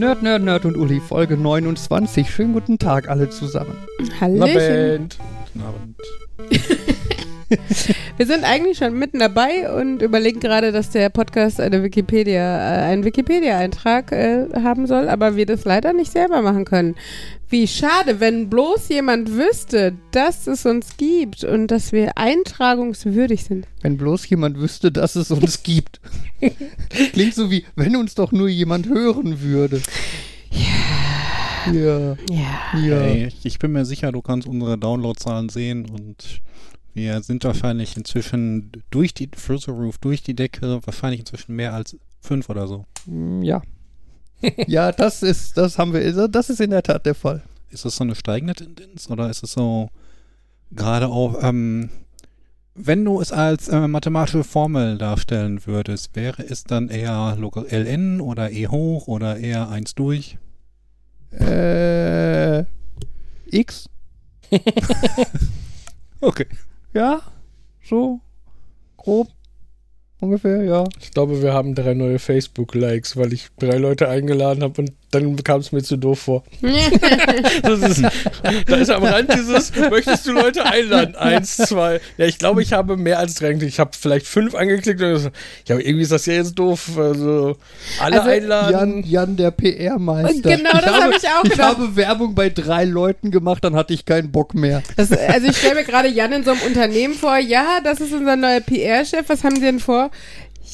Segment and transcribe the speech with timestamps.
[0.00, 2.30] Nerd, Nerd, Nerd und Uli, Folge 29.
[2.30, 3.76] Schönen guten Tag alle zusammen.
[4.18, 5.10] Hallöchen.
[5.52, 5.96] Guten Abend.
[8.16, 12.82] Wir sind eigentlich schon mitten dabei und überlegen gerade, dass der Podcast eine Wikipedia, äh,
[12.84, 16.94] einen Wikipedia-Eintrag äh, haben soll, aber wir das leider nicht selber machen können.
[17.48, 23.66] Wie schade, wenn bloß jemand wüsste, dass es uns gibt und dass wir eintragungswürdig sind.
[23.82, 26.00] Wenn bloß jemand wüsste, dass es uns gibt.
[27.12, 29.82] Klingt so wie, wenn uns doch nur jemand hören würde.
[30.52, 31.72] Ja.
[31.72, 32.16] Ja.
[32.28, 32.78] Ja.
[32.80, 33.00] Ja.
[33.00, 36.40] Hey, ich bin mir sicher, du kannst unsere Downloadzahlen sehen und
[37.00, 41.72] wir sind wahrscheinlich inzwischen durch die through the roof, durch die Decke, wahrscheinlich inzwischen mehr
[41.72, 42.84] als fünf oder so.
[43.06, 43.62] Mm, Ja.
[44.66, 47.42] ja, das ist, das haben wir, das ist in der Tat der Fall.
[47.70, 49.88] Ist das so eine steigende Tendenz oder ist es so
[50.70, 51.88] gerade auch, ähm,
[52.74, 58.20] wenn du es als äh, mathematische Formel darstellen würdest, wäre es dann eher Log ln
[58.20, 60.38] oder e hoch oder eher 1 durch?
[61.32, 62.64] Äh,
[63.50, 63.88] X?
[66.20, 66.46] Okay.
[66.92, 67.20] Ja,
[67.82, 68.20] so
[68.96, 69.28] grob
[70.20, 70.84] ungefähr, ja.
[70.98, 75.36] Ich glaube, wir haben drei neue Facebook-Likes, weil ich drei Leute eingeladen habe und dann
[75.42, 76.44] kam es mir zu doof vor.
[77.62, 78.02] Das ist,
[78.66, 81.14] da ist am Rand dieses, möchtest du Leute einladen?
[81.16, 82.00] Eins, zwei.
[82.16, 83.72] Ja, ich glaube, ich habe mehr als drei angeklickt.
[83.72, 85.28] Ich habe vielleicht fünf angeklickt und so,
[85.66, 86.96] ja, irgendwie ist das ja jetzt doof.
[86.96, 87.56] Also,
[88.00, 89.04] alle Also, Jan, einladen.
[89.06, 90.56] Jan der PR-Meister.
[90.56, 91.68] Genau, das hab ich auch Ich gedacht.
[91.78, 94.82] habe Werbung bei drei Leuten gemacht, dann hatte ich keinen Bock mehr.
[94.96, 98.12] Das, also ich stelle mir gerade Jan in so einem Unternehmen vor, ja, das ist
[98.12, 100.10] unser neuer PR-Chef, was haben Sie denn vor?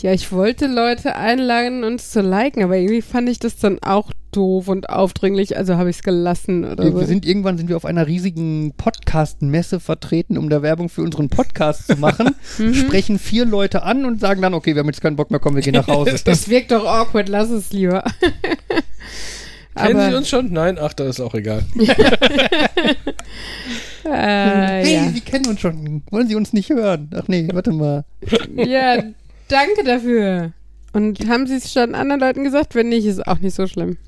[0.02, 4.12] Ja, ich wollte Leute einladen, uns zu liken, aber irgendwie fand ich das dann auch
[4.30, 7.00] doof und aufdringlich, also habe ich es gelassen oder Wir, so.
[7.00, 11.28] wir sind irgendwann sind wir auf einer riesigen Podcast-Messe vertreten, um da Werbung für unseren
[11.30, 12.34] Podcast zu machen.
[12.58, 12.74] Mhm.
[12.74, 15.56] Sprechen vier Leute an und sagen dann, okay, wir haben jetzt keinen Bock mehr, komm,
[15.56, 16.16] wir gehen nach Hause.
[16.24, 18.02] das wirkt doch awkward, lass es lieber.
[19.74, 20.52] Kennen Sie uns schon?
[20.52, 20.78] Nein?
[20.80, 21.64] Ach, da ist auch egal.
[24.04, 25.08] äh, hey, ja.
[25.10, 26.02] Sie kennen uns schon.
[26.10, 27.10] Wollen Sie uns nicht hören?
[27.14, 28.04] Ach nee, warte mal.
[28.56, 29.02] ja,
[29.48, 30.52] danke dafür.
[30.92, 32.74] Und haben Sie es schon anderen Leuten gesagt?
[32.74, 33.98] Wenn nicht, ist auch nicht so schlimm.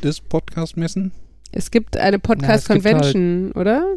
[0.00, 1.12] Das Podcast-Messen?
[1.52, 3.96] Es gibt eine Podcast-Convention, oder?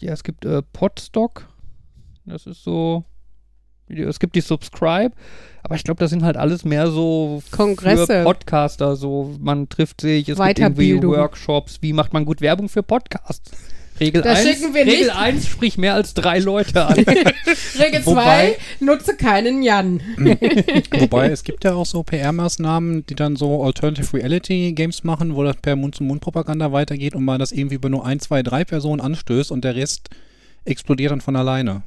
[0.00, 1.48] Ja, es gibt äh, Podstock.
[2.24, 3.04] Das ist so.
[3.88, 5.12] Es gibt die Subscribe,
[5.62, 8.06] aber ich glaube, das sind halt alles mehr so Kongresse.
[8.06, 8.96] für Podcaster.
[8.96, 11.12] So, man trifft sich, es gibt irgendwie Weiterbildung.
[11.12, 11.82] Workshops.
[11.82, 13.50] Wie macht man gut Werbung für Podcasts?
[14.02, 15.16] Regel Das 1, schicken wir Regel nicht.
[15.16, 16.94] 1, sprich mehr als drei Leute an.
[17.78, 20.00] Regel 2, Wobei- nutze keinen Jan.
[20.98, 25.42] Wobei, es gibt ja auch so PR-Maßnahmen, die dann so Alternative Reality Games machen, wo
[25.44, 29.50] das per Mund-zu-Mund-Propaganda weitergeht und man das irgendwie über nur ein, zwei, drei Personen anstößt
[29.50, 30.08] und der Rest
[30.64, 31.82] explodiert dann von alleine.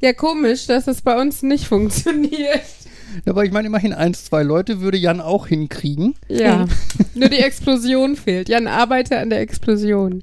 [0.00, 2.60] Ja, komisch, dass das bei uns nicht funktioniert.
[3.26, 6.14] aber ich meine, immerhin eins, zwei Leute würde Jan auch hinkriegen.
[6.28, 6.66] Ja,
[7.14, 8.48] nur die Explosion fehlt.
[8.48, 10.22] Jan arbeite an der Explosion.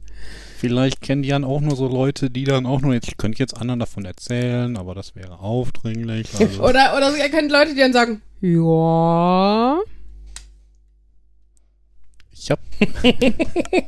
[0.60, 3.40] Vielleicht kennen die dann auch nur so Leute, die dann auch nur jetzt, ich könnte
[3.40, 6.28] jetzt anderen davon erzählen, aber das wäre aufdringlich.
[6.38, 9.80] Also Oder, oder ihr kennt Leute, die dann sagen, ja,
[12.30, 12.62] ich habe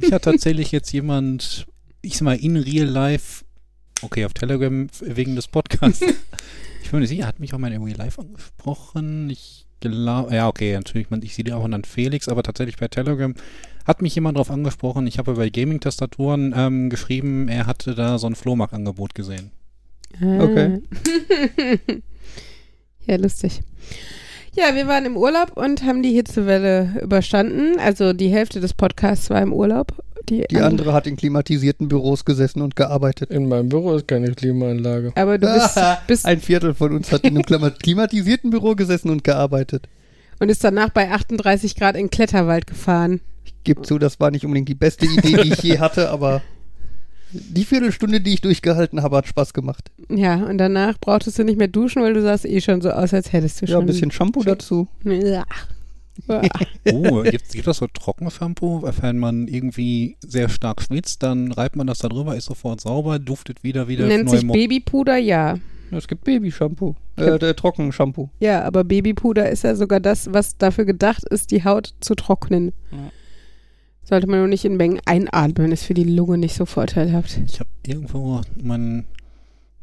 [0.00, 1.68] ich hab tatsächlich jetzt jemand,
[2.02, 3.44] ich sag mal, in real life,
[4.02, 6.00] okay, auf Telegram wegen des Podcasts.
[6.82, 9.30] ich bin mir sicher, hat mich auch mal in real life angesprochen.
[9.30, 13.34] Ich glaube, ja, okay, natürlich, man, ich sehe auch dann Felix, aber tatsächlich bei Telegram
[13.86, 15.06] hat mich jemand drauf angesprochen.
[15.06, 19.50] Ich habe bei Gaming-Tastaturen ähm, geschrieben, er hatte da so ein Flohmarkt-Angebot gesehen.
[20.20, 20.82] Okay.
[23.06, 23.62] ja, lustig.
[24.56, 27.78] Ja, wir waren im Urlaub und haben die Hitzewelle überstanden.
[27.78, 29.92] Also die Hälfte des Podcasts war im Urlaub.
[30.28, 33.30] Die, Die andere hat in klimatisierten Büros gesessen und gearbeitet.
[33.30, 35.12] In meinem Büro ist keine Klimaanlage.
[35.14, 39.10] Aber du bist, bist Ein Viertel von uns hat in einem klima- klimatisierten Büro gesessen
[39.10, 39.88] und gearbeitet.
[40.40, 43.20] und ist danach bei 38 Grad in Kletterwald gefahren.
[43.44, 46.42] Ich gebe zu, das war nicht unbedingt die beste Idee, die ich je hatte, aber
[47.32, 49.90] die Viertelstunde, die ich durchgehalten habe, hat Spaß gemacht.
[50.08, 53.14] Ja, und danach brauchtest du nicht mehr duschen, weil du sahst eh schon so aus,
[53.14, 53.80] als hättest du Ja, schon.
[53.82, 54.88] ein bisschen Shampoo dazu.
[55.04, 55.12] Ja.
[55.12, 55.44] Ja.
[56.92, 58.82] Oh, gibt, gibt das so Trockenshampoo?
[59.00, 63.18] Wenn man irgendwie sehr stark schwitzt, dann reibt man das da drüber, ist sofort sauber,
[63.18, 65.58] duftet wieder wieder Nennt sich Mo- Babypuder, ja.
[65.92, 66.94] Es gibt Babyshampoo.
[67.16, 68.28] Äh, der Trockenshampoo.
[68.38, 72.72] Ja, aber Babypuder ist ja sogar das, was dafür gedacht ist, die Haut zu trocknen.
[72.92, 72.98] Ja.
[74.10, 77.38] Sollte man nur nicht in Mengen einatmen, ist für die Lunge nicht so vorteilhaft.
[77.46, 79.04] Ich habe irgendwo mein,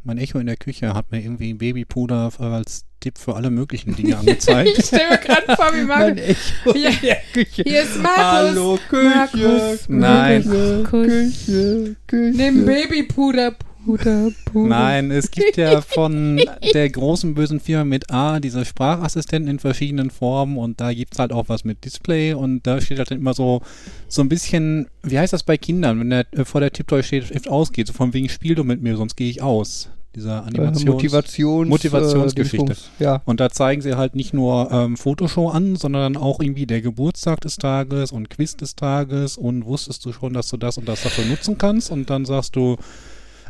[0.03, 4.17] mein Echo in der Küche hat mir irgendwie Babypuder als Tipp für alle möglichen Dinge
[4.19, 4.77] angezeigt.
[4.77, 6.19] Ich stelle mir gerade vor, wie Markus.
[6.19, 6.89] Echo Ja.
[6.89, 7.63] in der Küche.
[7.65, 8.17] Hier ist Markus.
[8.25, 10.43] Hallo Küche, Markus, Nein.
[10.45, 10.89] Markus.
[11.07, 12.37] Küche, Küche.
[12.37, 13.55] Nimm Babypuder.
[13.87, 14.67] Huda, Puda.
[14.67, 16.41] Nein, es gibt ja von
[16.73, 21.31] der großen bösen Firma mit A diese Sprachassistenten in verschiedenen Formen und da gibt's halt
[21.31, 23.61] auch was mit Display und da steht halt immer so,
[24.07, 27.47] so ein bisschen, wie heißt das bei Kindern, wenn der äh, vor der Tipptoy steht,
[27.47, 29.89] ausgeht, so von wegen Spiel du mit mir, sonst gehe ich aus.
[30.15, 32.73] Dieser Äh, Animations Motivations, Motivationsgeschichte.
[32.99, 33.21] Äh, ja.
[33.25, 36.81] Und da zeigen sie halt nicht nur ähm, Fotoshow an, sondern dann auch irgendwie der
[36.81, 40.87] Geburtstag des Tages und Quiz des Tages und wusstest du schon, dass du das und
[40.87, 42.77] das dafür nutzen kannst und dann sagst du,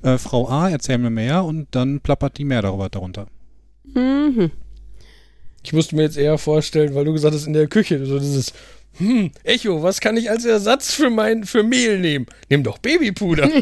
[0.03, 3.27] äh, Frau A, erzähl mir mehr und dann plappert die mehr darüber darunter.
[3.93, 4.51] Mhm.
[5.63, 8.53] Ich musste mir jetzt eher vorstellen, weil du gesagt hast, in der Küche, so dieses,
[8.97, 12.25] hm, Echo, was kann ich als Ersatz für mein, für Mehl nehmen?
[12.49, 13.49] Nimm doch Babypuder.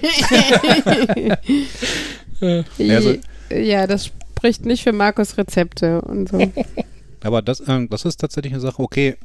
[2.41, 3.15] Also-
[3.49, 6.51] ja, das spricht nicht für Markus Rezepte und so.
[7.23, 9.15] Aber das, ähm, das ist tatsächlich eine Sache, okay,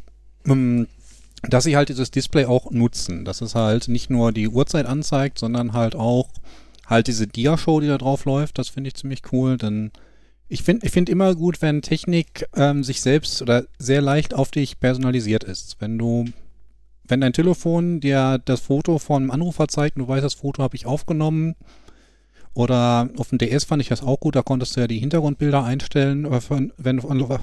[0.46, 0.86] ähm,
[1.42, 5.38] dass sie halt dieses Display auch nutzen, dass es halt nicht nur die Uhrzeit anzeigt,
[5.38, 6.28] sondern halt auch
[6.90, 9.92] halt diese Dia-Show, die da drauf läuft, das finde ich ziemlich cool, denn
[10.48, 14.50] ich finde ich finde immer gut, wenn Technik ähm, sich selbst oder sehr leicht auf
[14.50, 15.76] dich personalisiert ist.
[15.78, 16.25] Wenn du,
[17.04, 20.62] wenn dein Telefon dir das Foto von einem Anrufer zeigt und du weißt, das Foto
[20.62, 21.54] habe ich aufgenommen,
[22.52, 25.64] oder auf dem DS fand ich das auch gut, da konntest du ja die Hintergrundbilder
[25.64, 27.38] einstellen, von, wenn du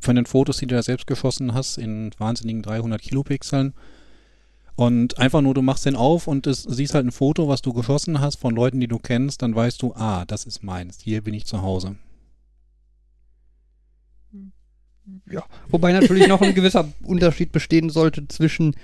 [0.00, 3.74] von den Fotos, die du da selbst geschossen hast, in wahnsinnigen 300 Kilopixeln.
[4.76, 7.72] Und einfach nur, du machst den auf und es, siehst halt ein Foto, was du
[7.72, 11.22] geschossen hast von Leuten, die du kennst, dann weißt du, ah, das ist meins, hier
[11.22, 11.96] bin ich zu Hause.
[15.30, 18.74] Ja, wobei natürlich noch ein gewisser Unterschied bestehen sollte zwischen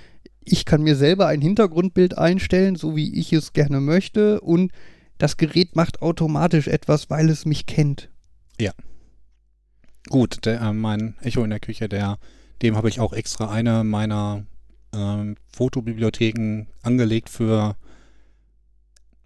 [0.43, 4.71] ich kann mir selber ein Hintergrundbild einstellen, so wie ich es gerne möchte, und
[5.17, 8.09] das Gerät macht automatisch etwas, weil es mich kennt.
[10.09, 12.17] Gut, der, äh, mein Echo in der Küche, der,
[12.61, 14.45] dem habe ich auch extra eine meiner
[14.93, 17.75] ähm, Fotobibliotheken angelegt für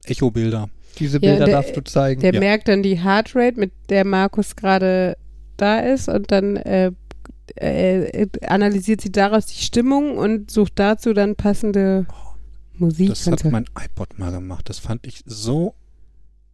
[0.05, 0.69] Echo-Bilder.
[0.99, 2.21] Diese Ja, Bilder der- darfst du zeigen.
[2.21, 2.39] Der Ja.
[2.39, 5.17] merkt dann die Heartrate, mit der Markus gerade
[5.57, 6.91] da ist und dann äh,
[7.55, 12.05] äh, analysiert sie daraus die Stimmung und sucht dazu dann passende
[12.77, 13.09] Musik.
[13.09, 14.69] Das hat mein iPod mal gemacht.
[14.69, 15.75] Das fand ich so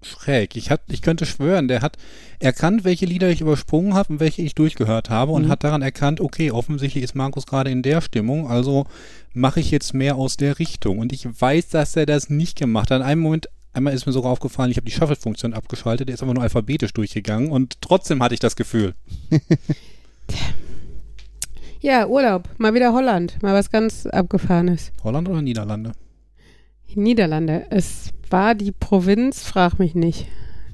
[0.03, 0.55] schräg.
[0.55, 1.97] Ich, hat, ich könnte schwören, der hat
[2.39, 5.49] erkannt, welche Lieder ich übersprungen habe und welche ich durchgehört habe und Mhm.
[5.49, 8.85] hat daran erkannt, okay, offensichtlich ist Markus gerade in der Stimmung, also
[9.33, 10.97] mache ich jetzt mehr aus der Richtung.
[10.99, 13.01] Und ich weiß, dass er das nicht gemacht hat.
[13.01, 16.23] In einem Moment, einmal ist mir sogar aufgefallen, ich habe die Shuffle-Funktion abgeschaltet, der ist
[16.23, 18.95] aber nur alphabetisch durchgegangen und trotzdem hatte ich das Gefühl.
[21.81, 22.49] ja, Urlaub.
[22.57, 23.41] Mal wieder Holland.
[23.41, 24.91] Mal was ganz Abgefahrenes.
[25.03, 25.91] Holland oder Niederlande?
[26.95, 27.65] Niederlande.
[27.69, 30.27] Es war die Provinz, frag mich nicht.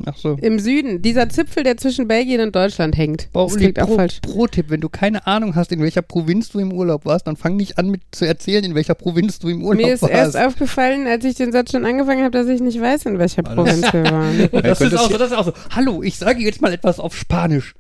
[0.06, 0.38] Ach so.
[0.42, 1.02] Im Süden.
[1.02, 3.30] Dieser Zipfel, der zwischen Belgien und Deutschland hängt.
[3.34, 4.20] Boah, das Uli, klingt auch Pro, falsch.
[4.22, 7.56] Pro-Tipp, wenn du keine Ahnung hast, in welcher Provinz du im Urlaub warst, dann fang
[7.56, 10.14] nicht an mit zu erzählen, in welcher Provinz du im Urlaub Mir ist warst.
[10.14, 13.46] erst aufgefallen, als ich den Satz schon angefangen habe, dass ich nicht weiß, in welcher
[13.48, 13.56] Alles.
[13.56, 14.50] Provinz wir waren.
[14.64, 15.54] das, ist auch so, das ist auch so.
[15.72, 17.74] Hallo, ich sage jetzt mal etwas auf Spanisch.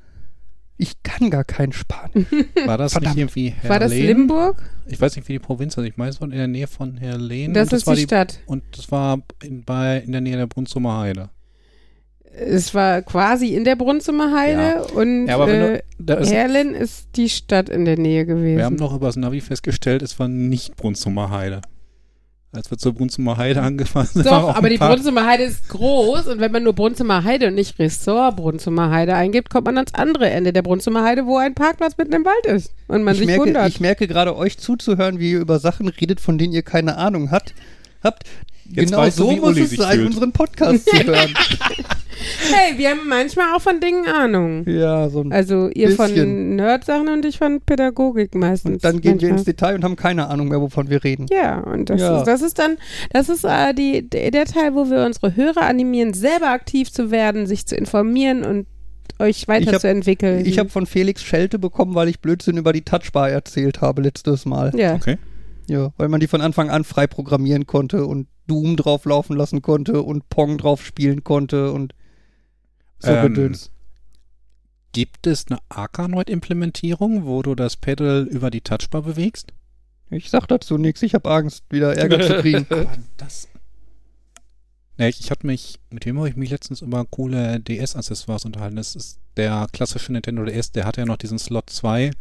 [0.78, 2.28] Ich kann gar kein Spanisch.
[2.66, 3.16] War das Verdammt.
[3.16, 3.70] nicht irgendwie Herrlen?
[3.70, 4.64] War das Limburg?
[4.86, 5.86] Ich weiß nicht, wie die Provinz ist.
[5.86, 7.54] Ich meine, es war in der Nähe von Herrlen.
[7.54, 8.40] Das und ist war die Stadt.
[8.46, 11.30] Und das war in, bei, in der Nähe der Brunsumer Heide.
[12.40, 17.10] Es war quasi in der Brunsumer Heide und Ja, aber wenn äh, ist, Herlen ist
[17.16, 18.58] die Stadt in der Nähe gewesen.
[18.58, 21.62] wir haben noch über das Navi festgestellt, es war nicht Brunsumer Heide.
[22.54, 26.40] Als wir zur Brunsumer Heide angefahren sind, Doch, aber die Brunsumer Heide ist groß und
[26.40, 30.30] wenn man nur Brunsumer Heide und nicht Ressort Brunsumer Heide eingibt, kommt man ans andere
[30.30, 33.28] Ende der Brunsumer Heide, wo ein Parkplatz mitten im Wald ist und man ich, sich
[33.28, 33.68] merke, wundert.
[33.68, 37.32] ich merke gerade euch zuzuhören, wie ihr über Sachen redet, von denen ihr keine Ahnung
[37.32, 37.54] habt.
[38.70, 40.08] Jetzt genau weißt du, so wie muss Uli es sein, fühlt.
[40.08, 41.34] unseren Podcast zu hören.
[42.52, 44.66] hey, wir haben manchmal auch von Dingen Ahnung.
[44.68, 46.56] ja, so ein Also ihr von Bisschen.
[46.56, 48.74] Nerd-Sachen und ich von Pädagogik meistens.
[48.76, 49.32] Und dann gehen wir manchmal.
[49.32, 51.28] ins Detail und haben keine Ahnung mehr, wovon wir reden.
[51.32, 52.18] Ja, und das, Ja.
[52.20, 52.78] Ist, das ist dann,
[53.14, 57.12] das ist äh, die, der der Teil, wo wir unsere Hörer animieren, selber aktiv zu
[57.12, 58.68] werden, sich zu informieren und
[59.20, 60.46] euch weiterzuentwickeln.
[60.46, 64.46] Ich habe von Felix Schelte bekommen, weil ich Blödsinn über die Touchbar erzählt habe letztes
[64.46, 64.72] Mal.
[64.76, 64.96] ja.
[64.96, 65.18] Okay.
[65.70, 69.62] Ja, weil man die von Anfang an frei programmieren konnte und Doom drauf laufen lassen
[69.62, 71.94] konnte und Pong drauf spielen konnte und
[73.00, 73.72] so Ähm, Gedöns.
[74.94, 79.54] Gibt es eine Arkanoid-Implementierung, wo du das Pedal über die Touchbar bewegst?
[80.10, 82.66] Ich sag dazu nichts, ich habe Angst, wieder Ärger zu kriegen.
[82.70, 83.50] Aber das.
[84.98, 88.78] Nee, ich, ich hatte mich, mit wem habe ich mich letztens über coole DS-Accessoires unterhalten.
[88.78, 92.12] Das ist der klassische Nintendo DS, der hatte ja noch diesen Slot 2,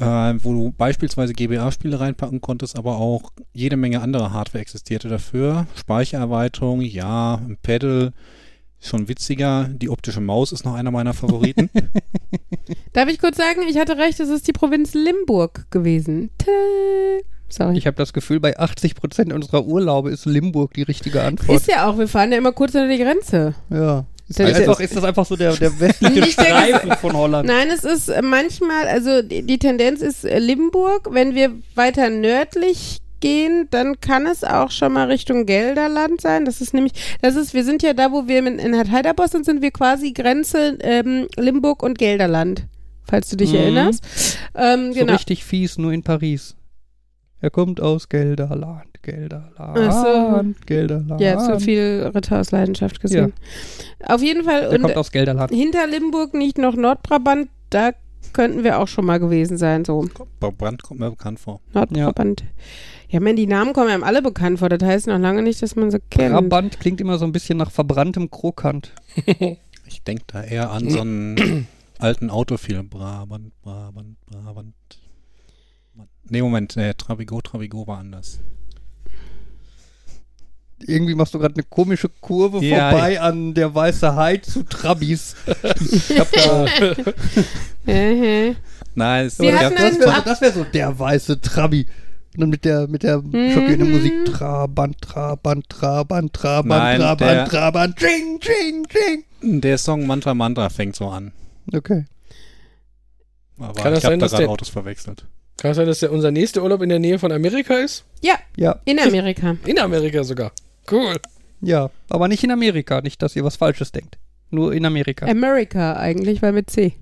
[0.00, 5.66] äh, wo du beispielsweise GBA-Spiele reinpacken konntest, aber auch jede Menge andere Hardware existierte dafür.
[5.76, 8.12] Speichererweiterung, ja, ein Pedal,
[8.80, 9.68] schon witziger.
[9.70, 11.70] Die optische Maus ist noch einer meiner Favoriten.
[12.92, 16.30] Darf ich kurz sagen, ich hatte recht, es ist die Provinz Limburg gewesen.
[16.38, 16.50] Tö.
[17.50, 17.76] Sorry.
[17.76, 21.58] Ich habe das Gefühl, bei 80 Prozent unserer Urlaube ist Limburg die richtige Antwort.
[21.58, 23.54] ist ja auch, wir fahren ja immer kurz unter die Grenze.
[23.70, 24.06] ja.
[24.30, 27.48] Ist, Das einfach, ist das einfach so der, der westliche Streifen von Holland?
[27.48, 31.08] Nein, es ist äh, manchmal, also die, die Tendenz ist äh, Limburg.
[31.10, 36.44] Wenn wir weiter nördlich gehen, dann kann es auch schon mal Richtung Gelderland sein.
[36.44, 39.44] Das ist nämlich, das ist, wir sind ja da, wo wir in, in Heiderbos sind,
[39.44, 42.66] sind wir quasi Grenze ähm, Limburg und Gelderland,
[43.02, 43.58] falls du dich Mhm.
[43.58, 44.04] erinnerst.
[44.54, 45.12] Ähm, So genau.
[45.14, 46.54] richtig fies, nur in Paris.
[47.40, 51.20] Er kommt aus Gelderland, Gelderland, Ach Gelderland.
[51.20, 53.32] Ja, zu viel Ritter aus Leidenschaft gesehen.
[54.06, 54.64] Auf jeden Fall.
[54.64, 55.50] Er Und kommt aus Gelderland.
[55.52, 57.92] hinter Limburg nicht noch Nordbrabant, da
[58.32, 60.06] könnten wir auch schon mal gewesen sein, so.
[60.38, 61.60] Brand kommt mir bekannt vor.
[61.72, 62.44] Nordbrabant.
[63.08, 64.68] Ja, man, die Namen kommen einem alle bekannt vor.
[64.68, 66.32] Das heißt noch lange nicht, dass man sie kennt.
[66.32, 68.92] Brabant klingt immer so ein bisschen nach verbranntem Krokant.
[69.92, 71.66] Ich denke da eher an so einen
[71.98, 72.88] alten Autofilm.
[72.88, 74.72] Brabant, Brabant, Brabant.
[76.28, 78.38] Nee, Moment, nee, Travigo, Travigo war anders.
[80.86, 85.36] Irgendwie machst du gerade eine komische Kurve Ja, vorbei an der Weiße Hai zu Trabis.
[85.80, 86.66] Ich hab da,
[87.86, 88.56] Mhm.
[88.94, 91.86] Nein, ja, hatten das einen- wäre das wär so der weiße Trabi.
[92.34, 93.92] Und dann mit der, mit der schockierenden Mhm.
[93.96, 99.60] Musik Trabant, Trabant, Trabant, Trabant, Nein, Trabant, der- Trabant, Ching, Ching, Ching.
[99.60, 101.32] der Song Mantra Mantra fängt so an.
[101.72, 102.04] Okay.
[103.58, 105.26] Aber Kann das ich habe sein, da dass gerade Autos verwechselt.
[105.58, 108.04] Kann es sein, dass der unser nächster Urlaub in der Nähe von Amerika ist?
[108.22, 109.56] Ja, Ja, in Amerika.
[109.66, 110.52] In Amerika sogar.
[110.90, 111.16] Cool.
[111.60, 111.90] ja.
[112.08, 113.00] Aber nicht in Amerika.
[113.00, 114.18] Nicht, dass ihr was Falsches denkt.
[114.50, 115.26] Nur in Amerika.
[115.26, 116.94] Amerika eigentlich, weil mit C.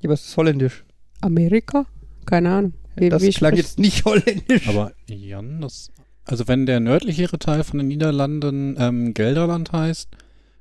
[0.00, 0.84] Ja, aber es ist holländisch.
[1.20, 1.86] Amerika?
[2.26, 2.72] Keine Ahnung.
[2.96, 4.68] Wie, Das wie klang spricht- jetzt nicht holländisch.
[4.68, 5.90] Aber Jan, das.
[6.24, 10.08] Also wenn der nördlichere Teil von den Niederlanden ähm, Gelderland heißt,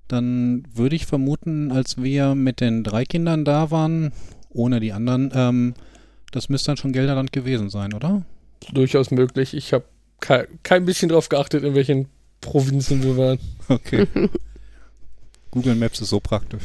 [0.08, 4.12] dann würde ich vermuten, als wir mit den drei Kindern da waren,
[4.50, 5.74] ohne die anderen, ähm,
[6.32, 8.24] das müsste dann schon Gelderland gewesen sein, oder?
[8.74, 9.56] Durchaus möglich.
[9.56, 9.86] Ich habe
[10.20, 12.08] kein, kein bisschen drauf geachtet, in welchen
[12.46, 13.40] Provinzen wir waren.
[13.68, 14.08] Okay.
[15.52, 16.64] Google Maps ist so praktisch.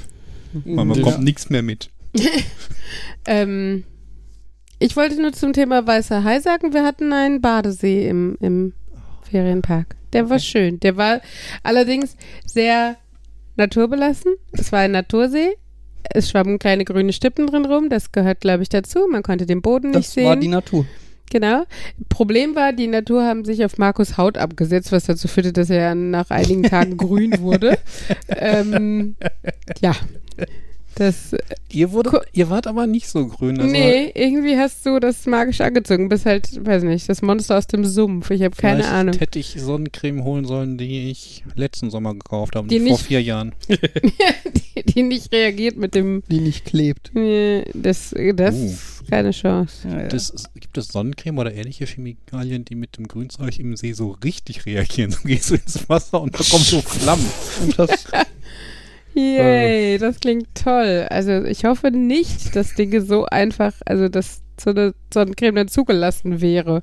[0.64, 0.94] Man Ja.
[0.94, 1.90] bekommt nichts mehr mit.
[3.26, 3.84] Ähm,
[4.80, 8.72] ich wollte nur zum Thema Weißer Hai sagen, wir hatten einen Badesee im, im
[9.22, 9.94] Ferienpark.
[10.12, 10.80] Der war schön.
[10.80, 11.20] Der war
[11.62, 12.96] allerdings sehr
[13.56, 14.34] naturbelassen.
[14.52, 15.50] Es war ein Natursee.
[16.02, 17.90] Es schwammen kleine grüne Stippen drin rum.
[17.90, 19.06] Das gehört, glaube ich, dazu.
[19.08, 20.24] Man konnte den Boden nicht Das sehen.
[20.24, 20.86] war die Natur.
[21.30, 21.64] Genau.
[22.08, 25.94] Problem war, die Natur haben sich auf Markus Haut abgesetzt, was dazu führte, dass er
[25.94, 27.78] nach einigen Tagen grün wurde.
[28.28, 29.16] ähm,
[29.80, 29.92] ja.
[30.96, 31.34] Das,
[31.72, 33.58] Ihr, wurde, ihr wart aber nicht so grün.
[33.60, 36.08] Also nee, irgendwie hast du das magisch angezogen.
[36.08, 38.30] Bist halt, weiß nicht, das Monster aus dem Sumpf.
[38.30, 39.14] Ich habe keine vielleicht Ahnung.
[39.18, 43.22] hätte ich Sonnencreme holen sollen, die ich letzten Sommer gekauft habe, Die vor nicht- vier
[43.22, 43.54] Jahren.
[43.68, 47.10] die, die nicht reagiert mit dem, Die nicht klebt.
[47.74, 48.64] das, das Uh.
[48.66, 49.88] ist keine Chance.
[49.88, 50.08] Ja, ja.
[50.08, 54.66] Das, gibt es Sonnencreme oder ähnliche Chemikalien, die mit dem Grünzeug im See so richtig
[54.66, 55.12] reagieren?
[55.22, 57.26] Du gehst ins Wasser und da kommen so Flammen.
[57.62, 58.06] Und das,
[59.14, 61.06] Yay, das klingt toll.
[61.10, 66.40] Also ich hoffe nicht, dass Dinge so einfach, also dass so eine Sonnencreme dann zugelassen
[66.40, 66.80] wäre.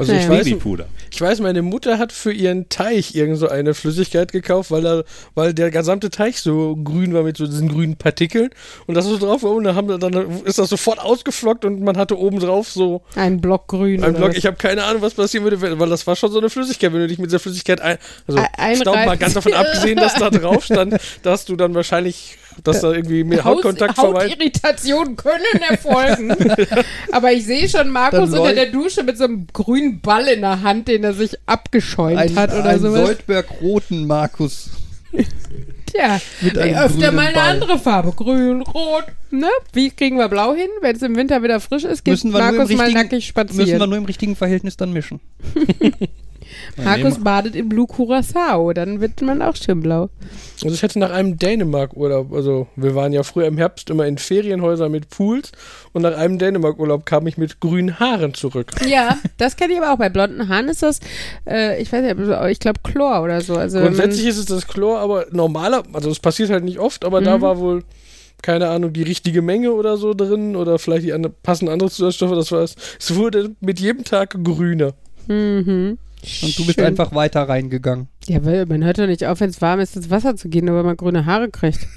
[0.00, 0.38] Also ich Naja.
[0.40, 0.86] weiß, Babypuder.
[1.12, 5.04] ich weiß, meine Mutter hat für ihren Teich irgend so eine Flüssigkeit gekauft, weil, er,
[5.34, 8.50] weil der gesamte Teich so grün war mit so diesen grünen Partikeln.
[8.86, 11.96] Und das so drauf war und dann, haben, dann ist das sofort ausgeflockt und man
[11.96, 14.02] hatte oben drauf so Ein Block grün.
[14.02, 14.30] ein Block.
[14.30, 14.36] was?
[14.36, 16.92] Ich habe keine Ahnung, was passieren würde, wenn- weil das war schon so eine Flüssigkeit.
[16.92, 19.96] Wenn du dich mit dieser Flüssigkeit ein, also Ein- ich glaube mal ganz davon abgesehen,
[19.98, 24.28] dass da drauf stand, dass du dann wahrscheinlich, dass da irgendwie mehr Hautkontakt vorbei.
[24.28, 26.34] Hautirritationen können erfolgen.
[27.12, 30.62] Aber ich sehe schon Markus unter der Dusche mit so einem grünen Ball in der
[30.62, 33.06] Hand, den er sich abgeschäumt ein, hat oder ein sowas.
[33.06, 34.70] Soldberg-roten Markus.
[35.86, 37.48] Tja, Mit ey, einem öfter mal eine Ball.
[37.50, 38.12] andere Farbe.
[38.12, 39.04] Grün, rot.
[39.30, 39.48] Ne?
[39.72, 40.68] Wie kriegen wir blau hin?
[40.80, 43.88] Wenn es im Winter wieder frisch ist, geht Markus mal nackig Müssen wir spazieren.
[43.88, 45.20] nur im richtigen Verhältnis dann mischen.
[46.76, 50.08] Markus badet in Blue Curacao, dann wird man auch schön blau.
[50.62, 54.18] Also ich hätte nach einem Dänemark-Urlaub, also wir waren ja früher im Herbst immer in
[54.18, 55.52] Ferienhäusern mit Pools
[55.92, 58.72] und nach einem Dänemark-Urlaub kam ich mit grünen Haaren zurück.
[58.86, 59.98] Ja, das kenne ich aber auch.
[59.98, 61.00] Bei blonden Haaren ist das,
[61.48, 63.56] äh, ich weiß nicht, ich glaube Chlor oder so.
[63.56, 67.20] Also Grundsätzlich ist es das Chlor, aber normaler, also es passiert halt nicht oft, aber
[67.20, 67.42] da Mhm.
[67.42, 67.84] war wohl,
[68.42, 72.34] keine Ahnung, die richtige Menge oder so drin oder vielleicht die andere, passenden andere Zusatzstoffe,
[72.34, 72.74] das war es.
[72.98, 74.92] Es wurde mit jedem Tag grüner.
[75.26, 75.98] Mhm.
[76.42, 76.86] Und du bist Schön.
[76.86, 78.08] einfach weiter reingegangen.
[78.26, 80.66] Ja, weil man hört doch nicht auf, wenn es warm ist, ins Wasser zu gehen,
[80.66, 81.80] nur weil man grüne Haare kriegt.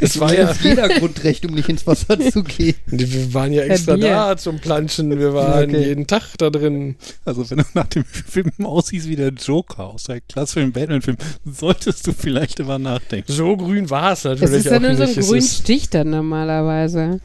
[0.00, 2.74] Es war ja, jeder Grundrecht, um nicht ins Wasser zu gehen.
[2.86, 5.84] wir waren ja extra da zum Planschen, wir waren Okay.
[5.86, 6.96] jeden Tag da drin.
[7.24, 12.08] Also wenn du nach dem Film aussiehst wie der Joker aus der klassischen Batman-Film, solltest
[12.08, 13.30] du vielleicht über nachdenken.
[13.30, 15.08] So grün war es Das natürlich ist ja auch nur so ein.
[15.10, 17.20] Es ist- Stich dann normalerweise.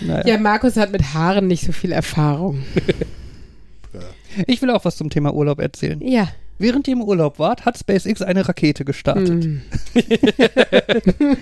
[0.00, 0.26] Naja.
[0.26, 2.64] Ja, Markus hat mit Haaren nicht so viel Erfahrung.
[4.46, 6.00] Ich will auch was zum Thema Urlaub erzählen.
[6.02, 6.28] Ja.
[6.56, 9.44] Während ihr im Urlaub wart, hat SpaceX eine Rakete gestartet.
[11.16, 11.36] Hm.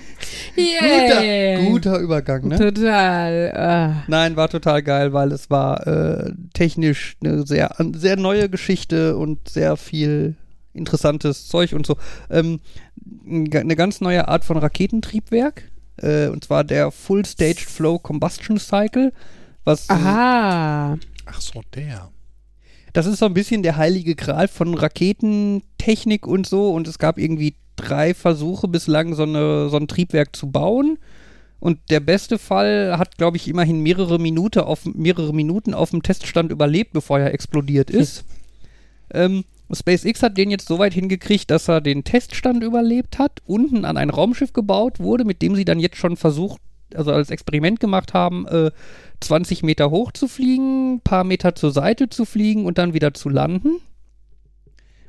[0.55, 1.65] Guter, Yay.
[1.65, 2.57] guter Übergang, ne?
[2.57, 3.51] Total.
[3.55, 4.03] Ah.
[4.07, 9.49] Nein, war total geil, weil es war äh, technisch eine sehr, sehr neue Geschichte und
[9.49, 10.35] sehr viel
[10.73, 11.97] interessantes Zeug und so.
[12.29, 12.59] Ähm,
[13.25, 15.63] eine ganz neue Art von Raketentriebwerk,
[15.97, 19.13] äh, und zwar der Full Staged Flow Combustion Cycle,
[19.63, 20.97] was Aha.
[21.25, 22.09] Ach so, der.
[22.93, 26.71] Das ist so ein bisschen der heilige Gral von Raketentechnik und so.
[26.71, 30.99] Und es gab irgendwie drei Versuche bislang, so, eine, so ein Triebwerk zu bauen.
[31.59, 36.03] Und der beste Fall hat, glaube ich, immerhin mehrere, Minute auf, mehrere Minuten auf dem
[36.03, 38.25] Teststand überlebt, bevor er explodiert ist.
[39.13, 43.85] ähm, SpaceX hat den jetzt so weit hingekriegt, dass er den Teststand überlebt hat, unten
[43.85, 46.61] an ein Raumschiff gebaut wurde, mit dem sie dann jetzt schon versucht,
[46.95, 48.71] also als Experiment gemacht haben, äh,
[49.21, 53.29] 20 Meter hoch zu fliegen, paar Meter zur Seite zu fliegen und dann wieder zu
[53.29, 53.79] landen.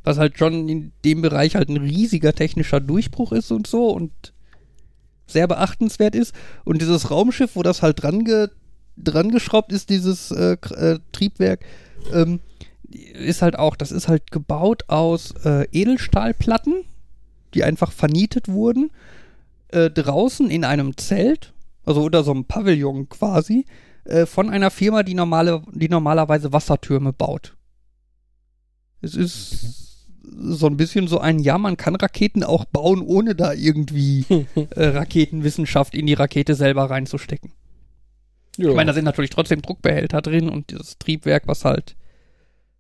[0.03, 4.13] Was halt schon in dem Bereich halt ein riesiger technischer Durchbruch ist und so und
[5.27, 6.35] sehr beachtenswert ist.
[6.65, 8.49] Und dieses Raumschiff, wo das halt dran, ge
[8.97, 11.65] dran geschraubt ist, dieses äh, äh, Triebwerk,
[12.13, 12.41] ähm,
[12.91, 16.85] ist halt auch, das ist halt gebaut aus äh, Edelstahlplatten,
[17.55, 18.91] die einfach vernietet wurden,
[19.69, 21.54] äh, draußen in einem Zelt,
[21.85, 23.67] also unter so einem Pavillon quasi,
[24.05, 27.57] äh, von einer Firma, die, normale, die normalerweise Wassertürme baut.
[29.01, 33.53] Es ist so ein bisschen so ein, ja, man kann Raketen auch bauen, ohne da
[33.53, 34.25] irgendwie
[34.55, 37.53] äh, Raketenwissenschaft in die Rakete selber reinzustecken.
[38.57, 38.71] Ja.
[38.71, 41.97] Ich meine, da sind natürlich trotzdem Druckbehälter drin und dieses Triebwerk, was halt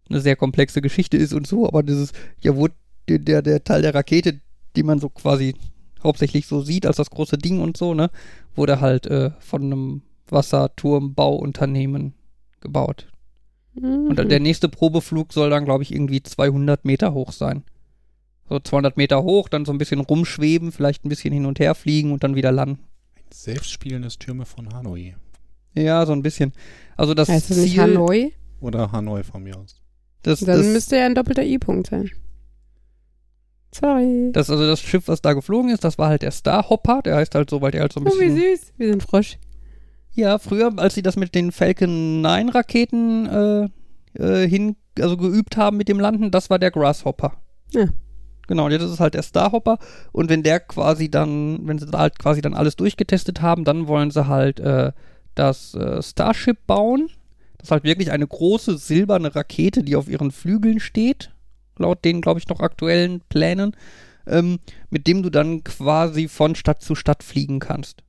[0.08, 2.68] eine sehr komplexe Geschichte ist und so, aber dieses, ja, wo
[3.08, 4.40] der, der, der Teil der Rakete,
[4.76, 5.54] die man so quasi
[6.04, 8.10] hauptsächlich so sieht als das große Ding und so, ne,
[8.54, 12.14] wurde halt äh, von einem Wasserturmbauunternehmen
[12.60, 13.08] gebaut.
[13.74, 14.06] Mhm.
[14.08, 17.64] Und der nächste Probeflug soll dann, glaube ich, irgendwie 200 Meter hoch sein.
[18.48, 21.74] So 200 Meter hoch, dann so ein bisschen rumschweben, vielleicht ein bisschen hin und her
[21.74, 22.80] fliegen und dann wieder landen.
[23.16, 25.14] Ein selbstspielendes Türme von Hanoi.
[25.74, 26.52] Ja, so ein bisschen.
[26.96, 28.32] Also das heißt das nicht Ziel, Hanoi?
[28.60, 29.80] Oder Hanoi von mir aus.
[30.22, 32.10] das, Dann das, müsste ja ein doppelter I-Punkt sein.
[33.74, 34.30] Sorry.
[34.32, 37.34] das, also das Schiff, was da geflogen ist, das war halt der Starhopper, der heißt
[37.34, 38.56] halt so, weil der halt so ein oh, wie bisschen.
[38.56, 38.72] süß.
[38.76, 39.38] Wir sind Frosch.
[40.12, 43.68] Ja, früher, als sie das mit den Falcon 9 Raketen äh,
[44.22, 47.32] äh, hin, also geübt haben mit dem Landen, das war der Grasshopper.
[47.72, 47.86] Ja.
[48.46, 49.78] Genau, und jetzt ist es halt der Starhopper.
[50.12, 53.88] Und wenn der quasi dann, wenn sie da halt quasi dann alles durchgetestet haben, dann
[53.88, 54.92] wollen sie halt äh,
[55.34, 57.08] das äh, Starship bauen.
[57.58, 61.33] Das ist halt wirklich eine große silberne Rakete, die auf ihren Flügeln steht.
[61.78, 63.76] Laut den, glaube ich, noch aktuellen Plänen.
[64.26, 64.58] Ähm,
[64.88, 68.02] mit dem du dann quasi von Stadt zu Stadt fliegen kannst.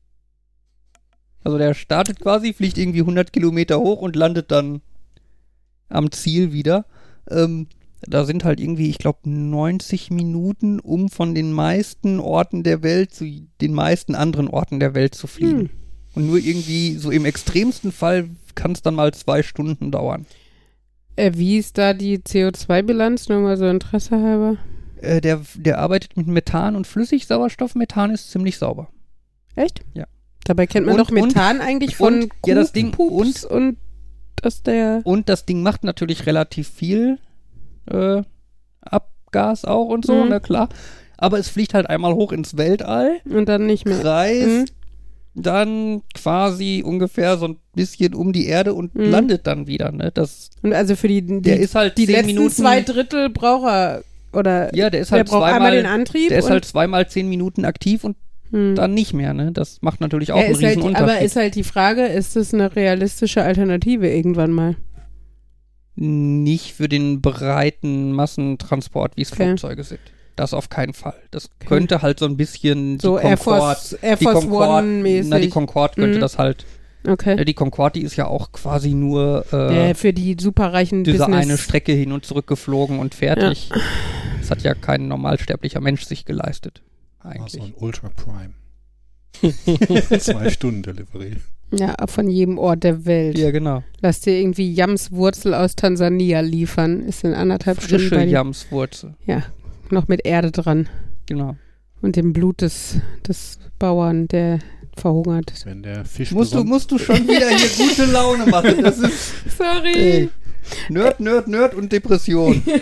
[1.43, 4.82] Also der startet quasi, fliegt irgendwie 100 Kilometer hoch und landet dann
[5.89, 6.86] am Ziel wieder.
[7.30, 7.67] Ähm,
[8.01, 13.13] da sind halt irgendwie, ich glaube, 90 Minuten, um von den meisten Orten der Welt
[13.13, 13.25] zu
[13.62, 15.60] den meisten anderen Orten der Welt zu fliegen.
[15.60, 15.69] Hm.
[16.15, 20.25] Und nur irgendwie, so im extremsten Fall, kann es dann mal zwei Stunden dauern.
[21.15, 23.30] Äh, wie ist da die CO2-Bilanz?
[23.30, 24.58] Nur mal so Interesse halber.
[25.01, 27.75] Äh, der, der arbeitet mit Methan und Flüssigsauerstoff.
[27.75, 28.89] Methan ist ziemlich sauber.
[29.56, 29.82] Echt?
[29.93, 30.06] Ja.
[30.43, 33.78] Dabei kennt man Und- doch Methan eigentlich von und- ja, das Ding- Kuhpups und
[34.41, 37.17] dass der Und das Ding macht natürlich relativ viel
[37.89, 38.21] äh,
[38.82, 40.30] Abgas auch und so, Mhm.
[40.30, 40.69] na klar.
[41.17, 43.99] Aber es fliegt halt einmal hoch ins Weltall, und dann nicht mehr.
[44.01, 44.73] kreist
[45.36, 49.12] dann quasi ungefähr so ein bisschen um die Erde und Mhm.
[49.12, 49.91] landet dann wieder.
[49.91, 50.12] Ne?
[50.13, 52.52] Das, Und also für die, die, der ist halt die letzten Minuten.
[52.52, 55.86] zwei Drittel braucht er oder ja, der ist der halt einmal den zweimal.
[56.00, 56.30] Antrieb.
[56.30, 58.15] Der ist halt zweimal zehn Minuten aktiv und
[58.52, 58.76] hm.
[58.76, 59.34] dann nicht mehr.
[59.34, 59.52] Ne?
[59.52, 62.36] Das macht natürlich auch ja, einen ist halt, riesen aber ist halt die Frage, ist
[62.36, 64.76] das eine realistische Alternative irgendwann mal?
[65.98, 69.45] nicht für den breiten Massentransport, wie es Okay.
[69.45, 70.02] Flugzeuge sind.
[70.36, 71.15] Das auf keinen Fall.
[71.32, 71.67] Das Okay.
[71.67, 75.02] könnte halt so ein bisschen So die Air Concorde, Force, Air die Force Concorde, One
[75.02, 75.30] mäßig.
[75.30, 76.21] na, die Concorde könnte Mhm.
[76.21, 76.65] das halt.
[77.08, 77.38] okay.
[77.38, 81.19] Ja, die Concorde, die ist ja auch quasi nur äh, ja, für die superreichen diese
[81.19, 81.41] Business.
[81.41, 83.69] eine Strecke hin und zurück geflogen und fertig.
[84.41, 86.82] Das hat ja kein normalsterblicher Mensch sich geleistet.
[87.19, 87.63] Also Eigentlich.
[87.63, 88.54] ein Ultra Prime.
[90.19, 91.38] Zwei Stunden Delivery.
[91.71, 93.38] Ja, von jedem Ort der Welt.
[93.38, 93.84] Ja, genau.
[94.02, 97.02] Lass dir irgendwie Jamswurzel aus Tansania liefern.
[97.02, 98.32] Ist in anderthalb Stunden Frische bei dir.
[99.91, 100.89] Noch mit Erde dran.
[101.28, 101.56] Genau.
[102.02, 104.60] Und dem Blut des, des Bauern, der
[104.98, 105.54] verhungert.
[105.65, 108.76] Wenn der Fisch Musst du, musst du schon wieder hier gute Laune machen.
[108.84, 109.93] Das ist Sorry.
[109.95, 110.30] ey,
[110.89, 112.62] Nerd, Nerd, Nerd und Depression.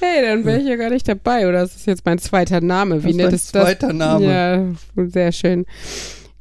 [0.00, 1.46] Hey, dann wäre ich ja gar nicht dabei.
[1.46, 3.04] Oder ist das jetzt mein zweiter Name?
[3.04, 3.62] Wie Das ist nett ist das?
[3.64, 4.24] zweiter Name.
[4.96, 5.66] Ja, sehr schön.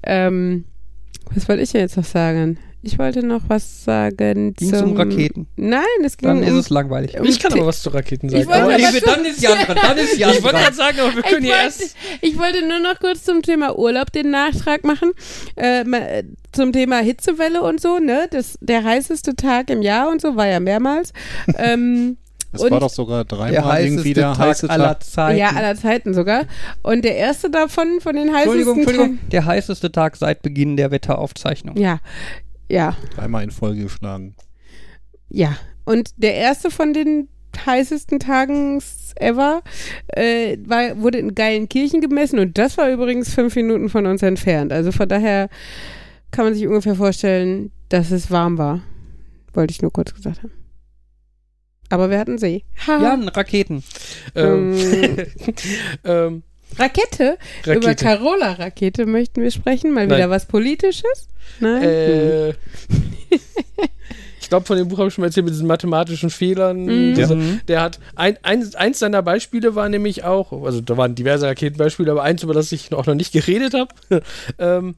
[0.04, 0.63] Ähm,
[1.36, 2.58] Was wollte ich denn jetzt noch sagen?
[2.82, 5.48] Ich wollte noch was sagen Ging es um Raketen?
[5.58, 6.44] Nein, es ging Dann um...
[6.44, 7.20] ist es langweilig.
[7.20, 8.48] um Ich kann aber was zu Raketen sagen.
[8.48, 10.98] Aber aber ich, schon- dann ist Jan dran, dann ist Jan ich wollte gerade sagen,
[11.00, 11.96] aber wir können ich, ja wollte, erst.
[12.22, 15.12] ich wollte nur noch kurz zum Thema Urlaub den Nachtrag machen.
[15.56, 18.28] Äh, zum Thema Hitzewelle und so, ne?
[18.32, 21.12] Das, der heißeste Tag im Jahr und so war ja mehrmals.
[21.58, 22.18] ähm,
[22.54, 25.04] Es Und war doch sogar Der dreimal irgendwie heißeste der Tag heiße aller Tag.
[25.04, 25.38] Zeiten.
[25.38, 26.46] ja, aller Zeiten sogar.
[26.82, 29.20] Und der erste davon, von den heißesten Entschuldigung, Entschuldigung.
[29.32, 31.76] Der heißeste Tag seit Beginn der Wetteraufzeichnung.
[31.78, 32.00] Ja,
[32.69, 34.36] ja, Dreimal in Folge geschlagen.
[35.29, 35.58] ja.
[35.86, 37.29] Und der erste von den
[37.65, 38.79] heißesten Tagen
[39.15, 39.62] ever
[40.08, 44.71] äh, war, wurde in Geilenkirchen gemessen und das war übrigens fünf Minuten von uns entfernt.
[44.71, 45.49] Also von daher
[46.32, 48.82] kann man sich ungefähr vorstellen, dass es warm war.
[49.53, 50.53] Wollte ich nur kurz gesagt haben.
[51.89, 52.63] Aber wir hatten See.
[52.86, 53.01] Ha.
[53.01, 53.84] Jan, Raketen.
[54.36, 54.75] Ähm,
[56.03, 56.43] ähm,
[56.77, 57.38] Rakete.
[57.65, 57.95] Über Rakete.
[58.05, 59.91] Carola-Rakete möchten wir sprechen.
[59.91, 60.17] Mal Nein.
[60.17, 61.27] wieder was Politisches.
[61.60, 61.84] Nein.
[61.84, 62.49] Äh,
[64.41, 66.86] ich glaube, von dem Buch habe ich schon mal erzählt mit diesen mathematischen Fehlern.
[66.86, 67.15] Mhm.
[67.15, 67.62] Diese, Mhm.
[67.67, 72.12] Der hat ein, ein, eins seiner Beispiele war nämlich auch, also da waren diverse Raketenbeispiele,
[72.12, 73.93] aber eins, über das ich auch noch nicht geredet habe,
[74.60, 74.95] ähm,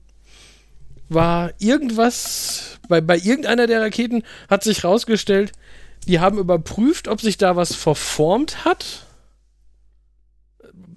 [1.09, 5.51] war irgendwas, bei, bei irgendeiner der Raketen hat sich rausgestellt,
[6.07, 9.05] die haben überprüft, ob sich da was verformt hat.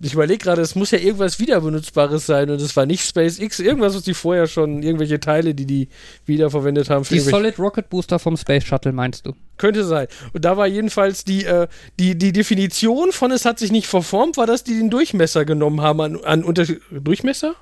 [0.00, 3.94] Ich überlege gerade, es muss ja irgendwas Wiederbenutzbares sein und es war nicht SpaceX, irgendwas,
[3.94, 5.88] was die vorher schon, irgendwelche Teile, die die
[6.26, 7.04] wiederverwendet haben.
[7.08, 9.34] Die Solid Rocket Booster vom Space Shuttle meinst du?
[9.58, 10.06] könnte sein.
[10.32, 14.36] Und da war jedenfalls die, äh, die, die Definition von es hat sich nicht verformt,
[14.36, 16.80] war, dass die den Durchmesser genommen haben an, an Unterschied.
[16.90, 17.54] Durchmesser?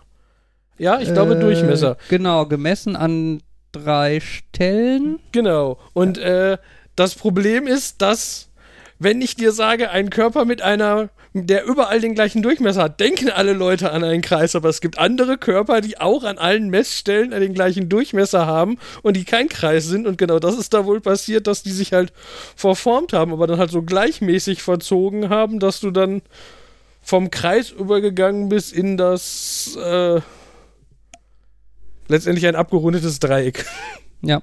[0.79, 1.97] Ja, ich glaube Äh, Durchmesser.
[2.09, 3.43] Genau, gemessen an
[3.73, 5.19] drei Stellen.
[5.33, 5.79] Genau.
[5.93, 6.59] Und äh,
[6.97, 8.51] das Problem ist, dass,
[8.99, 13.31] wenn ich dir sage, ein Körper mit einer, der überall den gleichen Durchmesser hat, denken
[13.31, 17.31] alle Leute an einen Kreis, aber es gibt andere Körper, die auch an allen Messstellen
[17.31, 20.07] den gleichen Durchmesser haben und die kein Kreis sind.
[20.07, 22.13] Und genau das ist da wohl passiert, dass die sich halt
[22.55, 26.21] verformt haben, aber dann halt so gleichmäßig verzogen haben, dass du dann
[27.01, 30.21] vom Kreis übergegangen bist in das äh,
[32.09, 33.65] letztendlich ein abgerundetes Dreieck.
[34.21, 34.43] Ja.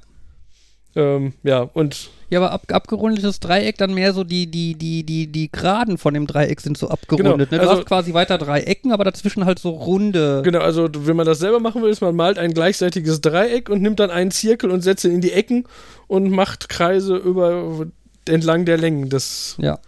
[0.96, 5.28] Ähm, ja, und Ja, aber ab, abgerundetes Dreieck, dann mehr so die, die, die, die,
[5.28, 7.26] die Geraden von dem Dreieck sind so abgerundet.
[7.26, 7.46] Genau, ne?
[7.48, 10.42] Du also- hast quasi weiter drei Ecken, aber dazwischen halt so runde.
[10.44, 13.82] genau, also wenn man das selber machen will, ist man malt ein gleichseitiges Dreieck und
[13.82, 15.66] nimmt dann einen Zirkel und setzt ihn in die Ecken
[16.08, 17.88] und macht Kreise über
[18.28, 19.10] entlang der Längen.
[19.10, 19.80] Das, Ja.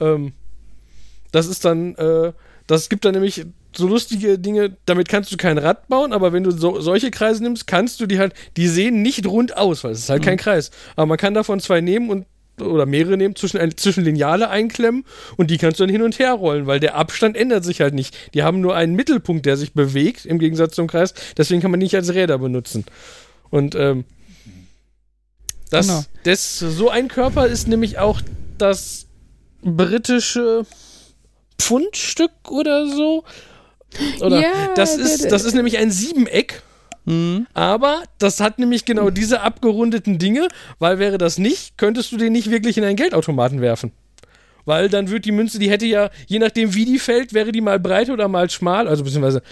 [0.00, 0.32] ähm,
[1.30, 2.32] das ist dann, äh,
[2.66, 6.44] das gibt dann nämlich so lustige Dinge, damit kannst du kein Rad bauen, aber wenn
[6.44, 9.92] du so, solche Kreise nimmst, kannst du die halt, die sehen nicht rund aus, weil
[9.92, 10.70] es ist halt kein Kreis.
[10.96, 12.26] Aber man kann davon zwei nehmen und
[12.60, 15.04] oder mehrere nehmen, zwischen, ein, zwischen Lineale einklemmen
[15.36, 17.94] und die kannst du dann hin und her rollen, weil der Abstand ändert sich halt
[17.94, 18.16] nicht.
[18.32, 21.14] Die haben nur einen Mittelpunkt, der sich bewegt, im Gegensatz zum Kreis.
[21.36, 22.84] Deswegen kann man die nicht als Räder benutzen.
[23.50, 24.04] Und ähm,
[25.70, 26.04] das, Genau.
[26.22, 28.20] das, so ein Körper ist nämlich auch
[28.56, 29.06] das
[29.62, 30.64] britische
[31.58, 33.24] Pfundstück oder so.
[34.20, 36.62] Oder Ja, das ist, das ist nämlich ein Siebeneck.
[37.04, 37.46] Mhm.
[37.52, 42.32] Aber das hat nämlich genau diese abgerundeten Dinge, weil wäre das nicht, könntest du den
[42.32, 43.92] nicht wirklich in einen Geldautomaten werfen.
[44.64, 47.60] Weil dann wird die Münze, die hätte ja, je nachdem wie die fällt, wäre die
[47.60, 49.42] mal breit oder mal schmal, also beziehungsweise,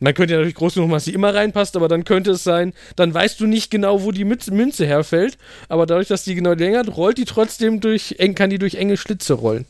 [0.00, 2.42] man könnte ja natürlich groß genug machen, dass sie immer reinpasst, aber dann könnte es
[2.42, 5.38] sein, dann weißt du nicht genau, wo die Münze, Münze herfällt,
[5.68, 8.96] aber dadurch, dass die genau länger hat, rollt die trotzdem durch, kann die durch enge
[8.96, 9.66] Schlitze rollen.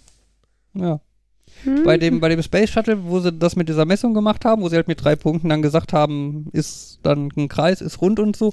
[0.72, 1.00] Ja.
[1.84, 4.68] Bei dem, bei dem Space Shuttle, wo sie das mit dieser Messung gemacht haben, wo
[4.68, 8.36] sie halt mit drei Punkten dann gesagt haben, ist dann ein Kreis, ist rund und
[8.36, 8.52] so,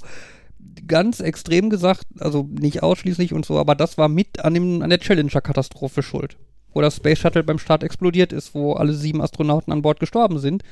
[0.86, 4.90] ganz extrem gesagt, also nicht ausschließlich und so, aber das war mit an, dem, an
[4.90, 6.36] der Challenger-Katastrophe schuld.
[6.72, 10.38] Wo das Space Shuttle beim Start explodiert ist, wo alle sieben Astronauten an Bord gestorben
[10.38, 10.62] sind.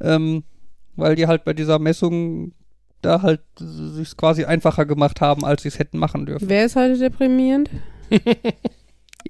[0.00, 0.44] Ähm,
[0.96, 2.52] weil die halt bei dieser Messung
[3.02, 6.48] da halt sich quasi einfacher gemacht haben, als sie es hätten machen dürfen.
[6.48, 7.70] Wer ist heute deprimierend?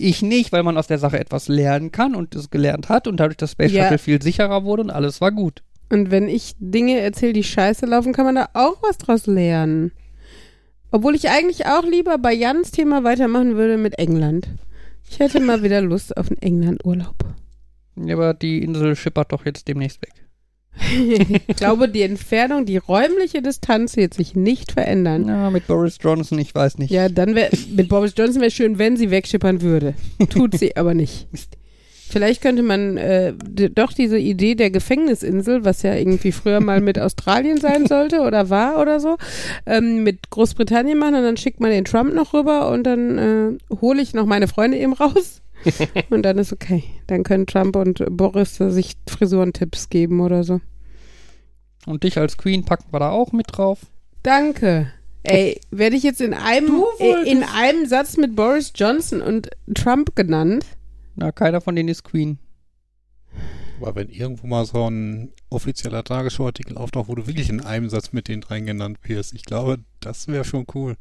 [0.02, 3.18] Ich nicht, weil man aus der Sache etwas lernen kann und es gelernt hat und
[3.18, 3.84] dadurch das Space Ja.
[3.84, 5.62] Shuttle viel sicherer wurde und alles war gut.
[5.90, 9.92] Und wenn ich Dinge erzähle, die scheiße laufen, kann man da auch was draus lernen.
[10.90, 14.48] Obwohl ich eigentlich auch lieber bei Jans Thema weitermachen würde mit England.
[15.08, 17.16] Ich hätte mal wieder Lust auf einen England-Urlaub.
[17.96, 20.12] Ja, aber die Insel schippert doch jetzt demnächst weg.
[21.48, 25.28] Ich glaube, die Entfernung, die räumliche Distanz wird sich nicht verändern.
[25.28, 26.90] Ja, mit Boris Johnson, ich weiß nicht.
[26.90, 29.94] Ja, dann wäre mit Boris Johnson wäre schön, wenn sie wegschippern würde.
[30.30, 31.28] Tut sie aber nicht.
[32.12, 33.32] Vielleicht könnte man äh,
[33.74, 38.50] doch diese Idee der Gefängnisinsel, was ja irgendwie früher mal mit Australien sein sollte oder
[38.50, 39.16] war oder so,
[39.64, 43.76] ähm, mit Großbritannien machen und dann schickt man den Trump noch rüber und dann äh,
[43.80, 45.40] hole ich noch meine Freunde eben raus.
[46.10, 46.84] und dann ist okay.
[47.06, 50.60] Dann können Trump und Boris sich Frisurentipps geben oder so.
[51.86, 53.86] Und dich als Queen packen wir da auch mit drauf.
[54.22, 54.92] Danke.
[55.24, 60.16] Ey, werde ich jetzt in einem, äh, in einem Satz mit Boris Johnson und Trump
[60.16, 60.66] genannt?
[61.14, 62.38] Na, keiner von denen ist Queen.
[63.80, 68.12] Aber wenn irgendwo mal so ein offizieller Tagesschauartikel auftaucht, wo du wirklich in einem Satz
[68.12, 70.96] mit den dreien genannt wirst, ich glaube, das wäre schon cool.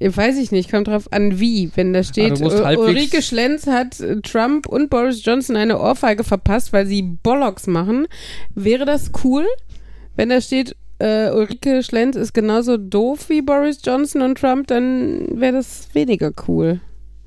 [0.00, 1.70] Weiß ich nicht, kommt drauf an, wie.
[1.76, 5.56] Wenn da steht, Also du Ul- halbwegs- Ulrike Schlenz hat äh, Trump und Boris Johnson
[5.56, 8.06] eine Ohrfeige verpasst, weil sie Bollocks machen,
[8.54, 9.46] wäre das cool.
[10.16, 15.26] Wenn da steht, äh, Ulrike Schlenz ist genauso doof wie Boris Johnson und Trump, dann
[15.40, 16.80] wäre das weniger cool.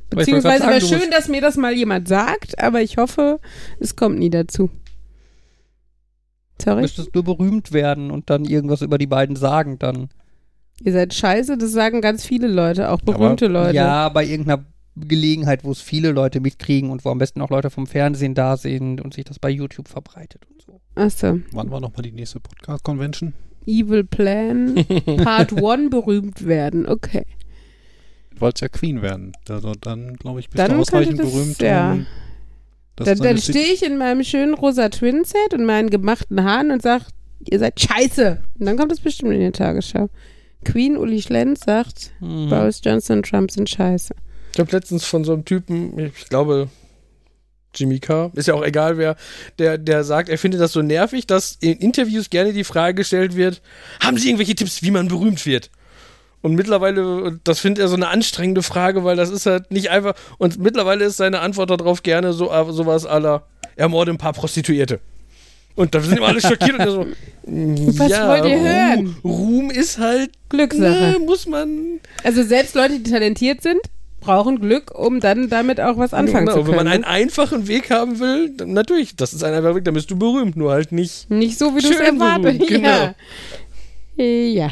[0.09, 3.39] Beziehungsweise wäre du schön, dass mir das mal jemand sagt, aber ich hoffe,
[3.79, 4.69] es kommt nie dazu.
[6.59, 6.81] Du Sorry?
[6.81, 10.09] müsstest nur berühmt werden und dann irgendwas über die beiden sagen dann.
[10.83, 13.75] Ihr seid scheiße, das sagen ganz viele Leute, auch berühmte Leute.
[13.75, 14.63] Ja, bei irgendeiner
[14.95, 18.57] Gelegenheit, wo es viele Leute mitkriegen und wo am besten auch Leute vom Fernsehen da
[18.57, 20.79] sind und sich das bei YouTube verbreitet und so.
[20.95, 21.39] Achso.
[21.51, 23.33] Wann war nochmal die nächste Podcast-Convention?
[23.65, 24.75] Evil Plan
[25.23, 26.87] Part 1 berühmt werden.
[26.87, 27.25] Okay.
[28.33, 29.33] Du wolltest ja Queen werden.
[29.49, 31.91] Also dann, glaube ich, bist Dann du ausreichend das- berühmt, ja.
[31.93, 32.05] um
[32.95, 36.81] das Dann, dann stehe ich in meinem schönen rosa Twin-Set und meinen gemachten Haaren und
[36.81, 37.01] sag,
[37.49, 38.41] ihr seid scheiße.
[38.59, 40.09] Und dann kommt es bestimmt in die Tagesschau.
[40.65, 42.49] Queen Uli Schlenz sagt, Mhm.
[42.49, 44.13] Boris Johnson und Trump sind scheiße.
[44.53, 46.69] Ich habe letztens von so einem Typen, ich glaube,
[47.75, 49.15] Jimmy Carr, ist ja auch egal wer,
[49.59, 53.35] der, der sagt, er findet das so nervig, dass in Interviews gerne die Frage gestellt
[53.35, 53.61] wird,
[53.99, 55.69] haben Sie irgendwelche Tipps, wie man berühmt wird?
[56.41, 60.15] Und mittlerweile, das findet er so eine anstrengende Frage, weil das ist halt nicht einfach,
[60.37, 64.99] und mittlerweile ist seine Antwort darauf gerne so äh, sowas aller, ermorde ein paar Prostituierte.
[65.77, 67.05] Und da sind immer alle schockiert und er so,
[67.43, 69.15] Was ja, wollt ihr Ruhm, hören?
[69.23, 71.13] Ruhm ist halt, Glückssache.
[71.13, 73.79] ne, muss man Also selbst Leute, die talentiert sind,
[74.19, 76.77] brauchen Glück, um dann damit auch was anfangen genau, zu können.
[76.79, 79.93] Wenn man einen einfachen Weg haben will, dann natürlich, das ist ein einfacher Weg, dann
[79.93, 81.29] bist du berühmt, nur halt nicht.
[81.29, 83.13] Nicht so, wie du es berühmt, genau.
[84.17, 84.25] Ja.
[84.25, 84.71] Ja.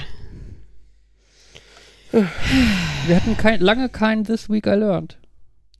[2.11, 5.17] Wir hatten kein, lange kein This Week I Learned.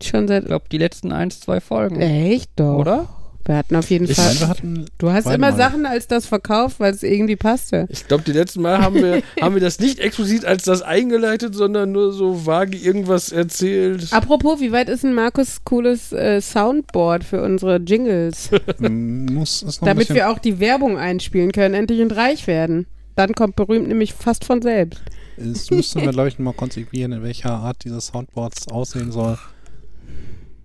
[0.04, 0.44] Schon seit.
[0.44, 2.00] Ich glaube, die letzten ein, zwei Folgen.
[2.00, 2.78] Echt doch.
[2.78, 3.08] Oder?
[3.48, 4.26] Wir hatten auf jeden Ich Fall.
[4.26, 5.56] meine, wir hatten Du hast immer mal.
[5.56, 7.86] Sachen als das verkauft, weil es irgendwie passte.
[7.90, 11.54] Ich glaube, die letzten Mal haben wir, haben wir das nicht explizit als das eingeleitet,
[11.54, 14.12] sondern nur so vage irgendwas erzählt.
[14.12, 18.50] Apropos, wie weit ist ein Markus cooles äh, Soundboard für unsere Jingles?
[18.80, 22.88] Muss es noch ein damit wir auch die Werbung einspielen können, endlich und reich werden.
[23.16, 25.02] Dann kommt berühmt nämlich fast von selbst.
[25.38, 29.38] es müssen wir, glaube ich, mal konzipieren, in welcher Art diese Soundboards aussehen soll.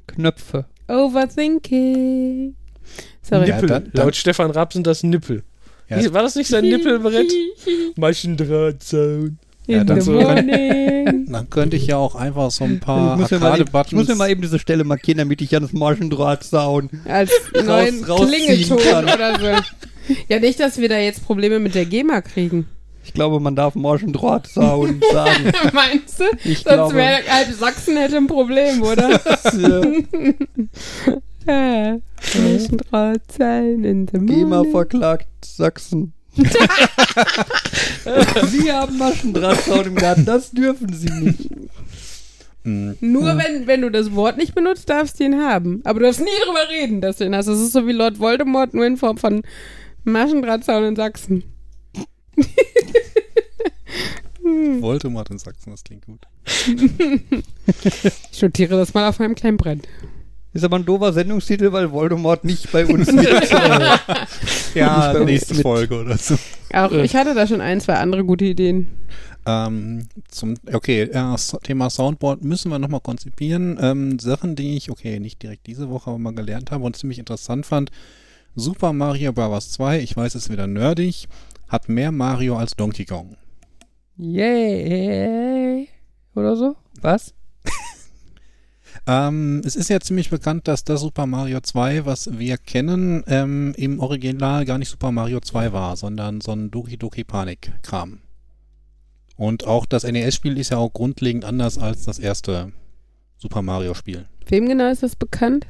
[0.06, 0.64] Knöpfe.
[0.88, 2.56] Overthinking.
[3.22, 3.48] Sorry.
[3.48, 3.68] Ja, Nippel.
[3.68, 5.42] dann- dann- Laut Stefan Raab sind das Nippel.
[5.88, 7.32] Ja, War das nicht sein Nippelbrett?
[7.96, 9.38] Maschendrahtzaun.
[9.66, 10.18] Ja, dann so-.
[11.30, 13.92] Dann könnte ich ja auch einfach so ein paar ich, muss mir mal eben, ich
[13.92, 16.90] muss mir mal eben diese Stelle markieren, damit ich Janus Marschendrahtzaun.
[17.06, 19.04] Als neuen rausziehen Klingelton kann.
[19.04, 20.14] oder so.
[20.28, 22.66] Ja, nicht, dass wir da jetzt Probleme mit der GEMA kriegen.
[23.04, 25.52] Ich glaube, man darf Marschendrahtzaun sagen.
[25.72, 26.24] Meinst du?
[26.44, 26.94] Ich Sonst glaube.
[26.96, 29.20] wäre halb Sachsen hätte ein Problem, oder?
[29.56, 29.82] Ja.
[31.46, 31.98] Ja.
[32.90, 36.12] Drahtsein in the GEMA verklagt Sachsen.
[38.46, 41.50] Sie haben Maschendrahtzaun im Garten, das dürfen Sie nicht.
[42.64, 45.80] Hm, Nur wenn, wenn du das Wort nicht benutzt, darfst du ihn haben.
[45.84, 47.46] Aber du darfst nie drüber reden, dass du ihn hast.
[47.46, 49.42] Das ist so wie Lord Voldemort, nur in Form von
[50.04, 51.42] Maschendrahtzaun in Sachsen.
[54.42, 56.20] Voldemort in Sachsen, das klingt gut.
[58.32, 59.86] Ich notiere das mal auf meinem kleinen Brett.
[60.52, 63.24] Ist aber ein doofer Sendungstitel, weil Voldemort nicht bei uns mit.
[63.26, 63.96] äh,
[64.74, 65.62] Ja, bei uns nächste mit.
[65.62, 66.36] Folge oder so.
[66.72, 68.88] Auch ich hatte da schon ein, zwei andere gute Ideen.
[69.46, 73.78] Ähm, zum, okay, äh, Thema Soundboard müssen wir nochmal konzipieren.
[73.80, 77.18] Ähm, Sachen, die ich, okay, nicht direkt diese Woche, aber mal gelernt habe und ziemlich
[77.18, 77.90] interessant fand.
[78.56, 79.70] Super Mario Bros.
[79.70, 81.28] 2, ich weiß, es ist wieder nerdig,
[81.68, 83.36] hat mehr Mario als Donkey Kong.
[84.16, 85.88] Yay.
[86.34, 86.76] Oder so?
[87.00, 87.32] Was?
[89.10, 93.74] Ähm, es ist ja ziemlich bekannt, dass das Super Mario 2, was wir kennen, ähm,
[93.76, 98.20] im Original gar nicht Super Mario 2 war, sondern so ein Doki Doki Panik-Kram.
[99.36, 102.70] Und auch das NES-Spiel ist ja auch grundlegend anders als das erste
[103.36, 104.26] Super Mario-Spiel.
[104.46, 105.66] Wem genau ist das bekannt?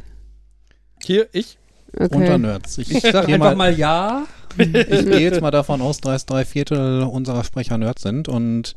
[1.03, 1.57] Hier, ich.
[1.97, 2.39] Unter Okay.
[2.39, 2.77] Nerds.
[2.77, 4.27] Ich, Ich sag einfach mal, mal ja.
[4.59, 8.77] ich gehe jetzt mal davon aus, dass drei Viertel unserer Sprecher Nerds sind und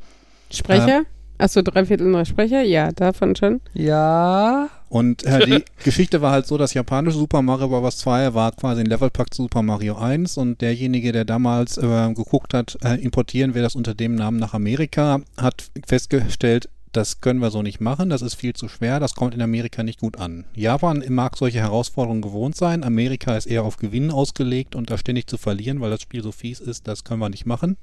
[0.49, 1.03] Sprecher?
[1.37, 2.61] Achso, drei Viertel unserer Sprecher?
[2.61, 3.61] Ja, davon schon.
[3.73, 4.69] Ja.
[4.89, 7.97] Und äh, die Geschichte war halt so, das japanische Super Mario Bros.
[7.97, 12.53] 2 war quasi ein Levelpack zu Super Mario 1 und derjenige, der damals äh, geguckt
[12.53, 17.49] hat, äh, importieren wir das unter dem Namen nach Amerika, hat festgestellt, das können wir
[17.49, 20.45] so nicht machen, das ist viel zu schwer, das kommt in Amerika nicht gut an.
[20.53, 25.25] Japan mag solche Herausforderungen gewohnt sein, Amerika ist eher auf Gewinn ausgelegt und da ständig
[25.25, 27.77] zu verlieren, weil das Spiel so fies ist, das können wir nicht machen.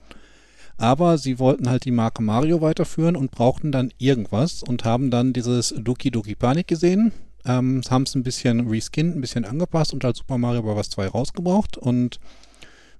[0.80, 5.34] Aber sie wollten halt die Marke Mario weiterführen und brauchten dann irgendwas und haben dann
[5.34, 7.12] dieses Doki Doki Panic gesehen,
[7.44, 10.88] ähm, haben es ein bisschen reskinned, ein bisschen angepasst und als Super Mario Bros.
[10.88, 12.18] 2 rausgebraucht und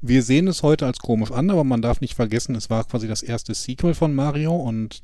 [0.03, 3.09] wir sehen es heute als komisch an, aber man darf nicht vergessen, es war quasi
[3.09, 5.01] das erste Sequel von Mario und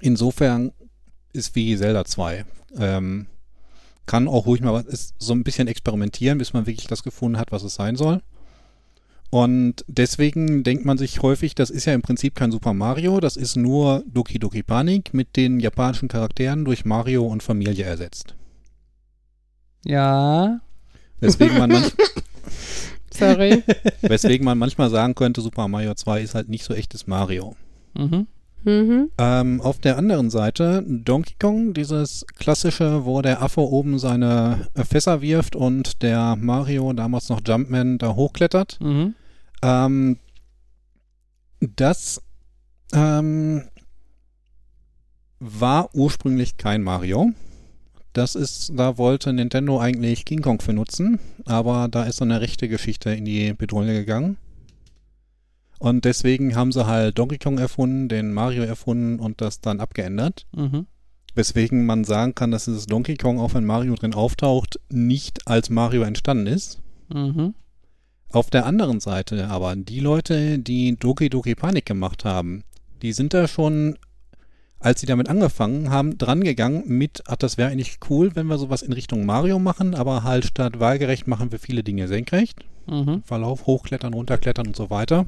[0.00, 0.72] insofern
[1.32, 2.44] ist wie Zelda 2.
[2.76, 3.26] Ähm,
[4.06, 7.52] kann auch ruhig mal ist so ein bisschen experimentieren, bis man wirklich das gefunden hat,
[7.52, 8.20] was es sein soll.
[9.34, 13.36] Und deswegen denkt man sich häufig, das ist ja im Prinzip kein Super Mario, das
[13.36, 18.36] ist nur Doki Doki Panic mit den japanischen Charakteren durch Mario und Familie ersetzt.
[19.84, 20.60] Ja.
[21.18, 21.90] Weswegen man, manch,
[23.10, 23.64] Sorry.
[24.02, 27.56] weswegen man manchmal sagen könnte, Super Mario 2 ist halt nicht so echtes Mario.
[27.94, 28.28] Mhm.
[28.62, 29.10] mhm.
[29.18, 35.22] Ähm, auf der anderen Seite Donkey Kong, dieses klassische, wo der Affe oben seine Fässer
[35.22, 38.78] wirft und der Mario, damals noch Jumpman, da hochklettert.
[38.80, 39.16] Mhm.
[39.64, 40.18] Ähm,
[41.60, 42.20] das
[42.92, 43.62] ähm,
[45.40, 47.32] war ursprünglich kein Mario.
[48.12, 52.40] Das ist, da wollte Nintendo eigentlich King Kong für nutzen, aber da ist so eine
[52.40, 54.36] rechte Geschichte in die Bedrohung gegangen.
[55.80, 60.46] Und deswegen haben sie halt Donkey Kong erfunden, den Mario erfunden und das dann abgeändert.
[60.54, 60.86] Mhm.
[61.34, 65.68] Weswegen man sagen kann, dass dieses Donkey Kong, auch wenn Mario drin auftaucht, nicht als
[65.68, 66.80] Mario entstanden ist.
[67.12, 67.54] Mhm.
[68.34, 72.64] Auf der anderen Seite aber, die Leute, die Doki Doki Panic gemacht haben,
[73.00, 73.96] die sind da schon,
[74.80, 78.82] als sie damit angefangen haben, drangegangen mit, ach, das wäre eigentlich cool, wenn wir sowas
[78.82, 82.64] in Richtung Mario machen, aber halt statt waagerecht machen wir viele Dinge senkrecht.
[82.88, 83.22] Mhm.
[83.22, 85.26] Verlauf, hochklettern, runterklettern und so weiter.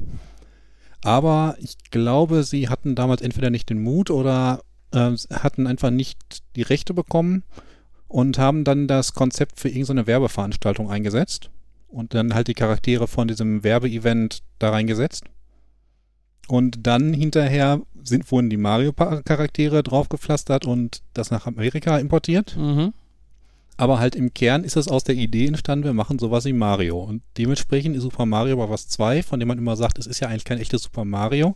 [1.01, 4.59] Aber ich glaube, sie hatten damals entweder nicht den Mut oder
[4.91, 7.45] äh, hatten einfach nicht die Rechte bekommen
[8.09, 11.51] und haben dann das Konzept für irgendeine Werbeveranstaltung eingesetzt
[11.87, 15.23] und dann halt die Charaktere von diesem Werbeevent da reingesetzt.
[16.47, 22.55] Und dann hinterher sind, wurden die Mario-Charaktere draufgepflastert und das nach Amerika importiert.
[22.57, 22.93] Mhm.
[23.75, 26.97] Aber halt im Kern ist es aus der Idee entstanden, wir machen sowas wie Mario.
[26.99, 28.87] Und dementsprechend ist Super Mario Bros.
[28.87, 31.55] 2, von dem man immer sagt, es ist ja eigentlich kein echtes Super Mario,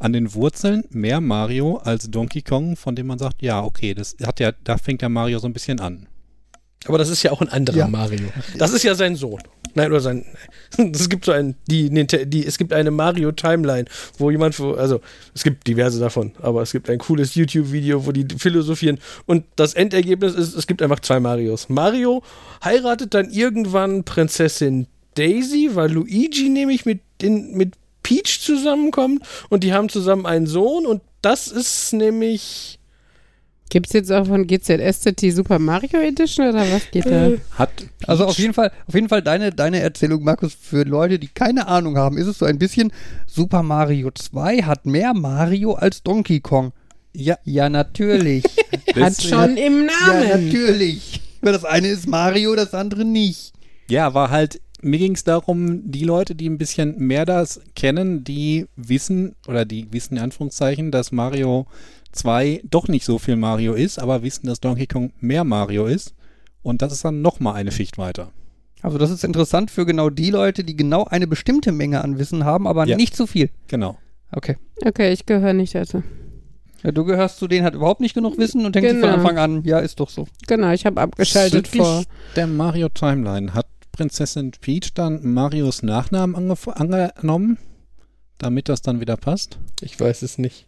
[0.00, 4.16] an den Wurzeln mehr Mario als Donkey Kong, von dem man sagt, ja, okay, das
[4.24, 6.08] hat ja, da fängt der Mario so ein bisschen an.
[6.86, 7.88] Aber das ist ja auch ein anderer Ja.
[7.88, 8.28] Mario.
[8.58, 9.40] Das ist ja sein Sohn.
[9.74, 10.24] Nein, oder sein.
[10.92, 13.84] Es gibt so ein, die, die, es gibt eine Mario Timeline,
[14.18, 15.00] wo jemand, also
[15.34, 19.74] es gibt diverse davon, aber es gibt ein cooles YouTube-Video, wo die philosophieren und das
[19.74, 21.68] Endergebnis ist, es gibt einfach zwei Marios.
[21.68, 22.22] Mario
[22.64, 29.72] heiratet dann irgendwann Prinzessin Daisy, weil Luigi nämlich mit, in, mit Peach zusammenkommt und die
[29.72, 32.78] haben zusammen einen Sohn und das ist nämlich.
[33.72, 37.30] Gibt es jetzt auch von GZSZ die Super Mario Edition oder was geht da?
[37.52, 37.70] Hat
[38.06, 41.68] Also auf jeden Fall, auf jeden Fall deine, deine Erzählung, Markus, für Leute, die keine
[41.68, 42.92] Ahnung haben, ist es so ein bisschen,
[43.26, 46.72] Super Mario 2 hat mehr Mario als Donkey Kong.
[47.14, 48.44] Ja, Ja, natürlich.
[48.94, 50.28] Hat schon im ja, Namen.
[50.28, 51.22] natürlich.
[51.40, 53.54] Weil das eine ist Mario, das andere nicht.
[53.88, 58.22] Ja, war halt, mir ging es darum, die Leute, die ein bisschen mehr das kennen,
[58.22, 61.66] die wissen, oder die wissen in Anführungszeichen, dass Mario
[62.12, 66.14] 2 doch nicht so viel Mario ist, aber wissen, dass Donkey Kong mehr Mario ist.
[66.62, 68.30] Und das ist dann nochmal eine Schicht weiter.
[68.82, 72.44] Also das ist interessant für genau die Leute, die genau eine bestimmte Menge an Wissen
[72.44, 72.96] haben, aber Ja.
[72.96, 73.50] nicht zu viel.
[73.68, 73.96] Genau.
[74.32, 74.56] Okay.
[74.84, 76.02] Okay, ich gehöre nicht dazu.
[76.82, 79.20] Ja, du gehörst zu denen, hat überhaupt nicht genug Wissen und denkt sich von Genau.
[79.22, 80.26] Anfang an, ja, ist doch so.
[80.48, 82.04] Genau, ich habe abgeschaltet Bezüglich vor.
[82.34, 87.58] der Mario Timeline hat Prinzessin Peach dann Marios Nachnamen angenommen,
[88.38, 89.58] damit das dann wieder passt.
[89.80, 90.66] Ich weiß es nicht.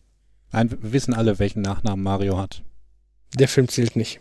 [0.55, 2.63] Nein, wir wissen alle, welchen Nachnamen Mario hat.
[3.35, 4.21] Der Film zählt nicht.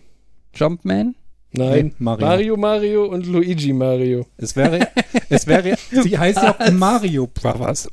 [0.56, 1.15] Jumpman?
[1.52, 1.86] Nein.
[1.86, 2.26] Nee, Mario.
[2.26, 4.26] Mario Mario und Luigi Mario.
[4.38, 4.88] Es wäre,
[5.30, 7.89] es wäre, sie heißt ja auch Mario Brothers.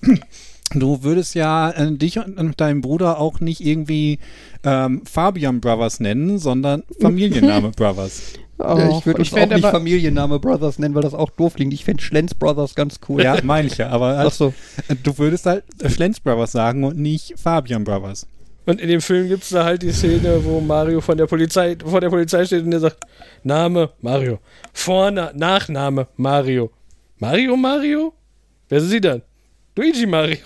[0.72, 4.18] Du würdest ja äh, dich und und deinen Bruder auch nicht irgendwie
[4.64, 8.34] ähm, Fabian Brothers nennen, sondern Familienname Brothers.
[8.62, 11.72] Oh, ja, ich würde uns auch nicht Familienname Brothers nennen, weil das auch doof klingt.
[11.72, 13.22] Ich fände Schlenz Brothers ganz cool.
[13.22, 14.52] Ja, meine ich ja, aber Ach halt, so.
[15.02, 18.26] du würdest halt Schlenz Brothers sagen und nicht Fabian Brothers.
[18.66, 21.76] Und in dem Film gibt es da halt die Szene, wo Mario von der Polizei,
[21.84, 22.98] vor der Polizei steht und der sagt,
[23.42, 24.38] Name Mario.
[24.72, 26.70] Vorne, Nachname Mario.
[27.18, 28.12] Mario Mario?
[28.68, 29.22] Wer sind Sie dann?
[29.76, 30.36] Luigi Mario.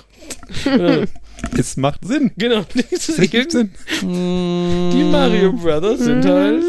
[0.65, 1.07] Äh,
[1.59, 2.31] Es macht Sinn.
[2.37, 3.71] genau, das Ergibt Sinn.
[4.01, 6.65] die Mario Brothers sind halt.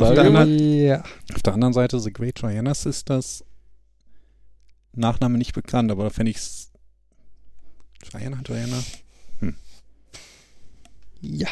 [0.00, 1.02] Auf der, anderen, Ja.
[1.34, 3.44] auf der anderen Seite, The Great Diana Sisters,
[4.94, 6.70] Nachname nicht bekannt, aber da fände ich's.
[8.12, 8.76] Diana, Diana.
[11.20, 11.48] Ja.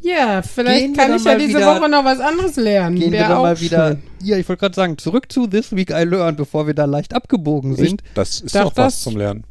[0.00, 2.96] Ja, vielleicht Gehen wir kann ich ja diese wieder- Woche noch was anderes lernen.
[2.98, 3.90] Gehen wir Wär auch mal wieder.
[3.92, 4.02] schön.
[4.20, 7.14] Ja, ich wollte gerade sagen, zurück zu This Week I Learned, bevor wir da leicht
[7.14, 8.02] abgebogen sind.
[8.14, 9.00] Das ist Darf auch was das?
[9.02, 9.44] zum Lernen.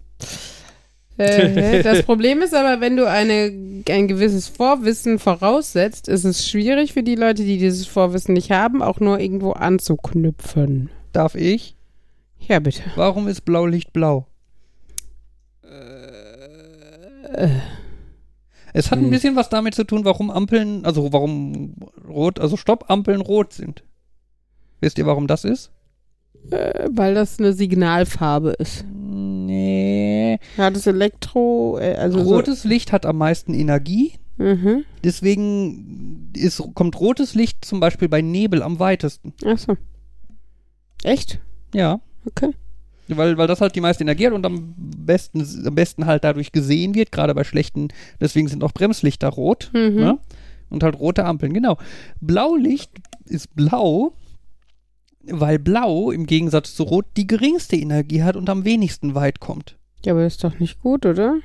[1.22, 3.52] Äh, das Problem ist aber, wenn du eine,
[3.90, 8.82] ein gewisses Vorwissen voraussetzt, ist es schwierig für die Leute, die dieses Vorwissen nicht haben,
[8.82, 10.90] auch nur irgendwo anzuknüpfen.
[11.14, 11.76] Darf ich?
[12.40, 12.82] Ja, bitte.
[12.96, 14.26] Warum ist Blaulicht blau?
[17.34, 17.50] Äh,
[18.74, 19.12] Es hat ein Hm.
[19.12, 21.76] bisschen was damit zu tun, warum Ampeln, also warum
[22.08, 23.84] rot, also Stoppampeln rot sind.
[24.80, 25.72] Wisst ihr, warum das ist?
[26.50, 28.84] äh, weil das eine Signalfarbe ist.
[29.52, 30.40] Nee.
[30.58, 34.14] Ja, das Elektro, äh, also Rotes Licht hat am meisten Energie.
[34.38, 34.86] So, mhm.
[35.04, 39.34] Deswegen ist, kommt rotes Licht zum Beispiel bei Nebel am weitesten.
[39.44, 39.76] Achso.
[41.04, 41.40] Echt?
[41.74, 42.00] Ja.
[42.26, 42.52] Okay.
[43.08, 46.54] Weil, weil das halt die meiste Energie hat und am besten, am besten halt dadurch
[46.54, 47.90] gesehen wird, gerade bei schlechten,
[48.22, 49.70] deswegen sind auch Bremslichter rot.
[49.74, 49.96] Mhm.
[49.96, 50.20] Ne?
[50.70, 51.78] Und halt rote Ampeln, genau.
[52.22, 52.92] Blaulicht
[53.26, 54.14] ist blau,
[55.26, 59.78] weil blau im Gegensatz zu rot die geringste Energie hat und am wenigsten weit kommt.
[60.06, 61.40] Ja, aber das ist doch nicht gut, oder?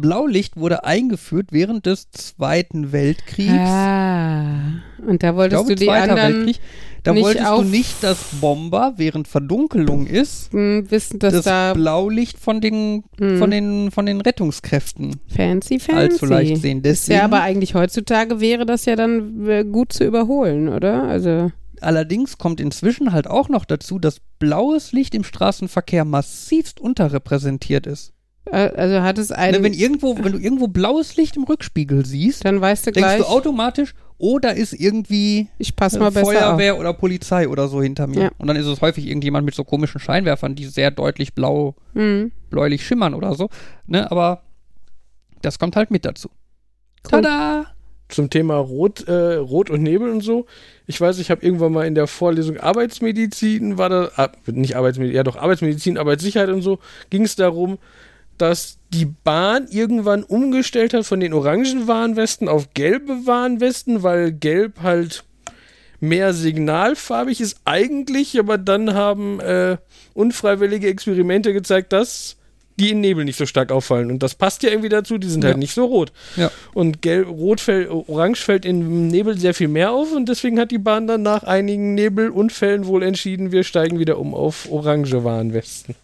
[0.00, 3.52] Blaulicht wurde eingeführt während des Zweiten Weltkriegs.
[3.52, 4.82] Ah.
[5.06, 6.60] Und da wolltest glaube, du die Zweiter anderen Weltkrieg.
[7.02, 11.72] Da nicht wolltest du nicht, dass Bomber, während Verdunkelung ist, hm, wissen, dass das da
[11.72, 15.92] Blaulicht von den, hm, von den, von den Rettungskräften fancy, fancy.
[15.92, 16.78] allzu leicht sehen.
[16.78, 21.04] Ist Deswegen, ja, aber eigentlich heutzutage wäre das ja dann äh, gut zu überholen, oder?
[21.04, 21.52] Also,
[21.86, 28.12] allerdings kommt inzwischen halt auch noch dazu, dass blaues Licht im Straßenverkehr massivst unterrepräsentiert ist.
[28.50, 29.62] äh, also hat es Ne, einen.
[29.64, 33.18] wenn, irgendwo, wenn du irgendwo blaues Licht im Rückspiegel siehst, dann weißt du denkst gleich,
[33.22, 36.14] du automatisch, oh, da ist irgendwie ich passe äh, mal auf.
[36.14, 38.20] Feuerwehr oder Polizei oder so hinter mir.
[38.24, 38.30] Ja.
[38.38, 42.32] Und dann ist es häufig irgendjemand mit so komischen Scheinwerfern, die sehr deutlich blau, Hm.
[42.50, 43.48] bläulich schimmern oder so.
[43.86, 44.42] Ne, aber
[45.42, 46.28] das kommt halt mit dazu.
[47.04, 47.22] Cool.
[47.22, 47.66] Tada!
[48.08, 50.46] Zum Thema Rot, äh, Rot und Nebel und so.
[50.86, 55.16] Ich weiß, ich habe irgendwann mal in der Vorlesung Arbeitsmedizin, war da, ah, nicht Arbeitsmedizin,
[55.16, 56.78] ja doch Arbeitsmedizin, Arbeitssicherheit und so,
[57.10, 57.78] ging es darum,
[58.38, 64.82] dass die Bahn irgendwann umgestellt hat von den orangen Warnwesten auf gelbe Warnwesten, weil gelb
[64.82, 65.24] halt
[66.00, 69.78] mehr signalfarbig ist eigentlich, aber dann haben äh,
[70.14, 72.36] unfreiwillige Experimente gezeigt, dass
[72.78, 74.10] die in Nebel nicht so stark auffallen.
[74.10, 75.58] Und das passt ja irgendwie dazu, die sind halt Ja.
[75.58, 76.12] nicht so rot.
[76.36, 76.50] Ja.
[76.74, 80.70] Und gelb, rot fällt, orange fällt im Nebel sehr viel mehr auf und deswegen hat
[80.70, 85.94] die Bahn dann nach einigen Nebelunfällen wohl entschieden, wir steigen wieder um auf orange Warnwesten.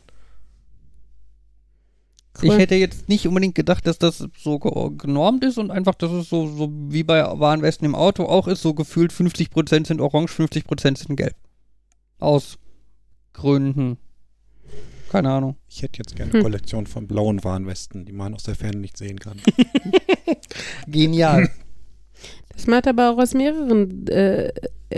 [2.43, 2.53] Cool.
[2.55, 6.11] Ich hätte jetzt nicht unbedingt gedacht, dass das so ge- genormt ist und einfach, dass
[6.11, 10.33] es so, so wie bei Warnwesten im Auto auch ist, so gefühlt 50% sind orange,
[10.33, 11.35] 50% sind gelb.
[12.19, 12.57] Aus
[13.35, 13.99] Gründen.
[15.13, 15.57] Keine Ahnung.
[15.69, 16.37] Ich hätte jetzt gerne Hm.
[16.37, 19.37] eine Kollektion von blauen Warnwesten, die man aus der Ferne nicht sehen kann.
[20.89, 21.51] Genial.
[22.55, 24.53] Das macht aber auch aus mehreren, äh,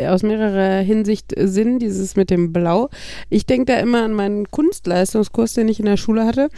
[0.09, 2.91] aus mehrerer Hinsicht Sinn, dieses mit dem Blau.
[3.31, 6.49] Ich denke da immer an meinen Kunstleistungskurs, den ich in der Schule hatte,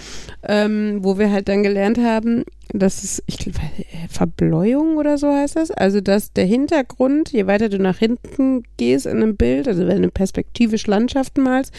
[0.42, 5.28] ähm, wo wir halt dann gelernt haben, dass es, ich glaube, äh, Verbläuung oder so
[5.32, 5.70] heißt das.
[5.70, 10.02] Also, dass der Hintergrund, je weiter du nach hinten gehst in einem Bild, also wenn
[10.02, 11.72] du perspektivisch Landschaften malst,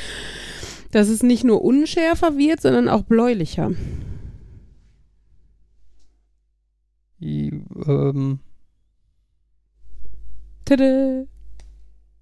[0.92, 3.72] dass es nicht nur unschärfer wird, sondern auch bläulicher.
[7.20, 8.40] Die, ähm,
[10.66, 11.24] Tada.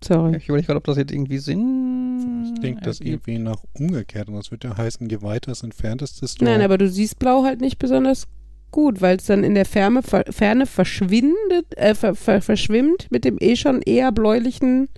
[0.03, 0.38] Sorry.
[0.38, 2.53] ich überlege gerade, ob das jetzt irgendwie Sinn.
[2.53, 4.28] Ich denke das irgendwie nach umgekehrt.
[4.28, 6.45] Und das würde ja heißen, je weiter es entfernt ist, desto.
[6.45, 8.28] Nein, aber du siehst Blau halt nicht besonders
[8.70, 13.26] gut, weil es dann in der Ferne, ver, Ferne verschwindet, äh, ver, ver, verschwimmt mit
[13.26, 14.89] dem eh schon eher bläulichen.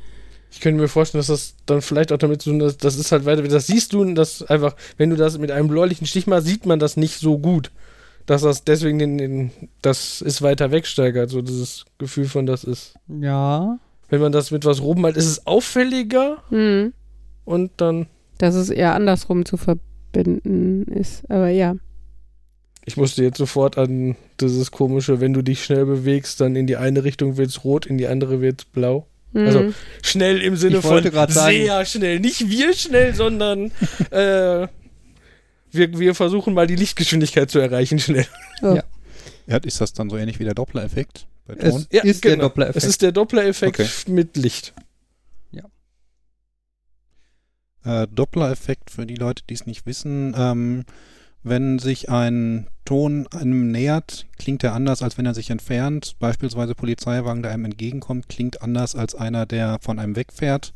[0.51, 3.11] Ich könnte mir vorstellen, dass das dann vielleicht auch damit zu tun hat, das ist
[3.11, 6.47] halt weiter, das siehst du, das einfach, wenn du das mit einem bläulichen Stich machst,
[6.47, 7.71] sieht man das nicht so gut.
[8.25, 12.95] Dass das deswegen den, den, das ist weiter wegsteigert, so dieses Gefühl von das ist.
[13.07, 13.79] Ja.
[14.09, 16.93] Wenn man das mit was roben malt, ist es auffälliger Hm,
[17.45, 18.07] und dann.
[18.37, 21.29] dass es eher andersrum zu verbinden ist.
[21.29, 21.75] Aber ja.
[22.85, 26.77] Ich musste jetzt sofort an dieses komische, wenn du dich schnell bewegst, dann in die
[26.77, 29.07] eine Richtung wird's rot, in die andere wird's blau.
[29.33, 29.73] Also,
[30.03, 32.19] Schnell im Sinne von grad sagen- sehr schnell.
[32.19, 33.71] Nicht wir schnell, sondern
[34.09, 34.67] äh,
[35.71, 38.25] wir, wir versuchen mal die Lichtgeschwindigkeit zu erreichen schnell.
[38.61, 41.85] Ja, ist das dann so ähnlich wie der Doppler-Effekt bei Es Ton?
[42.03, 42.77] ist der Doppler-Effekt.
[42.83, 43.89] Es ist der Doppler-Effekt Okay.
[44.07, 44.73] mit Licht.
[47.85, 50.33] Äh, Doppler-Effekt für die Leute, die es nicht wissen.
[50.37, 50.83] Ähm,
[51.49, 56.15] wenn sich ein Ton einem nähert, klingt er anders, als wenn er sich entfernt.
[56.19, 60.73] Beispielsweise Polizeiwagen, der einem entgegenkommt, klingt anders als einer, der von einem wegfährt,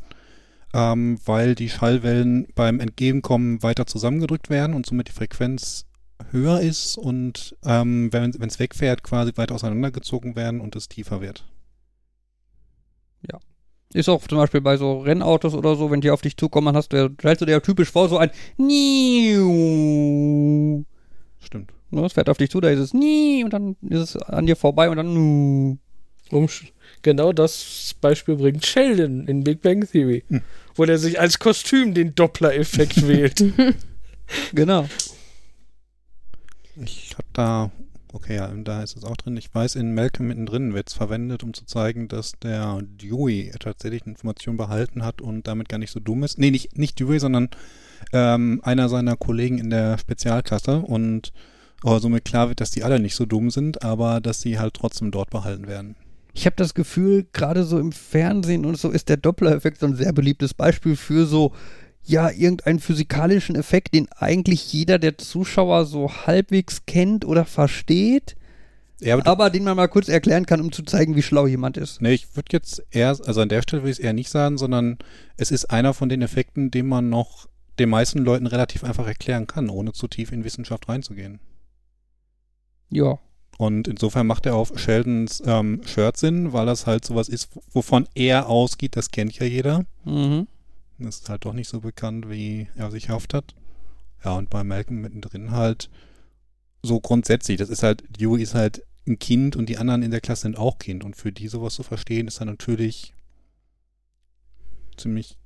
[0.74, 5.86] ähm, weil die Schallwellen beim Entgegenkommen weiter zusammengedrückt werden und somit die Frequenz
[6.32, 11.46] höher ist und ähm, wenn es wegfährt, quasi weiter auseinandergezogen werden und es tiefer wird.
[13.94, 16.76] Ist auch zum Beispiel bei so Rennautos oder so, wenn die auf dich zukommen, dann
[16.78, 18.32] hast du, stellst du dir ja typisch vor, so ein
[19.52, 20.84] Niu.
[21.40, 21.72] Stimmt.
[21.90, 24.46] Ne, Es fährt auf dich zu, da ist es nie und dann ist es an
[24.46, 25.78] dir vorbei und dann nu.
[26.32, 26.48] Um,
[27.02, 30.42] genau das Beispiel bringt Sheldon in Big Bang Theory, Hm.
[30.76, 33.44] wo der sich als Kostüm den Doppler-Effekt wählt.
[34.54, 34.88] Genau.
[36.86, 37.70] Ich hab da,
[38.14, 39.38] okay, ja, da ist es auch drin.
[39.38, 44.06] Ich weiß, in Malcolm mittendrin wird es verwendet, um zu zeigen, dass der Dewey tatsächlich
[44.06, 46.38] Informationen behalten hat und damit gar nicht so dumm ist.
[46.38, 47.50] Nee, nicht, nicht Dewey, sondern
[48.14, 51.32] ähm, einer seiner Kollegen in der Spezialklasse und
[51.84, 54.74] oh, somit klar wird, dass die alle nicht so dumm sind, aber dass sie halt
[54.74, 55.96] trotzdem dort behalten werden.
[56.34, 59.96] Ich habe das Gefühl, gerade so im Fernsehen und so ist der Doppler-Effekt so ein
[59.96, 61.52] sehr beliebtes Beispiel für so,
[62.04, 68.36] ja, irgendeinen physikalischen Effekt, den eigentlich jeder der Zuschauer so halbwegs kennt oder versteht,
[69.00, 71.78] Ja, aber aber den man mal kurz erklären kann, um zu zeigen, wie schlau jemand
[71.78, 72.02] ist.
[72.02, 74.58] Nee, ich würde jetzt eher, also an der Stelle würde ich es eher nicht sagen,
[74.58, 74.98] sondern
[75.38, 77.48] es ist einer von den Effekten, den man noch
[77.80, 81.40] den meisten Leuten relativ einfach erklären kann, ohne zu tief in Wissenschaft reinzugehen.
[82.90, 83.20] Ja.
[83.58, 88.08] Und insofern macht er auf Sheldons ähm, Shirt Sinn, weil das halt sowas ist, wovon
[88.16, 89.86] er ausgeht, das kennt ja jeder.
[90.04, 90.48] Mhm.
[91.06, 93.56] Das ist halt doch nicht so bekannt, wie er sich erhofft hat.
[94.24, 95.90] Ja, und bei Malcolm mittendrin halt
[96.84, 97.58] so grundsätzlich.
[97.58, 100.58] Das ist halt, Dewey ist halt ein Kind und die anderen in der Klasse sind
[100.58, 101.04] auch Kind.
[101.04, 103.14] Und für die sowas zu verstehen, ist dann natürlich
[104.98, 105.38] ziemlich,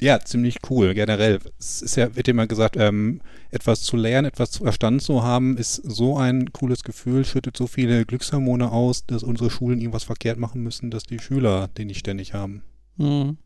[0.00, 1.40] ja, ziemlich cool generell.
[1.58, 3.20] Es ist ja, wird immer gesagt, ähm,
[3.50, 7.66] etwas zu lernen, etwas zu verstanden zu haben, ist so ein cooles Gefühl, schüttet so
[7.66, 12.00] viele Glückshormone aus, dass unsere Schulen irgendwas verkehrt machen müssen, dass die Schüler den nicht
[12.00, 12.62] ständig haben.
[12.96, 13.38] Mhm.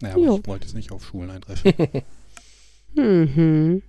[0.00, 0.38] Naja, aber Jo.
[0.40, 1.72] ich wollte jetzt nicht auf Schulen eindreschen.
[2.94, 3.82] Mhm.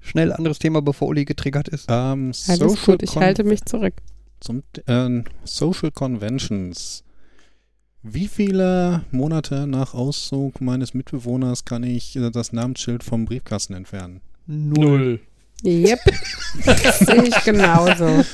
[0.00, 1.86] Schnell anderes Thema, bevor Uli getriggert ist.
[1.90, 3.94] ähm, Alles Social gut, ich Con- halte mich zurück.
[4.40, 7.02] Zum, äh, Social Conventions.
[8.02, 14.20] Wie viele Monate nach Auszug meines Mitbewohners kann ich äh, das Namensschild vom Briefkasten entfernen?
[14.46, 15.20] Null.
[15.64, 15.98] Yep.
[17.00, 18.04] Sehe ich genauso.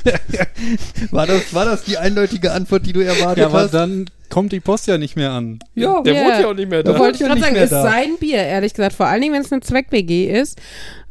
[1.10, 3.72] War das, war das die eindeutige Antwort, die du erwartet hast?
[3.74, 5.58] dann kommt die Post ja nicht mehr an.
[5.74, 6.00] Ja.
[6.00, 6.24] Der Ja.
[6.24, 7.82] wohnt ja auch nicht mehr Da wollte ich gerade sagen, ist da.
[7.82, 8.94] sein Bier, ehrlich gesagt.
[8.94, 10.58] Vor allen Dingen, wenn es eine Zweck-WG ist.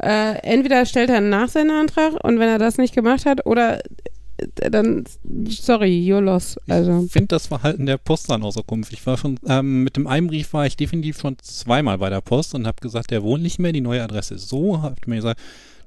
[0.01, 3.79] Äh, entweder stellt er einen Nachsenderantrag und wenn er das nicht gemacht hat, oder
[4.37, 5.03] äh, dann,
[5.47, 6.59] sorry, you're lost.
[6.67, 8.89] Also, Ich finde das Verhalten der Post dann auch so komisch.
[8.91, 12.55] Ich war schon, ähm, mit dem Einbrief war ich definitiv schon zweimal bei der Post
[12.55, 14.81] und habe gesagt, der wohnt nicht mehr, die neue Adresse ist so.
[14.81, 15.39] Hat mir gesagt,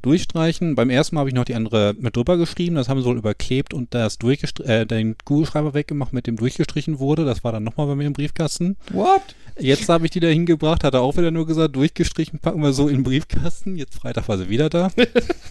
[0.05, 0.75] durchstreichen.
[0.75, 3.17] Beim ersten Mal habe ich noch die andere mit drüber geschrieben, das haben sie wohl
[3.19, 4.19] überklebt und das
[4.65, 7.25] äh, den Kugelschreiber weggemacht, mit dem durchgestrichen wurde.
[7.25, 8.77] Das war dann nochmal bei mir im Briefkasten.
[8.93, 9.23] What?
[9.59, 12.73] Jetzt habe ich die da hingebracht, hat er auch wieder nur gesagt, durchgestrichen, packen wir
[12.73, 13.77] so in den Briefkasten.
[13.77, 14.91] Jetzt Freitag war sie wieder da.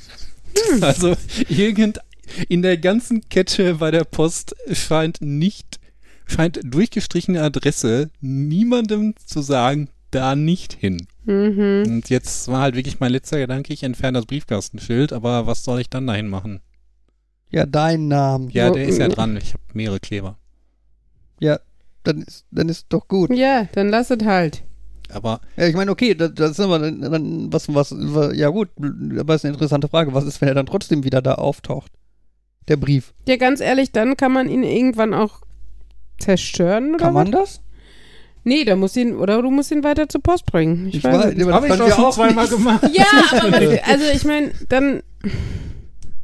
[0.81, 1.15] also
[1.49, 1.99] irgend
[2.49, 5.79] in der ganzen Kette bei der Post scheint nicht,
[6.25, 11.07] scheint durchgestrichene Adresse niemandem zu sagen, da nicht hin.
[11.25, 11.83] Mhm.
[11.87, 15.79] Und jetzt war halt wirklich mein letzter Gedanke, ich entferne das Briefkastenschild, aber was soll
[15.81, 16.61] ich dann dahin machen?
[17.49, 18.49] Ja, dein Name.
[18.51, 19.09] Ja, der ist ja Oh.
[19.09, 20.37] dran, ich habe mehrere Kleber.
[21.39, 21.59] Ja,
[22.03, 23.31] dann ist, dann ist doch gut.
[23.31, 24.63] ja, dann lass es halt.
[25.11, 27.93] Aber Ja, ich meine, okay, das, das ist aber dann, dann was, was,
[28.35, 28.69] ja gut,
[29.19, 30.13] aber ist eine interessante Frage.
[30.13, 31.91] Was ist, wenn er dann trotzdem wieder da auftaucht?
[32.67, 33.13] Der Brief.
[33.27, 35.41] Ja, ganz ehrlich, dann kann man ihn irgendwann auch
[36.17, 37.55] zerstören oder Kann man was?
[37.57, 37.61] das?
[38.43, 40.89] Nee, da muss ihn, oder du musst ihn weiter zur Post bringen.
[40.91, 41.47] Ich, weiß weiß, nicht.
[41.47, 42.49] aber das kann ja auch nicht.
[42.49, 42.89] gemacht.
[42.93, 43.05] Ja,
[43.41, 45.01] aber also ich meine, dann,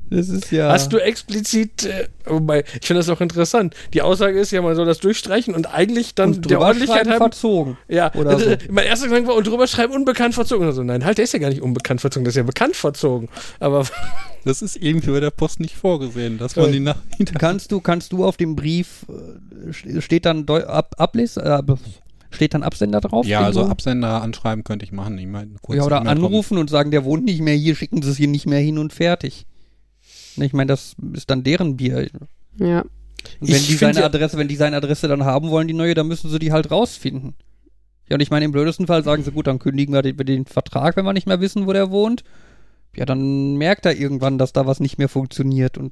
[0.10, 0.72] Das ist ja.
[0.72, 3.76] Hast du explizit, äh, wobei, ich finde das auch interessant.
[3.94, 7.08] Die Aussage ist ja, man soll das durchstreichen und eigentlich dann und der drüber Ordentlichkeit
[7.08, 7.18] haben.
[7.20, 7.78] verzogen?
[7.88, 8.72] Ja, oder äh, so.
[8.72, 10.66] mein erster Gedanke war, und drüber schreiben, unbekannt verzogen.
[10.66, 13.30] Also, nein, halt, der ist ja gar nicht unbekannt verzogen, das ist ja bekannt verzogen.
[13.60, 13.86] Aber
[14.46, 17.80] Das ist irgendwie bei der Post nicht vorgesehen, dass man die nach hinter Kannst du,
[17.82, 21.42] kannst du auf dem Brief, äh, st- steht dann Deu ab, Ablis, äh,
[22.32, 23.26] steht dann Absender drauf?
[23.26, 23.66] Ja, also?
[23.66, 25.18] Absender anschreiben könnte ich machen.
[25.18, 26.26] Ich meine, kurz Ja, oder E-Mail kommen.
[26.26, 28.78] anrufen und sagen, der wohnt nicht mehr hier, schicken sie es hier nicht mehr hin
[28.78, 29.46] und fertig.
[30.36, 32.10] Ne, Ich meine, das ist dann deren Bier.
[32.58, 32.82] ja.
[33.42, 35.74] Und wenn Ich die seine ja- Adresse, wenn die seine Adresse dann haben wollen, die
[35.74, 37.34] neue, dann müssen sie die halt rausfinden.
[38.10, 40.46] Ja, und ich meine, im blödesten Fall sagen sie, gut, dann kündigen wir den, den
[40.46, 42.24] Vertrag, wenn wir nicht mehr wissen, wo der wohnt.
[42.96, 45.78] Ja, dann merkt er irgendwann, dass da was nicht mehr funktioniert.
[45.78, 45.92] Und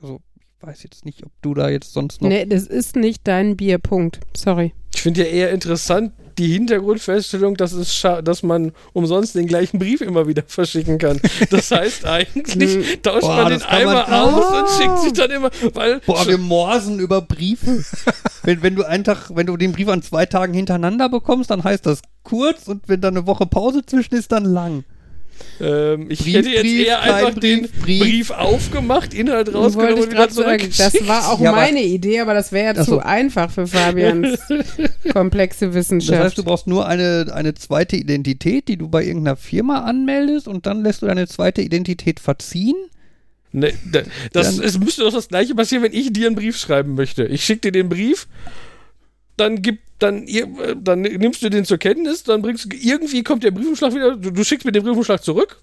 [0.00, 2.28] also, ich weiß jetzt nicht, ob du da jetzt sonst noch.
[2.28, 4.20] Nee, das ist nicht dein Bier, Punkt.
[4.36, 4.72] Sorry.
[4.94, 10.00] Ich finde ja eher interessant die Hintergrundfeststellung, dass, es dass man umsonst den gleichen Brief
[10.00, 11.20] immer wieder verschicken kann.
[11.50, 13.02] Das heißt, eigentlich Hm.
[13.02, 14.60] tauscht Boah, man den kann man- einmal aus Ah.
[14.60, 17.84] und schickt sich dann immer, weil Boah, wir morsen über Briefe.
[18.44, 21.64] wenn, wenn du einen Tag, wenn du den Brief an zwei Tagen hintereinander bekommst, dann
[21.64, 24.84] heißt das kurz und wenn da eine Woche Pause zwischen ist, dann lang.
[25.60, 28.00] Ähm, ich Brief, hätte jetzt Brief, eher einfach den Brief, Brief.
[28.00, 30.80] Brief aufgemacht, Inhalt rausgenommen und wieder sagen, zurückgeschickt.
[30.80, 32.98] das war auch Ja, aber- meine Idee, aber das wäre ja Ach zu so.
[33.00, 34.38] einfach für Fabians
[35.12, 36.22] komplexe Das Wissenschaft.
[36.22, 40.66] heißt, du brauchst nur eine, eine zweite Identität, die du bei irgendeiner Firma anmeldest und
[40.66, 42.76] dann lässt du deine zweite Identität verziehen.
[43.52, 46.94] Ne, da- das, es müsste doch das gleiche passieren, wenn ich dir einen Brief schreiben
[46.94, 47.24] möchte.
[47.26, 48.26] Ich schicke dir den Brief,
[49.36, 50.26] dann gib, dann,
[50.82, 54.30] dann nimmst du den zur Kenntnis, dann bringst du, irgendwie kommt der Briefumschlag wieder, du,
[54.30, 55.62] du schickst mir den Briefumschlag zurück.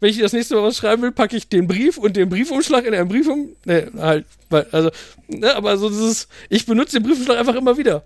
[0.00, 2.28] Wenn ich dir das nächste Mal was schreiben will, packe ich den Brief und den
[2.28, 3.48] Briefumschlag in einen Briefum.
[3.64, 4.26] Ne, halt,
[4.70, 4.90] also,
[5.26, 8.04] ne, aber so dieses, ich benutze den Briefumschlag einfach immer wieder.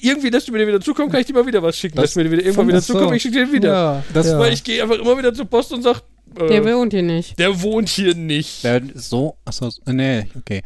[0.00, 1.96] Irgendwie lässt du mir den wieder zukommen, kann ich dir mal wieder was schicken.
[1.96, 2.94] Das- Lässt mir den wieder irgendwann wieder Ach so.
[2.94, 3.68] zukommen, ich schicke den wieder.
[3.72, 4.38] Ja, Das- ja.
[4.38, 6.02] Weil ich gehe einfach immer wieder zur Post und sag,
[6.38, 7.38] äh, Der wohnt hier nicht.
[7.38, 8.64] der wohnt hier nicht.
[8.64, 10.62] Der so, achso, nee, okay.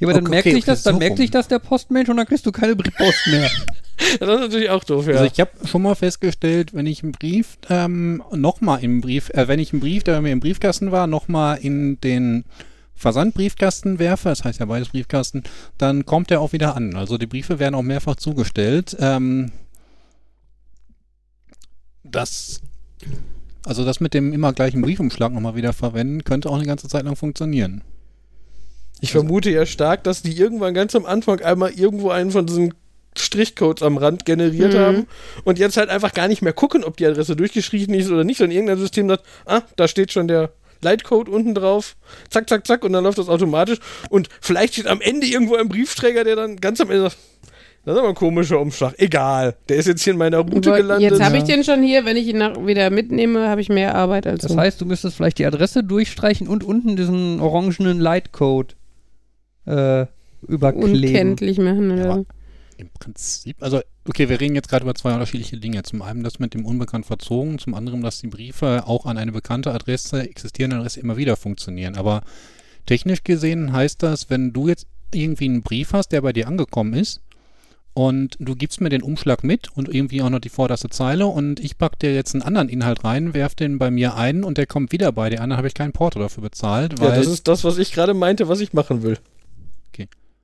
[0.00, 1.16] Ja, aber dann Okay, merkt okay, sich das, dann so merkt rum.
[1.18, 3.50] sich das der Postmensch und dann kriegst du keine Post mehr.
[4.18, 5.12] Das ist natürlich auch doof, ja.
[5.12, 9.46] Also ich habe schon mal festgestellt, wenn ich einen Brief ähm, nochmal im Brief, äh,
[9.46, 12.46] wenn ich einen Brief, der bei mir im Briefkasten war, nochmal in den
[12.94, 15.42] Versandbriefkasten werfe, das heißt ja beides Briefkasten,
[15.76, 16.96] dann kommt der auch wieder an.
[16.96, 18.96] Also die Briefe werden auch mehrfach zugestellt.
[19.00, 19.52] Ähm,
[22.02, 22.62] das,
[23.66, 27.04] also das mit dem immer gleichen Briefumschlag nochmal wieder verwenden, könnte auch eine ganze Zeit
[27.04, 27.82] lang funktionieren.
[29.00, 32.74] Ich vermute ja stark, dass die irgendwann ganz am Anfang einmal irgendwo einen von diesen
[33.18, 34.78] Strichcodes am Rand generiert Mhm.
[34.78, 35.06] haben
[35.44, 38.38] und jetzt halt einfach gar nicht mehr gucken, ob die Adresse durchgeschrieben ist oder nicht,
[38.38, 40.50] sondern irgendein System sagt, ah, da steht schon der
[40.82, 41.96] Leitcode unten drauf,
[42.30, 43.78] zack, zack, zack, und dann läuft das automatisch
[44.10, 47.18] und vielleicht steht am Ende irgendwo ein Briefträger, der dann ganz am Ende sagt,
[47.84, 48.94] das ist aber ein komischer Umschlag.
[48.98, 51.10] Egal, der ist jetzt hier in meiner Route gelandet.
[51.10, 52.04] Jetzt habe ich den schon hier.
[52.04, 54.58] Wenn ich ihn nach, wieder mitnehme, habe ich mehr Arbeit als Das so.
[54.58, 58.76] heißt, du müsstest vielleicht die Adresse durchstreichen und unten diesen orangenen Lightcode
[59.70, 60.06] äh,
[60.46, 60.94] überkleben.
[60.94, 62.22] unkenntlich machen oder Ja.
[62.76, 65.82] Im Prinzip, also okay, wir reden jetzt gerade über zwei unterschiedliche Dinge.
[65.82, 69.32] Zum einen das mit dem unbekannt verzogen, zum anderen, dass die Briefe auch an eine
[69.32, 71.96] bekannte Adresse, existierende Adresse immer wieder funktionieren.
[71.96, 72.22] Aber
[72.86, 76.94] technisch gesehen heißt das, wenn du jetzt irgendwie einen Brief hast, der bei dir angekommen
[76.94, 77.20] ist
[77.92, 81.60] und du gibst mir den Umschlag mit und irgendwie auch noch die vorderste Zeile und
[81.60, 84.66] ich pack dir jetzt einen anderen Inhalt rein, werf den bei mir ein und der
[84.66, 87.26] kommt wieder bei dir an, dann habe ich keinen Porto dafür bezahlt, weil Ja, das
[87.26, 89.18] ist das, was ich gerade meinte, was ich machen will.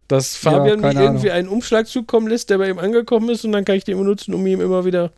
[0.09, 1.39] Dass Fabian mir keine irgendwie Ahnung.
[1.39, 4.35] einen Umschlag zukommen lässt, der bei ihm angekommen ist und dann kann ich den benutzen,
[4.35, 5.13] um ihm immer wieder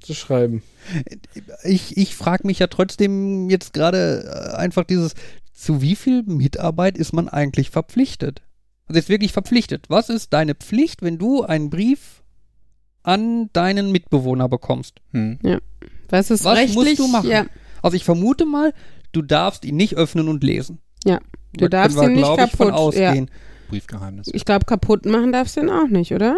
[0.00, 0.62] zu schreiben.
[1.64, 5.14] Ich, ich frage mich ja trotzdem jetzt gerade äh, einfach dieses,
[5.54, 8.42] zu wie viel Mitarbeit ist man eigentlich verpflichtet?
[8.88, 9.86] Also jetzt wirklich verpflichtet.
[9.88, 12.22] Was ist deine Pflicht, wenn du einen Brief
[13.04, 15.00] an deinen Mitbewohner bekommst?
[15.12, 15.38] hm.
[16.08, 16.74] Was ist Was rechtlich?
[16.76, 17.30] musst du machen?
[17.30, 17.46] Ja,
[17.80, 18.74] Also ich vermute mal,
[19.12, 20.78] du darfst ihn nicht öffnen und lesen.
[21.06, 21.20] Ja,
[21.54, 23.30] du Da darfst ihn nicht glaub ich, von kaputt- ausgehen.
[23.72, 24.28] Briefgeheimnis.
[24.32, 26.36] ich glaube, kaputt machen darfst du ihn auch nicht, oder?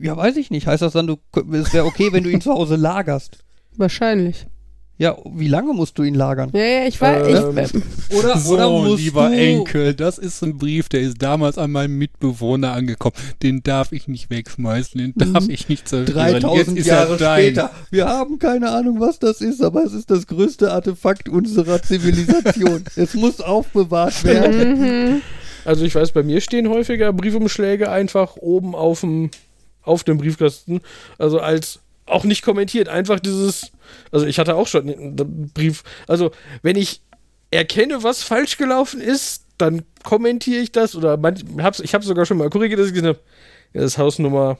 [0.00, 0.16] Ja.
[0.16, 0.66] weiß ich nicht.
[0.66, 1.16] Heißt das dann, du,
[1.52, 3.38] es wäre okay, wenn du ihn zu Hause lagerst?
[3.76, 4.46] Wahrscheinlich.
[4.98, 6.50] Ja, wie lange musst du ihn lagern?
[6.52, 7.26] Ja, ja, ich weiß.
[7.56, 7.58] Ähm,
[8.10, 11.56] ich, Oder, So, oder musst lieber du, Enkel, das ist ein Brief, der ist damals
[11.56, 13.14] an meinen Mitbewohner angekommen.
[13.42, 15.50] Den darf ich nicht wegschmeißen, den darf Mhm.
[15.50, 16.40] ich nicht zerstören.
[16.42, 17.42] 3000 Jetzt ist Jahre er dein.
[17.44, 17.70] später.
[17.90, 22.84] Wir haben keine Ahnung, was das ist, aber es ist das größte Artefakt unserer Zivilisation.
[22.96, 24.80] es muss aufbewahrt werden.
[25.14, 25.22] mhm.
[25.64, 29.30] Also ich weiß, bei mir stehen häufiger Briefumschläge einfach oben auf dem,
[29.82, 30.80] auf dem Briefkasten.
[31.18, 33.70] Also als auch nicht kommentiert, einfach dieses,
[34.10, 36.32] also ich hatte auch schon einen Brief, also
[36.62, 37.02] wenn ich
[37.50, 42.26] erkenne, was falsch gelaufen ist, dann kommentiere ich das oder manch, hab's, ich habe sogar
[42.26, 43.24] schon mal korrigiert, dass ich gesagt habe,
[43.72, 44.58] das ist Hausnummer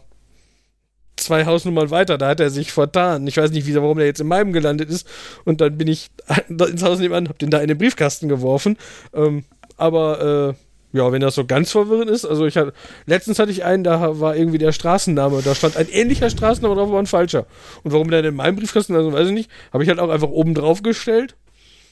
[1.21, 3.27] zwei Hausnummern weiter, da hat er sich vertan.
[3.27, 5.07] Ich weiß nicht, wie, warum der jetzt in meinem gelandet ist.
[5.45, 6.11] Und dann bin ich
[6.49, 8.77] ins Haus nebenan, hab den da in den Briefkasten geworfen.
[9.15, 9.45] Ähm,
[9.77, 10.55] aber äh,
[10.93, 12.73] ja, wenn das so ganz verwirrend ist, also ich hatte,
[13.07, 16.89] letztens hatte ich einen, da war irgendwie der Straßenname, da stand ein ähnlicher Straßenname drauf,
[16.89, 17.47] aber ein falscher.
[17.83, 20.11] Und warum der denn in meinem Briefkasten, also weiß ich nicht, habe ich halt auch
[20.11, 21.37] einfach oben drauf gestellt.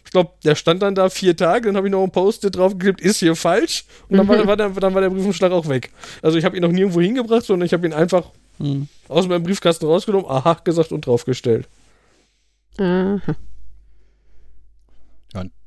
[0.05, 3.01] Ich glaube, der stand dann da vier Tage, dann habe ich noch ein Post-it draufgeklebt,
[3.01, 3.84] ist hier falsch.
[4.09, 5.90] Und dann, war, war der, dann war der Briefumschlag auch weg.
[6.22, 8.24] Also ich habe ihn noch nirgendwo hingebracht, sondern ich habe ihn einfach
[8.59, 8.88] Hm.
[9.09, 11.68] aus meinem Briefkasten rausgenommen, aha gesagt und draufgestellt.
[12.78, 13.36] Aha.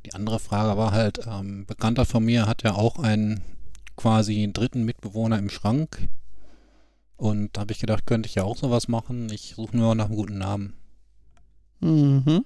[0.03, 3.41] Ja, die andere Frage war halt, ähm, Bekannter von mir hat ja auch einen
[3.95, 6.07] quasi dritten Mitbewohner im Schrank.
[7.17, 9.29] Und da habe ich gedacht, könnte ich ja auch sowas machen.
[9.31, 10.73] Ich suche nur nach einem guten Namen.
[11.81, 12.45] Mhm.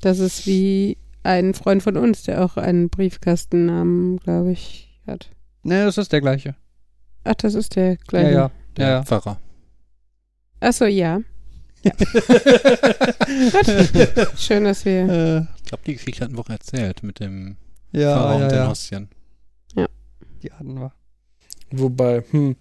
[0.00, 5.30] Das ist wie ein Freund von uns, der auch einen Briefkastennamen, glaube ich, hat.
[5.62, 6.54] Ne, das ist der gleiche.
[7.24, 8.32] Ach, das ist der Ja, gleiche.
[8.32, 8.50] ja.
[8.76, 9.02] Der ja, ja.
[9.04, 9.38] Pfarrer.
[10.60, 11.20] Achso, ja.
[14.36, 15.46] Schön, dass wir.
[15.68, 17.58] Ich glaube, die Geschichte hatten wir auch erzählt mit dem
[17.92, 18.68] ja, Pfarrer ja, und den ja.
[18.70, 19.08] Hostien.
[20.42, 20.92] Die hatten wir.
[21.72, 22.56] Wobei, hm,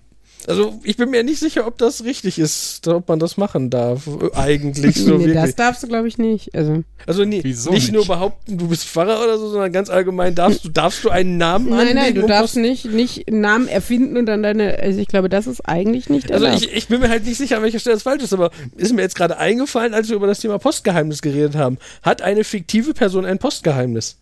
[0.46, 4.08] Also ich bin mir nicht sicher, ob das richtig ist, ob man das machen darf.
[4.34, 5.34] Eigentlich so nee, wirklich.
[5.36, 6.56] das darfst du, glaube ich, nicht.
[6.56, 7.94] Also, Also nee, Wieso nicht, nicht?
[7.94, 11.38] nur behaupten, du bist Pfarrer oder so, sondern ganz allgemein darfst du, darfst du einen
[11.38, 14.80] Namen nein, nein, du darfst nicht, nicht einen Namen erfinden und dann deine.
[14.80, 17.58] Also, ich glaube, das ist eigentlich nicht Also ich, ich bin mir halt nicht sicher,
[17.58, 20.28] an welcher Stelle das falsch ist, aber ist mir jetzt gerade eingefallen, als wir über
[20.28, 21.78] das Thema Postgeheimnis geredet haben.
[22.04, 24.18] Hat eine fiktive Person ein Postgeheimnis?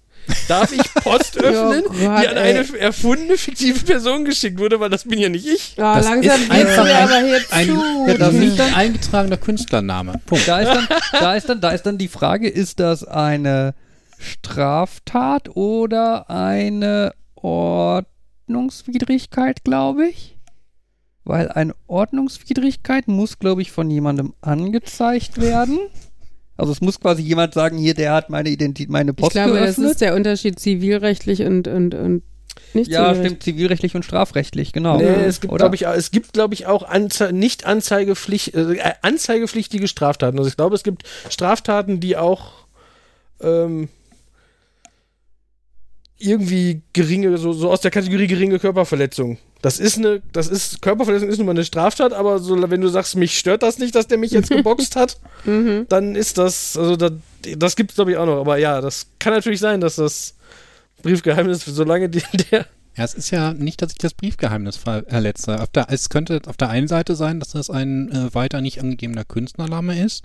[0.48, 2.58] Darf ich Post öffnen, Gott, die an ey.
[2.60, 5.76] eine erfundene fiktive Person geschickt wurde, weil das bin ja nicht ich.
[5.78, 8.18] Ah, Das langsam ist einfach ein- aber hier Ein zu.
[8.18, 10.22] das nicht ist dann- eingetragener Künstlername.
[10.26, 10.48] Punkt.
[10.48, 10.88] Da ist dann,
[11.20, 13.74] da ist dann, da ist dann die Frage, ist das eine
[14.20, 17.14] Straftat oder eine
[18.48, 20.38] Ordnungswidrigkeit, glaube ich?
[21.24, 25.80] Weil eine Ordnungswidrigkeit muss, glaube ich, von jemandem angezeigt werden.
[26.58, 29.52] Also es muss quasi jemand sagen, hier, der hat meine Identität, meine ich Post glaube,
[29.54, 29.92] das geöffnet.
[29.92, 32.24] ist der Unterschied zivilrechtlich und, und, und
[32.74, 33.26] nicht ja, zivilrechtlich.
[33.28, 34.98] stimmt, zivilrechtlich und strafrechtlich, genau.
[34.98, 38.78] Nee, es gibt, glaube ich, auch- es gibt, glaube ich, auch Anze nicht Anzeigepflicht, äh,
[39.02, 40.38] anzeigepflichtige Straftaten.
[40.38, 42.54] Also ich glaube, es gibt Straftaten, die auch
[43.42, 43.90] ähm,
[46.18, 49.38] irgendwie geringe, so, so aus der Kategorie geringe Körperverletzung.
[49.62, 52.88] Das ist eine, das ist, Körperverletzung ist nun mal eine Straftat, aber so, wenn du
[52.88, 55.86] sagst, mich stört das nicht, dass der mich jetzt geboxt hat, Mhm.
[55.90, 57.10] dann ist das, also da,
[57.58, 58.40] das gibt es, glaube ich, auch noch.
[58.40, 60.36] Aber ja, das kann natürlich sein, dass das
[61.04, 65.62] Briefgeheimnis, solange die, der Ja, es ist ja nicht, dass ich das Briefgeheimnis verletze.
[65.62, 68.80] Auf der, es könnte auf der einen Seite sein, dass das ein äh, weiter nicht
[68.80, 70.24] angegebener Künstlername ist.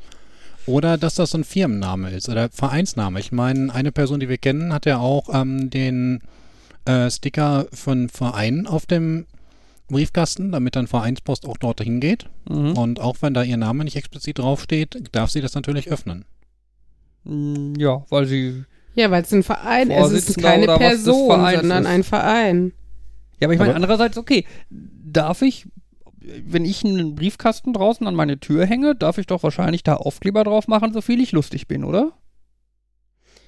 [0.70, 3.18] Oder dass das so ein Firmenname ist oder Vereinsname.
[3.20, 6.20] Ich meine, eine Person, die wir kennen, hat ja auch ähm, den
[6.84, 9.26] äh, Sticker von Verein auf dem
[9.88, 12.26] Briefkasten, damit dann Vereinspost auch dort hingeht.
[12.48, 12.72] Mhm.
[12.76, 16.24] Und auch wenn da ihr Name nicht explizit draufsteht, darf sie das natürlich öffnen.
[17.24, 18.64] Mm, Ja, weil sie.
[18.94, 20.10] Ja, weil es ein Verein ist.
[20.12, 21.88] Es ist keine Person, sondern ist.
[21.88, 22.72] ein Verein.
[23.40, 25.66] Ja, aber ich meine, andererseits, okay, darf ich,
[26.44, 30.44] wenn ich einen Briefkasten draußen an meine Tür hänge, darf ich doch wahrscheinlich da Aufkleber
[30.44, 32.12] drauf machen, so viel ich lustig bin, oder?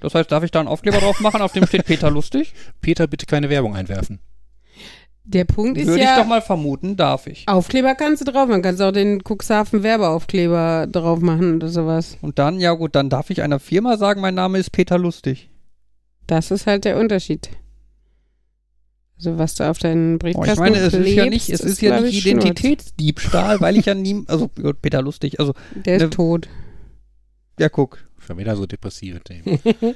[0.00, 2.54] Das heißt, darf ich da einen Aufkleber drauf machen, auf dem steht Peter lustig?
[2.80, 4.18] Peter, bitte keine Werbung einwerfen.
[5.24, 7.46] Der Punkt ist Würde ich ja, doch mal vermuten, darf ich.
[7.46, 8.62] Aufkleber kannst du drauf machen.
[8.62, 12.18] Kannst auch den Cuxhaven Werbeaufkleber drauf machen oder sowas.
[12.20, 15.48] Und dann, ja gut, dann darf ich einer Firma sagen, mein Name ist Peter Lustig.
[16.26, 17.50] Das ist halt der Unterschied.
[19.24, 21.64] Also was du auf deinen Oh, Briefkasten ich meine, es ist ja nicht, es klebst,
[21.74, 22.26] ist ja nicht.
[22.26, 25.54] Identitätsdiebstahl, weil ich ja nie, also Peter Lustig, also,
[25.84, 26.48] Der ist Ne- tot.
[27.58, 29.60] ja guck, Schon wieder so depressive Themen.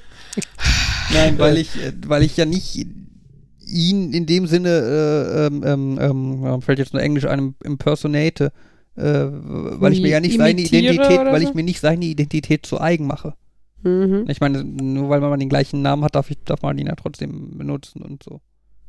[1.12, 2.87] Nein, weil ich, äh, weil ich ja nicht
[3.66, 8.53] ihn in dem Sinne, äh, ähm, ähm, ähm, fällt jetzt nur Englisch ein, impersonate,
[8.97, 11.49] äh, weil ich mir ja nicht seine Identität, weil so?
[11.49, 13.35] ich mir nicht seine Identität zu eigen mache.
[13.83, 14.24] Mhm.
[14.29, 16.95] Ich meine, nur weil man den gleichen Namen hat, darf, ich, darf man ihn ja
[16.97, 18.41] trotzdem benutzen und so.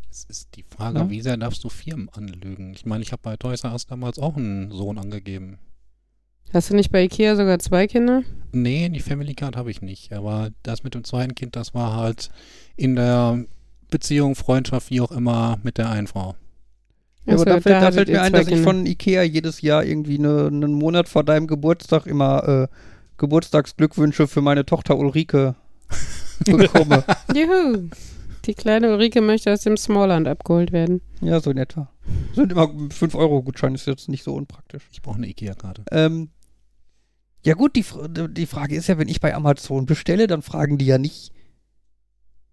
[0.09, 1.09] Es ist die Frage, Ja.
[1.09, 2.73] wie sehr darfst du Firmen anlügen?
[2.73, 5.59] Ich meine, ich habe bei Toys R Us damals auch einen Sohn angegeben.
[6.53, 8.23] Hast du nicht bei Ikea sogar zwei Kinder?
[8.53, 10.13] Nee, die Family Card habe ich nicht.
[10.13, 12.29] Aber das mit dem zweiten Kind, das war halt
[12.77, 13.43] in der
[13.91, 16.35] Beziehung, Freundschaft, wie auch immer, mit der einen Frau.
[17.25, 18.63] Ja, aber Achso, da fällt, da hattet fällt mir ein, dass ich Kinder.
[18.63, 22.67] von Ikea jedes Jahr irgendwie ne, einen Monat vor deinem Geburtstag immer äh,
[23.17, 25.55] Geburtstagsglückwünsche für meine Tochter Ulrike
[26.45, 27.03] bekomme.
[27.35, 27.89] Juhu.
[28.47, 31.01] Die kleine Ulrike möchte aus dem Smallland abgeholt werden.
[31.21, 31.89] ja, so in etwa.
[32.33, 34.83] Sind immer 5-Euro-Gutschein, ist jetzt nicht so unpraktisch.
[34.91, 35.83] Ich brauche eine Ikea-Karte.
[35.91, 36.29] Ähm,
[37.43, 37.83] ja gut, die,
[38.29, 41.31] die Frage ist ja, wenn ich bei Amazon bestelle, dann fragen die ja nicht,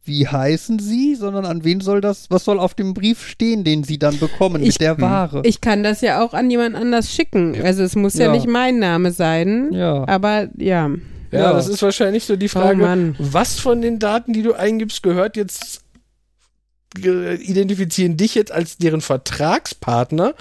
[0.03, 3.85] wie heißen sie, sondern an wen soll das, was soll auf dem Brief stehen, den
[3.85, 5.03] sie dann bekommen Ich- mit der hm.
[5.03, 5.43] Ware.
[5.45, 7.55] Ich kann das ja auch an jemand anders schicken.
[7.55, 7.63] Ja.
[7.65, 8.27] Also es muss ja.
[8.27, 8.33] Ja.
[8.33, 9.73] nicht mein Name sein.
[9.73, 10.07] ja.
[10.09, 10.91] Aber ja.
[11.31, 11.53] Ja, Ja.
[11.53, 13.17] das ist wahrscheinlich so die Oh Frage, Mann.
[13.19, 15.81] was von den Daten, die du eingibst, gehört jetzt,
[16.99, 20.35] identifizieren dich jetzt als deren Vertragspartner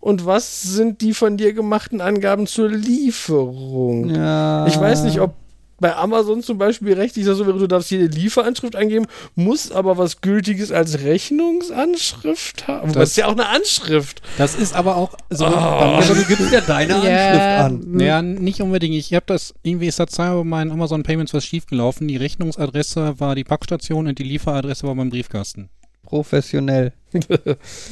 [0.00, 4.10] und was sind die von dir gemachten Angaben zur Lieferung?
[4.14, 4.66] ja.
[4.66, 5.34] Ich weiß nicht, ob
[5.78, 9.98] bei Amazon zum Beispiel rechtlich das so wäre, du darfst jede Lieferanschrift eingeben, musst aber
[9.98, 12.86] was Gültiges als Rechnungsanschrift haben.
[12.88, 14.22] Das, Das- ist ja auch eine Anschrift.
[14.38, 15.44] Das ist aber auch so.
[15.46, 15.50] Oh.
[15.50, 17.84] Ja, du gibst ja deine Anschrift Ja, an.
[17.88, 18.94] Naja, nicht unbedingt.
[18.94, 22.08] Ich habe das, irgendwie ist da zweimal bei meinen Amazon Payments was schiefgelaufen.
[22.08, 25.68] Die Rechnungsadresse war die Packstation und die Lieferadresse war mein Briefkasten.
[26.06, 26.92] Professionell.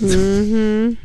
[0.00, 0.96] Mhm.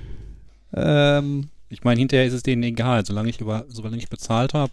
[0.76, 4.72] Ähm, Ich meine, hinterher ist es denen egal, solange ich über, solange ich bezahlt habe.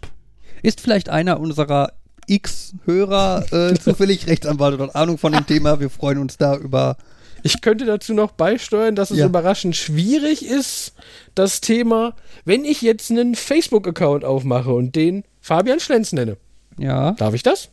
[0.63, 1.93] ist vielleicht einer unserer
[2.27, 5.79] X-Hörer äh, zufällig Rechtsanwalt oder Ahnung von dem Thema?
[5.79, 6.97] Wir freuen uns da über.
[7.43, 9.27] Ich könnte dazu noch beisteuern, dass es Ja.
[9.27, 10.93] überraschend schwierig ist,
[11.35, 12.15] das Thema,
[12.45, 16.37] wenn ich jetzt einen Facebook-Account aufmache und den Fabian Schlenz nenne.
[16.79, 17.11] Ja.
[17.11, 17.69] Darf ich das?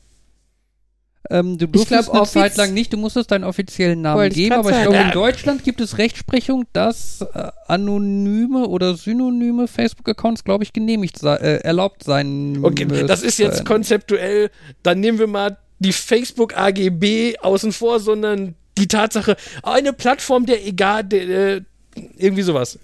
[1.30, 4.54] Ähm, du durftest glaub, eine Zeit lang nicht, du musstest deinen offiziellen Namen Wollte geben,
[4.54, 10.64] aber ich glaube, in Deutschland gibt es Rechtsprechung, dass äh, anonyme oder synonyme Facebook-Accounts, glaube
[10.64, 13.64] ich, genehmigt sei, äh, erlaubt sein Okay, das ist jetzt müssen.
[13.64, 14.50] konzeptuell,
[14.82, 20.66] dann nehmen wir mal die Facebook AGB außen vor, sondern die Tatsache, eine Plattform der
[20.66, 21.60] egal, der, äh,
[22.16, 22.78] irgendwie sowas.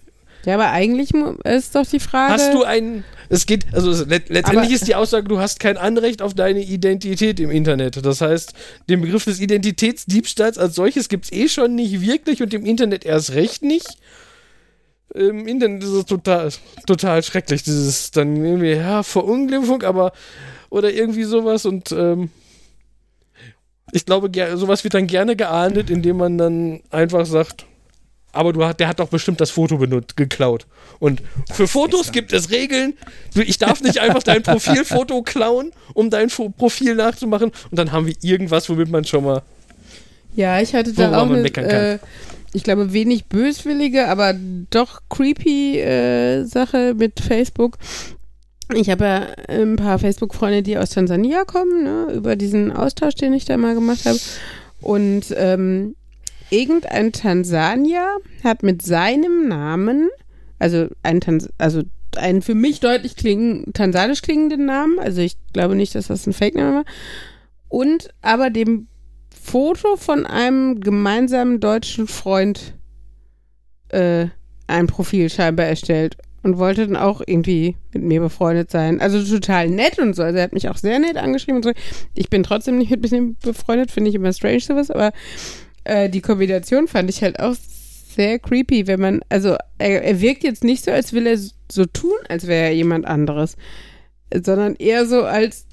[0.46, 1.10] Ja, aber eigentlich
[1.44, 2.32] ist doch die Frage.
[2.32, 5.76] Hast du ein, es geht, also let, letztendlich Aber- ist die Aussage, du hast kein
[5.76, 8.04] Anrecht auf deine Identität im Internet.
[8.04, 8.54] Das heißt,
[8.88, 13.04] den Begriff des Identitätsdiebstahls als solches gibt es eh schon nicht wirklich und im Internet
[13.04, 13.98] erst recht nicht.
[15.14, 16.50] Im Internet ist es total,
[16.86, 20.12] total schrecklich, dieses dann irgendwie, ja, Verunglimpfung, aber,
[20.70, 22.30] oder irgendwie sowas und, ähm,
[23.92, 27.66] ich glaube, sowas wird dann gerne geahndet, indem man dann einfach sagt,
[28.32, 30.66] aber du hat, der hat doch bestimmt das Foto benutzt, geklaut.
[30.98, 31.22] Und
[31.52, 32.94] für Fotos gibt es Regeln.
[33.34, 37.50] Ich darf nicht einfach dein Profilfoto klauen, um dein Fo Profil nachzumachen.
[37.70, 39.42] Und dann haben wir irgendwas, womit man schon mal.
[40.34, 41.98] Ja, ich hatte da auch eine, äh,
[42.52, 44.34] ich glaube, wenig böswillige, aber
[44.70, 47.78] doch creepy äh, Sache mit Facebook.
[48.74, 53.32] Ich habe ja ein paar Facebook-Freunde, die aus Tansania kommen, ne, über diesen Austausch, den
[53.32, 54.18] ich da mal gemacht habe.
[54.80, 55.96] Und ähm,
[56.50, 60.08] irgendein Tansanier hat mit seinem Namen,
[60.58, 61.82] also ein Tans also
[62.16, 66.32] einen für mich deutlich klingen, tansanisch klingenden Namen, also ich glaube nicht, dass das ein
[66.32, 66.84] Fake-Name war,
[67.68, 68.88] und aber dem
[69.30, 72.74] Foto von einem gemeinsamen deutschen Freund
[73.88, 74.26] äh,
[74.66, 79.00] ein Profil scheinbar erstellt und wollte dann auch irgendwie mit mir befreundet sein.
[79.00, 80.22] Also total nett und so.
[80.22, 81.72] Also er hat mich auch sehr nett angeschrieben und so.
[82.14, 85.12] Ich bin trotzdem nicht mit ihm befreundet, finde ich immer strange sowas, aber
[85.84, 90.42] äh, die Kombination fand ich halt auch sehr creepy, wenn man, also er, er wirkt
[90.42, 91.38] jetzt nicht so, als will er
[91.70, 93.56] so tun, als wäre er jemand anderes,
[94.32, 95.66] sondern eher so als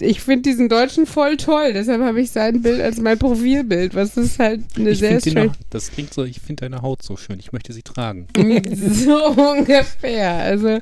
[0.00, 4.16] ich finde diesen Deutschen voll toll, deshalb habe ich sein Bild als mein Profilbild, was
[4.16, 7.38] ist halt eine Ich sehr strange, das klingt so, ich finde deine Haut so schön.
[7.38, 8.26] Ich möchte sie tragen.
[8.36, 10.32] so ungefähr.
[10.32, 10.80] Also,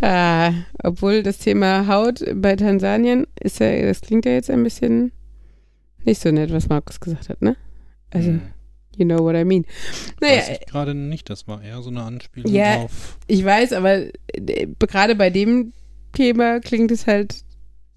[0.00, 5.12] ah, obwohl das Thema Haut bei Tansanien ist ja, das klingt ja jetzt ein bisschen
[6.04, 7.56] nicht so nett, was Markus gesagt hat, ne?
[8.10, 8.40] Also, Hm.
[8.96, 9.64] you know what I mean.
[10.20, 12.76] Naja, Weiß ich gerade nicht, das war eher so eine Anspielung Ja.
[12.82, 13.18] auf.
[13.26, 15.72] Ich weiß, aber äh, gerade bei dem
[16.12, 17.36] Thema klingt es halt,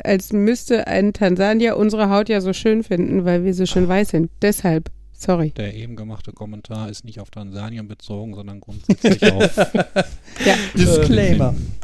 [0.03, 4.09] als müsste ein Tansanier unsere Haut ja so schön finden, weil wir so schön weiß
[4.09, 4.29] sind.
[4.41, 5.51] Deshalb, sorry.
[5.51, 9.57] Der eben gemachte Kommentar ist nicht auf Tansanien bezogen, sondern grundsätzlich auf.
[10.45, 10.55] Ja.
[10.75, 11.53] Disclaimer.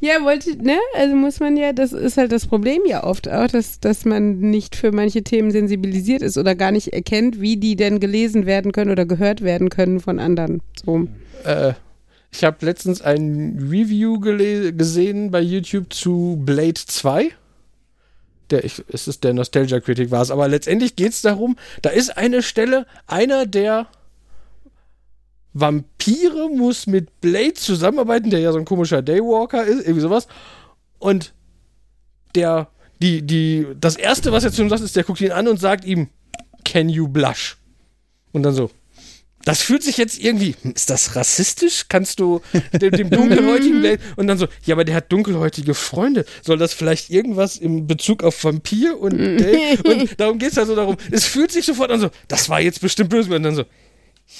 [0.00, 0.78] Ja, wollte, ne?
[0.96, 4.38] Also muss man ja, das ist halt das Problem ja oft auch, dass, dass man
[4.38, 8.72] nicht für manche Themen sensibilisiert ist oder gar nicht erkennt, wie die denn gelesen werden
[8.72, 10.60] können oder gehört werden können von anderen.
[10.84, 11.08] So.
[11.44, 11.72] Äh,
[12.30, 17.30] ich habe letztens ein Review gesehen bei YouTube zu Blade 2.
[18.50, 22.16] Der, ich, es ist der Nostalgia-Kritik war es, aber letztendlich geht es darum, da ist
[22.16, 23.88] eine Stelle, einer der
[25.58, 30.26] Vampire muss mit Blade zusammenarbeiten, der ja so ein komischer Daywalker ist, irgendwie sowas.
[30.98, 31.32] Und
[32.34, 32.68] der,
[33.00, 35.58] die, die, das erste, was er zu ihm sagt, ist, der guckt ihn an und
[35.58, 36.08] sagt ihm,
[36.64, 37.56] Can you blush?
[38.32, 38.70] Und dann so,
[39.46, 41.86] das fühlt sich jetzt irgendwie, hm, ist das rassistisch?
[41.88, 42.42] Kannst du
[42.72, 46.26] dem, dem dunkelhäutigen Blade, und dann so, ja, aber der hat dunkelhäutige Freunde.
[46.42, 49.82] Soll das vielleicht irgendwas im Bezug auf Vampir und Dave?
[49.84, 52.82] Und darum geht es also darum, es fühlt sich sofort an so, das war jetzt
[52.82, 53.34] bestimmt böse.
[53.34, 53.62] Und dann so,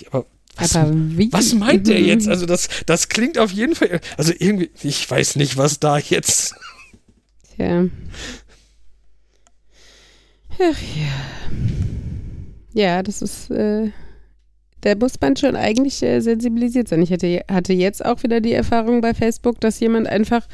[0.00, 1.32] ja, aber was, Aber wie?
[1.32, 2.28] was meint der jetzt?
[2.28, 6.54] Also das, das klingt auf jeden Fall, also irgendwie, ich weiß nicht, was da jetzt.
[7.56, 7.86] Tja.
[10.58, 11.12] Ach ja.
[12.72, 13.90] Ja, das ist, äh,
[14.82, 17.02] da muss man schon eigentlich äh, sensibilisiert sein.
[17.02, 20.46] Ich hatte, hatte jetzt auch wieder die Erfahrung bei Facebook, dass jemand einfach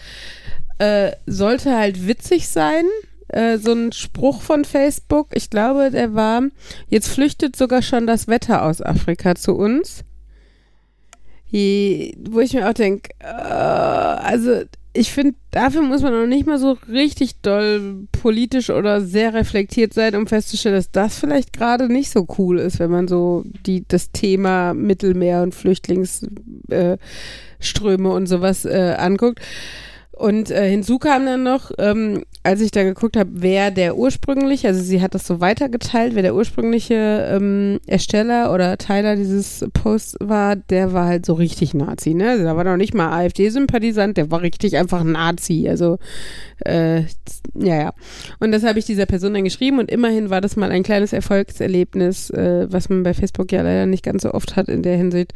[0.78, 2.84] äh, sollte halt witzig sein.
[3.32, 6.42] Äh, so ein Spruch von Facebook, ich glaube, der war,
[6.88, 10.04] jetzt flüchtet sogar schon das Wetter aus Afrika zu uns.
[11.46, 14.62] Je, wo ich mir auch denke, äh, also
[14.94, 19.94] ich finde, dafür muss man noch nicht mal so richtig doll politisch oder sehr reflektiert
[19.94, 23.86] sein, um festzustellen, dass das vielleicht gerade nicht so cool ist, wenn man so die,
[23.88, 26.98] das Thema Mittelmeer und Flüchtlingsströme
[28.08, 29.40] äh, und sowas äh, anguckt.
[30.14, 34.68] Und äh, hinzu kam dann noch, ähm, als ich dann geguckt habe, wer der ursprüngliche,
[34.68, 40.18] also sie hat das so weitergeteilt, wer der ursprüngliche ähm, Ersteller oder Teiler dieses Posts
[40.20, 42.30] war, der war halt so richtig Nazi, ne?
[42.30, 45.66] Also da war noch nicht mal AfD-Sympathisant, der war richtig einfach Nazi.
[45.68, 45.98] Also
[46.66, 47.02] äh,
[47.54, 47.92] ja, ja.
[48.38, 51.14] Und das habe ich dieser Person dann geschrieben und immerhin war das mal ein kleines
[51.14, 54.96] Erfolgserlebnis, äh, was man bei Facebook ja leider nicht ganz so oft hat in der
[54.96, 55.32] Hinsicht,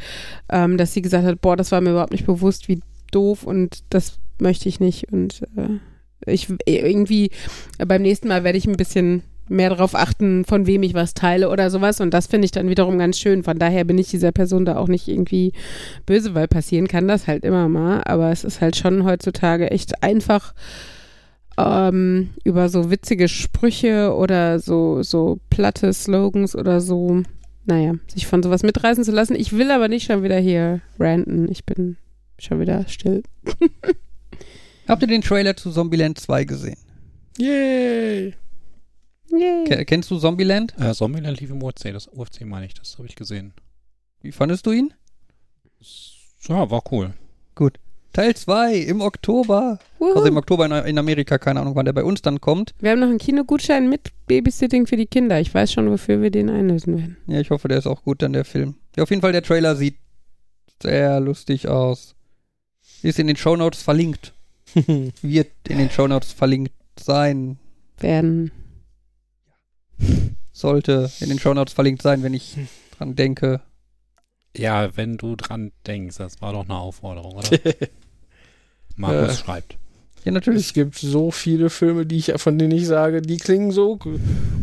[0.50, 2.80] ähm, dass sie gesagt hat, boah, das war mir überhaupt nicht bewusst, wie
[3.16, 5.78] doof und das möchte ich nicht und äh,
[6.26, 7.30] ich irgendwie
[7.78, 11.50] beim nächsten Mal werde ich ein bisschen mehr darauf achten, von wem ich was teile
[11.50, 12.00] oder sowas.
[12.00, 13.44] Und das finde ich dann wiederum ganz schön.
[13.44, 15.52] Von daher bin ich dieser Person da auch nicht irgendwie
[16.04, 18.02] böse, weil passieren kann das halt immer mal.
[18.04, 20.52] Aber es ist halt schon heutzutage echt einfach
[21.58, 27.22] ähm, über so witzige Sprüche oder so, so platte Slogans oder so,
[27.64, 29.36] naja, sich von sowas mitreißen zu lassen.
[29.36, 31.50] Ich will aber nicht schon wieder hier ranten.
[31.50, 31.96] Ich bin
[32.38, 33.22] schon wieder still.
[34.88, 36.76] Habt ihr den Trailer zu Zombieland 2 gesehen?
[37.38, 38.34] Yay!
[39.30, 39.64] Yay.
[39.64, 40.74] Ke- Kennst du Zombieland?
[40.78, 43.52] Äh, Zombieland lief im UFC, das UFC meine ich, das habe ich gesehen.
[44.22, 44.94] Wie fandest du ihn?
[46.48, 47.12] Ja, war cool.
[48.12, 49.78] Teil 2 im Oktober.
[49.98, 50.14] Wuhu.
[50.14, 52.72] Also im Oktober in, in Amerika, keine Ahnung, wann der bei uns dann kommt.
[52.78, 55.38] Wir haben noch einen Kinogutschein mit Babysitting für die Kinder.
[55.38, 57.16] Ich weiß schon, wofür wir den einlösen werden.
[57.26, 58.76] Ja, ich hoffe, der ist auch gut, dann der Film.
[58.96, 59.96] Ja, auf jeden Fall, der Trailer sieht
[60.82, 62.15] sehr lustig aus.
[63.06, 64.32] Ist in den Shownotes verlinkt.
[64.74, 67.58] Wird in den Shownotes verlinkt sein.
[67.98, 68.50] Werden.
[70.52, 72.56] Sollte in den Shownotes verlinkt sein, wenn ich
[72.98, 73.60] dran denke.
[74.56, 77.48] Ja, wenn du dran denkst, das war doch eine Aufforderung, oder?
[78.96, 79.36] Markus Äh.
[79.44, 79.76] schreibt.
[80.26, 80.66] Ja, natürlich.
[80.66, 84.00] Es gibt so viele Filme, die ich, von denen ich sage, die klingen so.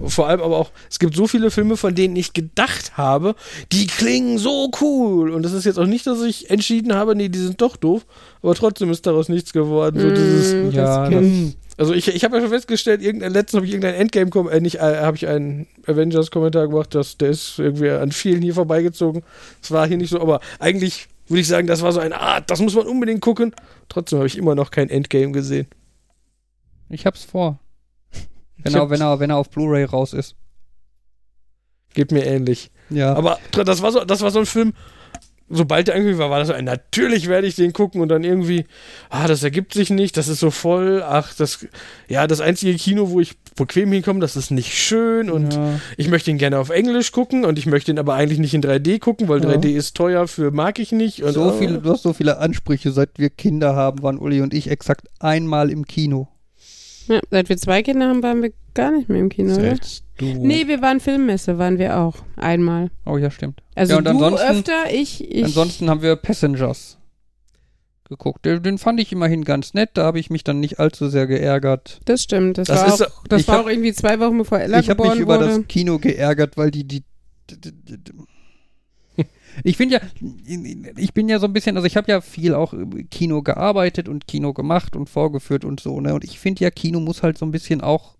[0.05, 3.33] Vor allem aber auch, es gibt so viele Filme, von denen ich gedacht habe,
[3.71, 5.31] die klingen so cool.
[5.31, 8.05] Und das ist jetzt auch nicht, dass ich entschieden habe, nee, die sind doch doof.
[8.41, 10.01] Aber trotzdem ist daraus nichts geworden.
[10.01, 13.71] So dieses, Mm, Ja, das also ich, ich habe ja schon festgestellt, letztens habe ich
[13.71, 18.11] irgendein Endgame, äh, nicht, äh, habe ich einen Avengers-Kommentar gemacht, dass der ist irgendwie an
[18.11, 19.23] vielen hier vorbeigezogen.
[19.61, 22.49] Das war hier nicht so, aber eigentlich würde ich sagen, das war so eine Art,
[22.49, 23.55] das muss man unbedingt gucken.
[23.89, 25.67] Trotzdem habe ich immer noch kein Endgame gesehen.
[26.89, 27.59] ich hab's vor.
[28.57, 30.35] Wenn er, wenn, er, wenn er auf Blu-ray raus ist.
[31.93, 32.71] Geht mir ähnlich.
[32.89, 33.13] Ja.
[33.13, 34.73] Aber das war so, das war so ein Film,
[35.53, 38.23] sobald der angekündigt war, war das so ein, natürlich werde ich den gucken und dann
[38.23, 38.65] irgendwie,
[39.09, 41.65] ah, das ergibt sich nicht, das ist so voll, ach, das,
[42.07, 45.79] ja, das einzige Kino, wo ich bequem hinkomme, das ist nicht schön und ja.
[45.97, 48.61] ich möchte ihn gerne auf Englisch gucken und ich möchte ihn aber eigentlich nicht in
[48.61, 49.51] 3D gucken, weil Ja.
[49.51, 51.23] 3D ist teuer für mag ich nicht.
[51.23, 51.53] Und, so ah.
[51.57, 55.07] viele, du hast so viele Ansprüche, seit wir Kinder haben, waren Uli und ich exakt
[55.19, 56.27] einmal im Kino.
[57.07, 59.61] Ja, seit wir zwei Kinder haben, waren wir gar nicht mehr im Kino, oder?
[59.61, 60.25] Selbst du.
[60.25, 62.17] Nee, wir waren Filmmesse, waren wir auch.
[62.35, 62.91] Einmal.
[63.05, 63.61] Oh ja, stimmt.
[63.75, 65.43] Also Ja, und du ansonsten- öfter, ich, ich.
[65.45, 66.97] Ansonsten haben wir Passengers
[68.07, 68.45] geguckt.
[68.45, 69.91] Den, fand ich immerhin ganz nett.
[69.93, 71.99] Da habe ich mich dann nicht allzu sehr geärgert.
[72.05, 72.57] Das stimmt.
[72.57, 74.79] Das, Das war, ist- auch, das ich war hab- auch irgendwie zwei Wochen bevor Ella
[74.79, 75.47] ich habe geboren mich über wurde.
[75.59, 77.03] das Kino geärgert, weil die die.
[77.49, 77.57] die,
[79.17, 79.23] die,
[79.63, 80.01] ich finde ja,
[80.97, 82.73] ich bin ja so ein bisschen, also ich habe ja viel auch
[83.11, 86.13] Kino gearbeitet und Kino gemacht und vorgeführt und so, ne?
[86.15, 88.12] Und ich finde ja, Kino muss halt so ein bisschen auch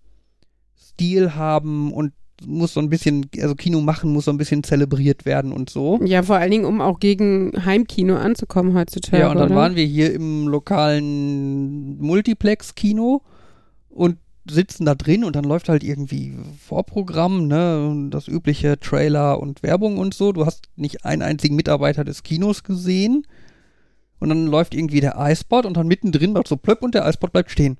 [0.94, 2.12] Stil haben und
[2.44, 6.00] muss so ein bisschen, also Kino machen muss so ein bisschen zelebriert werden und so.
[6.04, 9.22] ja, vor allen Dingen, um auch gegen Heimkino anzukommen heutzutage.
[9.22, 9.56] Ja, und dann oder?
[9.56, 13.22] waren wir hier im lokalen Multiplex-Kino
[13.88, 14.18] und
[14.50, 16.34] sitzen da drin und dann läuft halt irgendwie
[16.66, 20.32] Vorprogramm, ne, das übliche Trailer und Werbung und so.
[20.32, 23.26] Du hast nicht einen einzigen Mitarbeiter des Kinos gesehen.
[24.20, 27.32] Und dann läuft irgendwie der iSpot und dann mittendrin macht so plöpp und der iSpot
[27.32, 27.78] bleibt stehen.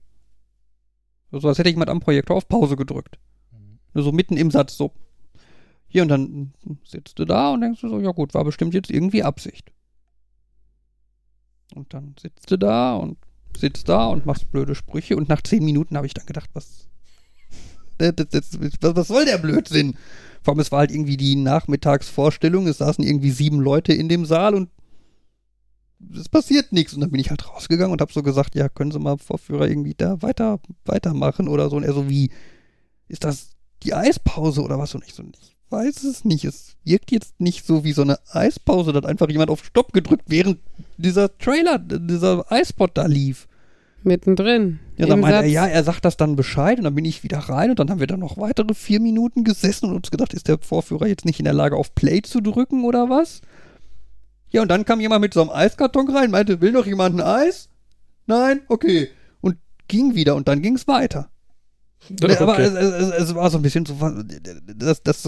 [1.40, 3.18] So als hätte jemand am Projektor auf Pause gedrückt.
[3.94, 4.92] So mitten im Satz so.
[5.86, 6.52] Hier und dann
[6.84, 9.70] sitzt du da und denkst du so, ja gut, war bestimmt jetzt irgendwie Absicht.
[11.74, 13.18] Und dann sitzt du da und
[13.56, 16.88] sitzt da und machst blöde Sprüche und nach zehn Minuten habe ich dann gedacht, was,
[17.98, 19.96] das, das, das, was, was soll der Blödsinn?
[20.42, 24.26] Vor allem, es war halt irgendwie die Nachmittagsvorstellung, es saßen irgendwie sieben Leute in dem
[24.26, 24.70] Saal und
[26.12, 26.94] es passiert nichts.
[26.94, 29.68] Und dann bin ich halt rausgegangen und habe so gesagt, ja, können Sie mal Vorführer
[29.68, 31.76] irgendwie da weiter, weitermachen oder so.
[31.76, 32.30] Und er so, wie,
[33.08, 33.50] ist das
[33.82, 34.94] die Eispause oder was?
[34.94, 36.44] Und ich so, ich weiß es nicht.
[36.44, 39.92] Es wirkt jetzt nicht so wie so eine Eispause, da hat einfach jemand auf Stopp
[39.92, 40.58] gedrückt, während
[40.96, 43.48] dieser Trailer, dieser Eispot da lief.
[44.04, 44.80] Mittendrin.
[44.96, 47.38] Ja, dann meinte er, ja, er sagt das dann Bescheid und dann bin ich wieder
[47.38, 50.46] rein und dann haben wir dann noch weitere vier Minuten gesessen und uns gedacht, ist
[50.46, 53.40] der Vorführer jetzt nicht in der Lage, auf Play zu drücken oder was?
[54.54, 57.20] Ja, und dann kam jemand mit so einem Eiskarton rein, meinte, will noch jemand ein
[57.20, 57.68] Eis?
[58.26, 58.60] Nein?
[58.68, 59.10] Okay.
[59.40, 59.56] Und
[59.88, 61.28] ging wieder und dann ging es weiter.
[62.08, 62.62] Ne, Aber Okay.
[62.62, 63.96] es, es, es war so ein bisschen so,
[64.76, 65.24] das, das,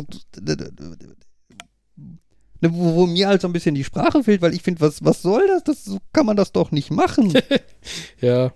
[2.61, 5.05] ne, wo, wo mir halt so ein bisschen die Sprache fehlt, weil ich finde, was,
[5.05, 5.65] was soll das?
[5.65, 5.85] das?
[5.85, 7.35] So kann man das doch nicht machen.
[8.21, 8.53] ja.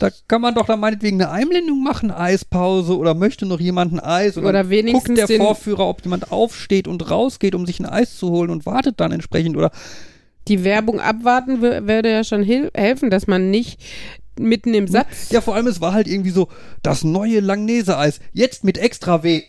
[0.00, 4.00] Da kann man doch dann meinetwegen eine Einblendung machen, Eispause oder möchte noch jemand ein
[4.00, 7.80] Eis oder, Oder wenigstens guckt der den- Vorführer, ob jemand aufsteht und rausgeht, um sich
[7.80, 9.70] ein Eis zu holen und wartet dann entsprechend oder
[10.48, 13.78] Die Werbung abwarten wür- würde ja schon helfen, dass man nicht
[14.38, 15.28] mitten im Satz.
[15.30, 16.48] ja vor allem es war halt irgendwie so
[16.82, 19.42] das neue Langnese-Eis jetzt mit extra W.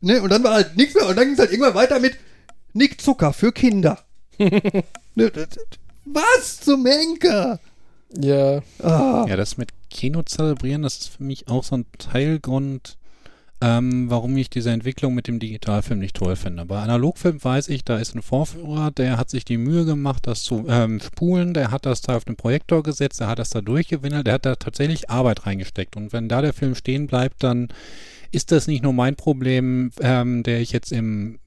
[0.00, 2.16] Ne, und dann war halt nichts mehr und dann ging es halt irgendwann weiter mit
[2.72, 4.00] Nick Zucker für Kinder.
[4.38, 5.48] ne, das,
[6.12, 7.60] was zum Henker?
[8.14, 8.62] Ja.
[8.82, 9.26] Ah.
[9.28, 10.82] Ja, das mit Kino zelebrieren.
[10.82, 12.96] Das ist für mich auch so ein Teilgrund,
[13.60, 16.64] ähm, warum ich diese Entwicklung mit dem Digitalfilm nicht toll finde.
[16.64, 20.42] Bei Analogfilm weiß ich, da ist ein Vorführer, der hat sich die Mühe gemacht, das
[20.42, 23.60] zu ähm, spulen, der hat das da auf den Projektor gesetzt, der hat das da
[23.60, 25.96] durchgewinnt, der hat da tatsächlich Arbeit reingesteckt.
[25.96, 27.68] Und wenn da der Film stehen bleibt, dann
[28.30, 31.40] ist das nicht nur mein Problem, ähm, der ich jetzt im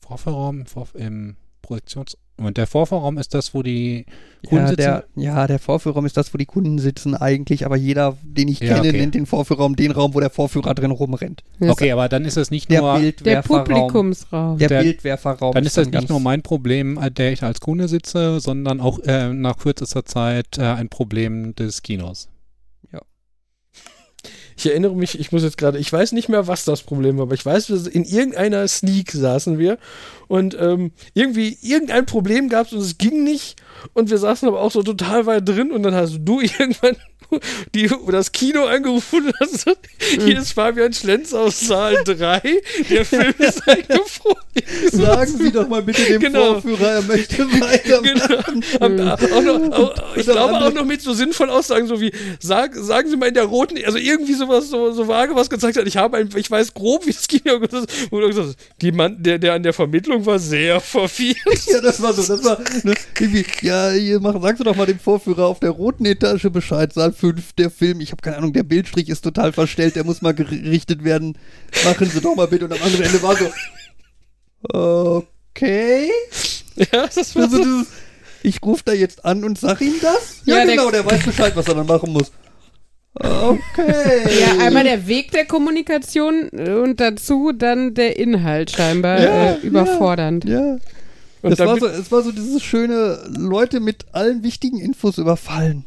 [0.00, 4.06] Vorführraum, im Projektions und der Vorführraum ist das, wo die
[4.48, 4.76] Kunden ja, sitzen?
[4.76, 8.60] Der, ja, der Vorführraum ist das, wo die Kunden sitzen eigentlich, aber jeder, den ich
[8.60, 8.98] ja, kenne, okay.
[8.98, 11.42] nennt den Vorführraum den Raum, wo der Vorführer drin rumrennt.
[11.60, 14.58] Okay, aber dann ist das nicht der nur der Publikumsraum.
[14.58, 15.52] Der, der Bildwerferraum.
[15.54, 18.98] Dann ist das nicht nur mein Problem, äh, der ich als Kunde sitze, sondern auch
[19.00, 22.28] äh, nach kürzester Zeit äh, ein Problem des Kinos.
[24.60, 27.22] Ich erinnere mich, ich muss jetzt gerade, ich weiß nicht mehr, was das Problem war,
[27.22, 29.78] aber ich weiß, in irgendeiner Sneak saßen wir
[30.28, 33.56] und ähm, irgendwie irgendein Problem gab es und es ging nicht
[33.94, 36.96] und wir saßen aber auch so total weit drin und dann hast du irgendwann
[37.74, 42.40] die, das Kino angerufen hast gesagt, hier ist Fabian Schlenz aus Saal 3,
[42.88, 44.36] der Film ist eingefroren.
[44.90, 46.54] Sagen Sie doch mal bitte dem genau.
[46.54, 48.64] Vorführer, er möchte weitermachen.
[48.80, 49.14] Genau.
[49.14, 53.08] Auch noch, auch, ich glaube auch noch mit so sinnvollen Aussagen, so wie, sag, sagen
[53.08, 55.96] Sie mal in der roten, also irgendwie sowas, so, so vage was gezeigt hat, ich
[55.96, 58.56] habe ein, ich weiß grob, wie das Kino ist, du gesagt
[58.92, 61.36] Mann, der, der an der Vermittlung war sehr verfiert.
[61.66, 62.94] Ja, das war so, das war, ne,
[63.62, 67.12] ja, hier machen, sagen Sie doch mal dem Vorführer auf der roten Etage Bescheid, Saal
[67.20, 70.34] 5, der Film, ich habe keine Ahnung, der Bildstrich ist total verstellt, der muss mal
[70.34, 71.36] gerichtet werden.
[71.84, 72.64] Machen Sie doch mal bitte.
[72.64, 76.10] Und am anderen Ende war so, okay.
[76.76, 77.86] Ja, das war also, so.
[78.42, 80.40] Ich rufe da jetzt an und sag ihm das?
[80.46, 82.32] Ja, ja genau, der, der weiß Bescheid, was er dann machen muss.
[83.14, 84.40] Okay.
[84.40, 90.44] Ja, einmal der Weg der Kommunikation und dazu dann der Inhalt scheinbar ja, äh, überfordernd.
[90.44, 90.60] Ja.
[90.60, 90.78] ja.
[91.42, 95.84] Und es, war so, es war so dieses schöne Leute mit allen wichtigen Infos überfallen.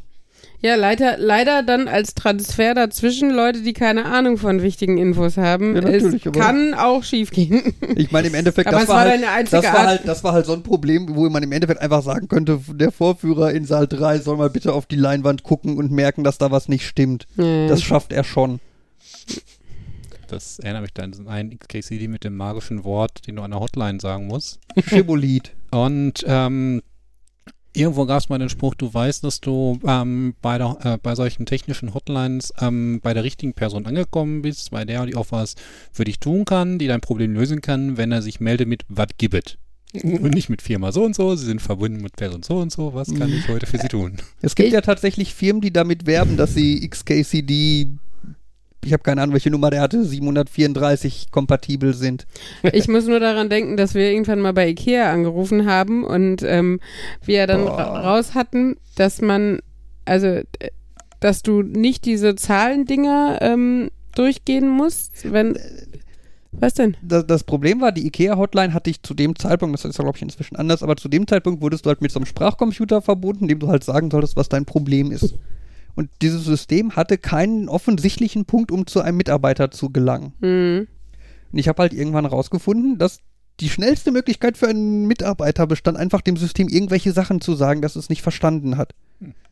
[0.64, 5.76] Ja, leider, leider dann als Transfer dazwischen Leute, die keine Ahnung von wichtigen Infos haben.
[5.76, 7.74] Ja, natürlich, es kann auch schief gehen.
[7.98, 10.54] Ich meine, im Endeffekt, das, war, war halt, das, war halt, das war halt so
[10.54, 14.38] ein Problem, wo man im Endeffekt einfach sagen könnte, der Vorführer in Saal 3 soll
[14.38, 17.28] mal bitte auf die Leinwand gucken und merken, dass da was nicht stimmt.
[17.36, 17.68] Ja.
[17.68, 18.62] Das schafft er schon.
[20.30, 23.60] Das erinnert mich dann an einen XKCD mit dem magischen Wort, den du an der
[23.60, 24.60] Hotline sagen musst.
[24.88, 25.52] Schibolit.
[25.72, 26.82] Und ähm,
[27.76, 31.16] Irgendwo gab es mal den Spruch, du weißt, dass du ähm, bei, der, äh, bei
[31.16, 35.56] solchen technischen Hotlines ähm, bei der richtigen Person angekommen bist, bei der die auch was
[35.92, 39.08] für dich tun kann, die dein Problem lösen kann, wenn er sich meldet mit was
[39.18, 39.58] gibt
[40.04, 42.94] und nicht mit Firma so und so, sie sind verbunden mit Person so und so,
[42.94, 44.18] was kann ich heute für sie tun?
[44.42, 47.88] Es gibt ja tatsächlich Firmen, die damit werben, dass sie XKCD
[48.86, 52.26] ich habe keine Ahnung, welche Nummer der hatte, 734 kompatibel sind.
[52.72, 56.80] Ich muss nur daran denken, dass wir irgendwann mal bei Ikea angerufen haben und ähm,
[57.26, 59.60] wir dann ra raus hatten, dass man,
[60.06, 60.42] also,
[61.20, 65.58] dass du nicht diese Zahlendinger ähm, durchgehen musst, wenn.
[66.56, 66.96] Was denn?
[67.02, 70.18] Das, das, Problem war, die IKEA-Hotline hatte ich zu dem Zeitpunkt, das ist ja glaube
[70.18, 73.48] ich inzwischen anders, aber zu dem Zeitpunkt wurdest du halt mit so einem Sprachcomputer verbunden,
[73.48, 75.34] dem du halt sagen solltest, was dein Problem ist.
[75.96, 80.34] Und dieses System hatte keinen offensichtlichen Punkt, um zu einem Mitarbeiter zu gelangen.
[80.42, 80.88] Mhm.
[81.52, 83.20] Und ich habe halt irgendwann rausgefunden, dass
[83.60, 87.96] die schnellste Möglichkeit für einen Mitarbeiter bestand, einfach dem System irgendwelche Sachen zu sagen, dass
[87.96, 88.96] es nicht verstanden hat.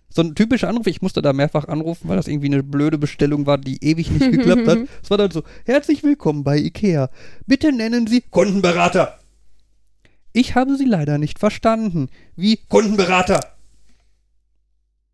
[0.10, 3.46] So ein typischer Anruf, ich musste da mehrfach anrufen, weil das irgendwie eine blöde Bestellung
[3.46, 4.80] war, die ewig nicht geklappt hat.
[5.02, 7.10] Es war dann so, herzlich willkommen bei Ikea.
[7.46, 9.20] Bitte nennen Sie Kundenberater.
[10.34, 12.10] Ich habe Sie leider nicht verstanden.
[12.36, 13.40] Wie Kundenberater?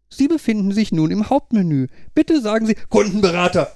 [0.10, 1.88] Sie befinden sich nun im Hauptmenü.
[2.16, 3.72] Bitte sagen Sie Kundenberater.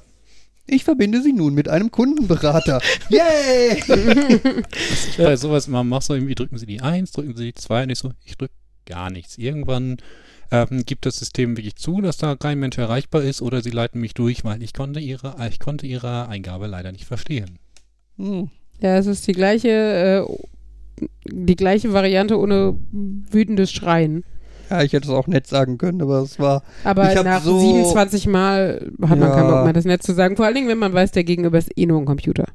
[0.67, 2.81] Ich verbinde Sie nun mit einem Kundenberater.
[3.09, 3.81] Yay!
[3.87, 7.53] Was ich bei sowas immer mache, so irgendwie drücken Sie die 1, drücken Sie die
[7.53, 8.53] 2 und ich so, ich drücke
[8.85, 9.37] gar nichts.
[9.37, 9.97] Irgendwann
[10.51, 14.01] ähm, gibt das System wirklich zu, dass da kein Mensch erreichbar ist oder sie leiten
[14.01, 17.57] mich durch, weil ich konnte ihre, ich konnte ihre Eingabe leider nicht verstehen.
[18.17, 18.49] Hm.
[18.81, 24.23] Ja, es ist die gleiche, äh, die gleiche Variante ohne wütendes Schreien.
[24.71, 26.63] Ja, ich hätte es auch nett sagen können, aber es war.
[26.85, 30.37] Aber nach so 27 Mal hat man keinen Bock mehr, das nett zu sagen.
[30.37, 32.45] Vor allen Dingen, wenn man weiß, der Gegenüber ist eh nur ein Computer.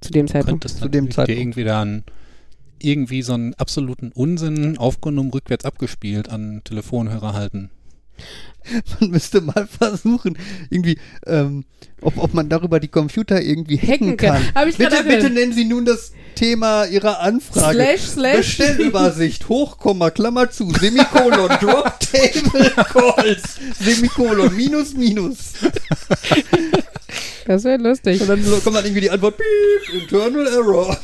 [0.00, 0.64] Zu dem Zeitpunkt.
[0.64, 1.40] Könntest zu dem Zeitpunkt.
[1.40, 2.02] irgendwie dann
[2.80, 7.70] irgendwie so einen absoluten Unsinn aufgenommen, rückwärts abgespielt an Telefonhörer halten.
[9.00, 10.38] Man müsste mal versuchen,
[10.70, 11.64] irgendwie, ähm,
[12.00, 14.42] ob, ob man darüber die Computer irgendwie hacken kann.
[14.54, 14.72] kann.
[14.76, 17.74] bitte, bitte nennen Sie nun das Thema Ihrer Anfrage.
[17.74, 18.36] Slash, slash.
[18.36, 23.42] Bestellübersicht, Hochkomma, Klammer zu, Semikolon, Drop Table Calls,
[23.78, 25.54] Semikolon, Minus, Minus.
[27.46, 28.20] Das wäre lustig.
[28.20, 30.98] Und dann kommt dann irgendwie die Antwort, Beep, Internal Error.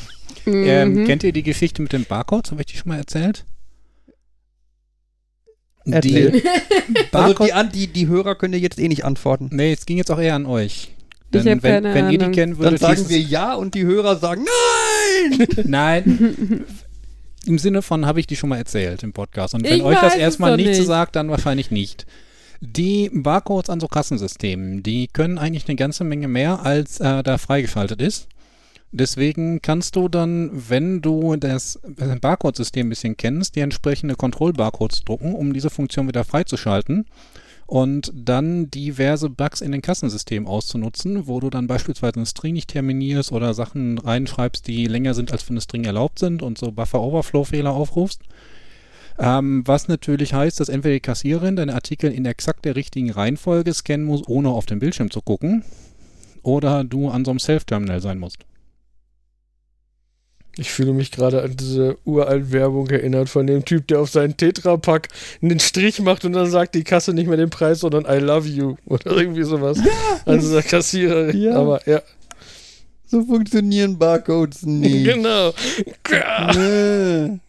[0.45, 1.05] Ähm, mhm.
[1.05, 2.51] kennt ihr die Geschichte mit den Barcodes?
[2.51, 3.45] Habe ich die schon mal erzählt?
[5.85, 6.41] Die
[7.11, 9.49] Also die, an- die, die Hörer können dir jetzt eh nicht antworten.
[9.51, 10.89] nee, es ging jetzt auch eher an euch.
[11.33, 12.35] Denn wenn, keine wenn ihr die Ahnung.
[12.35, 15.47] kennen Dann würdet, sagen hieß wir ja und die Hörer sagen nein.
[15.65, 16.65] Nein.
[17.47, 19.55] Im Sinne von habe ich die schon mal erzählt im Podcast.
[19.55, 20.87] Und wenn Ich euch das erstmal doch nichts nicht.
[20.87, 22.05] sagt, dann wahrscheinlich nicht.
[22.59, 27.39] Die Barcodes an so Kassensystemen, die können eigentlich eine ganze Menge mehr, als äh, da
[27.39, 28.27] freigeschaltet ist.
[28.93, 31.79] Deswegen kannst du dann, wenn du das
[32.19, 37.05] Barcode-System ein bisschen kennst, die entsprechende Kontroll-Barcodes drucken, um diese Funktion wieder freizuschalten
[37.67, 42.69] und dann diverse Bugs in den Kassensystemen auszunutzen, wo du dann beispielsweise einen String nicht
[42.69, 46.73] terminierst oder Sachen reinschreibst, die länger sind, als für eine String erlaubt sind und so
[46.73, 48.23] Buffer-Overflow-Fehler aufrufst.
[49.17, 53.73] Ähm, was natürlich heißt, dass entweder die Kassiererin deine Artikel in exakt der richtigen Reihenfolge
[53.73, 55.63] scannen muss, ohne auf den Bildschirm zu gucken,
[56.43, 58.39] oder du an so einem Self-Terminal sein musst.
[60.57, 64.35] Ich fühle mich gerade an diese uralt Werbung erinnert von dem Typ, der auf seinen
[64.35, 65.07] Tetrapack
[65.41, 68.47] einen Strich macht und dann sagt die Kasse nicht mehr den Preis, sondern I love
[68.47, 69.77] you oder irgendwie sowas.
[69.83, 69.91] Ja.
[70.33, 71.41] An dieser Kassiererin.
[71.41, 71.55] Ja.
[71.55, 72.01] Aber ja,
[73.07, 75.05] So funktionieren Barcodes nicht.
[75.05, 75.53] genau.
[76.55, 77.39] Nee.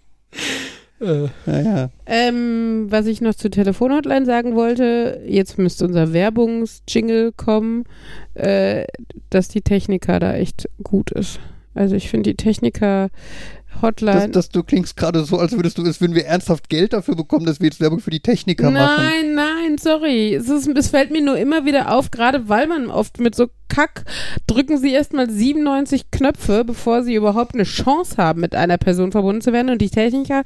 [1.01, 1.91] Äh, Naja.
[2.07, 7.85] Ähm, was ich noch zur Telefonhotline sagen wollte, jetzt müsste unser Werbungsjingle kommen,
[8.35, 8.85] äh,
[9.31, 11.41] dass die Techniker da echt gut ist.
[11.74, 13.09] Also ich finde die Techniker
[13.74, 14.28] Das, Hotline.
[14.28, 17.47] das, du klingst gerade so, als würdest du, als würden wir ernsthaft Geld dafür bekommen,
[17.47, 19.05] dass wir jetzt Werbung für die Techniker machen.
[19.05, 20.35] Nein, nein, sorry.
[20.35, 23.49] Es, ist, es fällt mir nur immer wieder auf, gerade weil man oft mit so
[23.69, 24.05] Kack
[24.47, 29.40] drücken sie erstmal 97 Knöpfe, bevor sie überhaupt eine Chance haben, mit einer Person verbunden
[29.40, 29.70] zu werden.
[29.70, 30.43] Und die Techniker,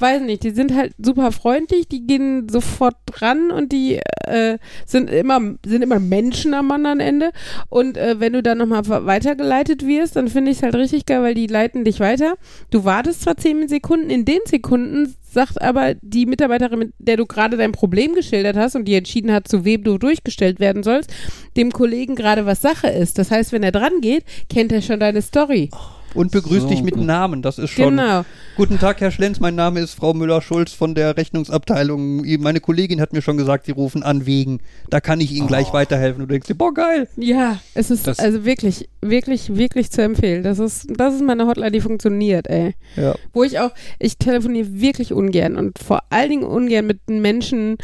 [0.00, 5.10] weiß nicht, die sind halt super freundlich, die gehen sofort dran und die äh, sind
[5.10, 7.30] immer sind immer Menschen am anderen Ende.
[7.68, 11.22] Und äh, wenn du dann nochmal weitergeleitet wirst, dann finde ich es halt richtig geil,
[11.22, 12.34] weil die leiten dich weiter.
[12.70, 17.26] Du wartest zwar 10 Sekunden, in den Sekunden sagt aber die Mitarbeiterin, mit der du
[17.26, 21.12] gerade dein Problem geschildert hast und die entschieden hat, zu wem du durchgestellt werden sollst,
[21.56, 23.18] dem Kollegen gerade was Sache ist.
[23.18, 25.70] Das heißt, wenn er dran geht, kennt er schon deine Story.
[26.14, 27.04] Und begrüßt So dich mit gut.
[27.04, 27.96] Namen, das ist schon.
[27.96, 28.24] Genau.
[28.56, 32.24] Guten Tag, Herr Schlenz, mein Name ist Frau Müller-Schulz von der Rechnungsabteilung.
[32.40, 34.60] Meine Kollegin hat mir schon gesagt, Sie rufen an wegen.
[34.90, 36.22] Da kann ich Ihnen gleich weiterhelfen.
[36.22, 37.08] Und du denkst dir, boah, geil.
[37.16, 40.42] Ja, es ist Das- also wirklich, wirklich, wirklich zu empfehlen.
[40.42, 42.74] Das ist, das ist meine Hotline, die funktioniert, ey.
[42.96, 43.14] Ja.
[43.32, 47.76] Wo ich auch, ich telefoniere wirklich ungern und vor allen Dingen ungern mit Menschen,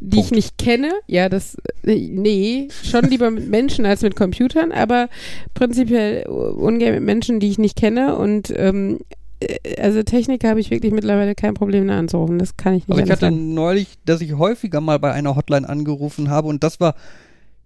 [0.00, 0.32] die ich Punkt.
[0.36, 0.90] nicht kenne.
[1.06, 5.08] Ja, das, äh, nee, schon lieber mit Menschen als mit Computern, aber
[5.54, 8.98] prinzipiell ungern mit Menschen, die ich nicht kenne und ähm,
[9.40, 12.38] äh, also Techniker habe ich wirklich mittlerweile kein Problem mehr anzurufen.
[12.38, 13.54] Das kann ich nicht Aber ich hatte sagen.
[13.54, 16.94] neulich, dass ich häufiger mal bei einer Hotline angerufen habe und das war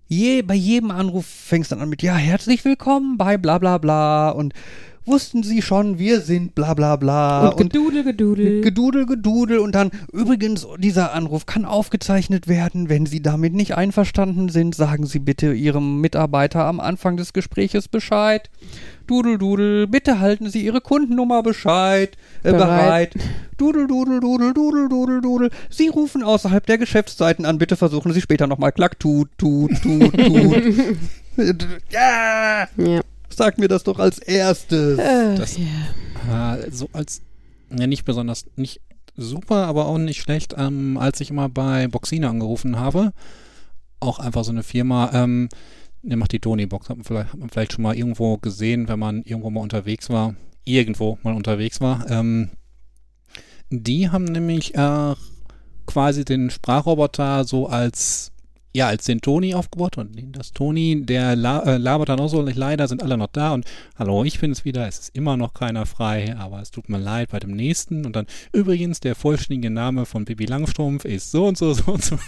[0.06, 4.30] je, bei jedem Anruf fängst dann an mit, ja, herzlich willkommen bei bla bla bla
[4.30, 4.54] und
[5.06, 8.60] wussten Sie schon, wir sind bla bla bla Und gedudel, gedudel.
[8.60, 12.88] Gedudel, Gedudel und dann übrigens, dieser Anruf kann aufgezeichnet werden.
[12.88, 17.88] Wenn Sie damit nicht einverstanden sind, sagen Sie bitte Ihrem Mitarbeiter am Anfang des Gespräches
[17.88, 18.50] Bescheid.
[19.10, 23.14] Dudel, Dudel, bitte halten Sie Ihre Kundennummer Bescheid, äh, bereit.
[23.14, 23.28] Bereit.
[23.56, 25.50] Dudel, Dudel, Dudel, Dudel, Dudel, Dudel.
[25.68, 27.58] Sie rufen außerhalb der Geschäftszeiten an.
[27.58, 28.70] Bitte versuchen Sie später nochmal.
[28.70, 30.96] Klack, tut, tut, tut, tut.
[31.90, 32.68] ja!
[32.76, 33.00] ja.
[33.28, 34.98] Sag mir das doch als erstes.
[34.98, 36.54] Äh, Das- ja.
[36.56, 37.20] Äh, so als,
[37.76, 38.80] ja, nicht besonders, nicht
[39.16, 43.12] super, aber auch nicht schlecht, ähm, als ich immer bei Boxina angerufen habe,
[43.98, 45.48] auch einfach so eine Firma, ähm,
[46.02, 49.50] der macht die Tony-Box, hat hat man vielleicht schon mal irgendwo gesehen, wenn man irgendwo
[49.50, 52.08] mal unterwegs war, irgendwo mal unterwegs war.
[52.10, 52.50] Ähm,
[53.70, 55.14] die haben nämlich äh,
[55.86, 58.32] quasi den Sprachroboter so als
[58.72, 62.86] ja, als den Toni aufgebaut und das Toni, der äh, labert dann auch so, leider
[62.86, 63.64] sind alle noch da und
[63.98, 67.30] hallo, ich bin's wieder, es ist immer noch keiner frei, aber es tut mir leid
[67.30, 71.58] bei dem nächsten und dann übrigens der vollständige Name von Bibi Langstrumpf ist so und
[71.58, 72.18] so, so und so.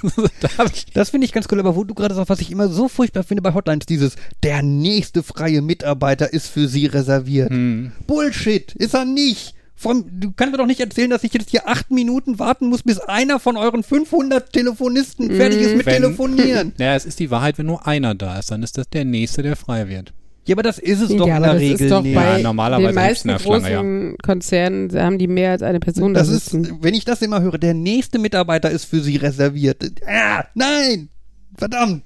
[0.41, 2.51] da hab ich, Das finde ich ganz cool, aber wo du gerade sagst, was ich
[2.51, 7.51] immer so furchtbar finde bei Hotlines, dieses, der nächste freie Mitarbeiter ist für sie reserviert.
[7.51, 9.55] hm, Bullshit, ist er nicht.
[9.83, 12.83] Vom, du kannst mir doch nicht erzählen, dass ich jetzt hier acht Minuten warten muss,
[12.85, 16.73] bis einer von euren 500 Telefonisten fertig ist mit Wenn- Telefonieren.
[16.79, 19.43] naja, es ist die Wahrheit, wenn nur einer da ist, dann ist das der nächste,
[19.43, 20.13] der frei wird.
[20.47, 22.15] Ja, aber das ist es doch ja, in aber der Regel ist doch nicht.
[22.15, 26.15] bei Ja, normalerweise den meisten eine großen Schlange, Konzernen haben die mehr als eine Person
[26.15, 29.83] das da ist, wenn ich das immer höre, der nächste Mitarbeiter ist für sie reserviert.
[30.07, 31.09] Ah, nein!
[31.57, 32.05] Verdammt!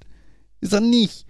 [0.61, 1.25] Ist er nicht.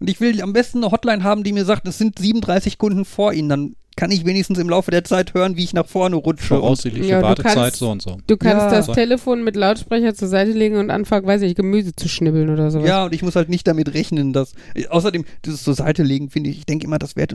[0.00, 3.04] Und ich will am besten eine Hotline haben, die mir sagt, es sind 37 Kunden
[3.04, 3.48] vor ihnen.
[3.48, 6.42] Dann kann ich wenigstens im Laufe der Zeit hören, wie ich nach vorne rutsche.
[6.48, 8.16] Voraussichtliche Ja, du Wartezeit kannst- so und so.
[8.26, 8.70] Du kannst Ja.
[8.70, 12.72] das Telefon mit Lautsprecher zur Seite legen und anfangen, weiß ich, Gemüse zu schnibbeln oder
[12.72, 12.88] sowas.
[12.88, 14.54] Ja, und ich muss halt nicht damit rechnen, dass.
[14.74, 17.28] äh, Außerdem, dieses zur Seite legen, finde ich, ich denke immer, das wäre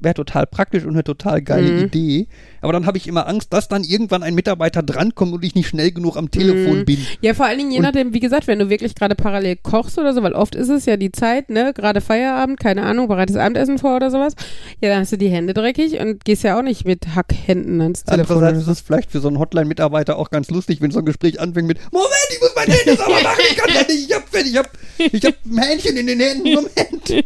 [0.00, 1.84] wär total praktisch und eine total geile Mhm.
[1.84, 2.26] Idee.
[2.62, 5.68] Aber dann habe ich immer Angst, dass dann irgendwann ein Mitarbeiter drankommt und ich nicht
[5.68, 6.84] schnell genug am Telefon Mhm.
[6.86, 6.98] bin.
[7.20, 9.98] Ja, vor allen Dingen, je Und- nachdem, wie gesagt, wenn du wirklich gerade parallel kochst
[9.98, 13.38] oder so, weil oft ist es ja die Zeit, ne, gerade Feierabend, keine Ahnung, bereitest
[13.38, 14.34] Abendessen vor oder sowas,
[14.80, 18.04] ja, dann hast du die Hände dreckig und gehst ja auch nicht mit Hackhänden ans
[18.04, 18.36] Telefon.
[18.36, 21.40] Andererseits ist es vielleicht für so einen Hotline-Mitarbeiter auch ganz lustig, wenn so ein Gespräch
[21.40, 24.34] anfängt mit Moment, ich muss meine Hände sauber machen, ich kann ja nicht, ich hab,
[24.34, 27.24] ich hab, ich hab ein Hähnchen in den Händen, Moment.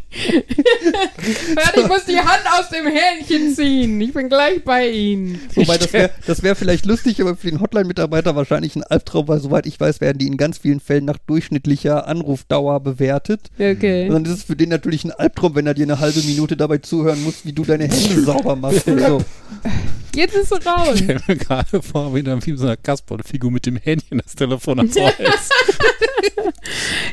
[1.55, 4.01] Warte, ich muss die Hand aus dem Hähnchen ziehen.
[4.01, 5.41] Ich bin gleich bei Ihnen.
[5.55, 9.41] Wobei das wäre das wär vielleicht lustig, aber für den Hotline-Mitarbeiter wahrscheinlich ein Albtraum, weil
[9.41, 13.41] soweit ich weiß, werden die in ganz vielen Fällen nach durchschnittlicher Anrufdauer bewertet.
[13.59, 14.09] Okay.
[14.09, 16.57] Und dann ist es für den natürlich ein Albtraum, wenn er dir eine halbe Minute
[16.57, 18.68] dabei zuhören muss, wie du deine Hände sauber machst.
[18.73, 19.23] So.
[20.15, 20.95] Jetzt ist sie raus.
[20.95, 24.35] Ich stelle mir gerade vor, wie dann wie so eine Kasperle-Figur mit dem Hähnchen das
[24.35, 25.31] Telefon ans Ohr hält.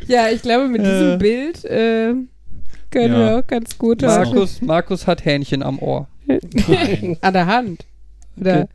[0.08, 1.18] Ja, ich glaube, mit diesem Äh.
[1.18, 2.14] Bild äh,
[2.92, 3.20] können Ja.
[3.20, 4.30] wir auch ganz gut sagen.
[4.32, 6.08] Markus, Markus hat Hähnchen am Ohr.
[6.26, 7.18] Nein.
[7.22, 7.86] An der Hand.
[8.40, 8.68] Oder, Okay.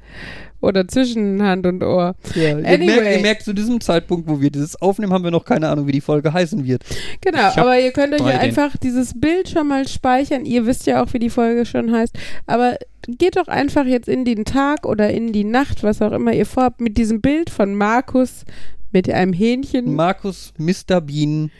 [0.60, 2.14] Oder zwischen Hand und Ohr.
[2.34, 2.86] Ja, ihr, Anyway.
[2.86, 5.86] merkt, ihr merkt, zu diesem Zeitpunkt, wo wir dieses aufnehmen, haben wir noch keine Ahnung,
[5.86, 6.82] wie die Folge heißen wird.
[7.20, 10.44] Genau, aber ihr könnt euch ja einfach dieses Bild schon mal speichern.
[10.44, 12.16] Ihr wisst ja auch, wie die Folge schon heißt.
[12.46, 12.76] Aber
[13.08, 16.46] geht doch einfach jetzt in den Tag oder in die Nacht, was auch immer ihr
[16.46, 18.44] vorhabt, mit diesem Bild von Markus
[18.92, 21.00] mit einem Hähnchen Markus Mr.
[21.00, 21.50] Bean,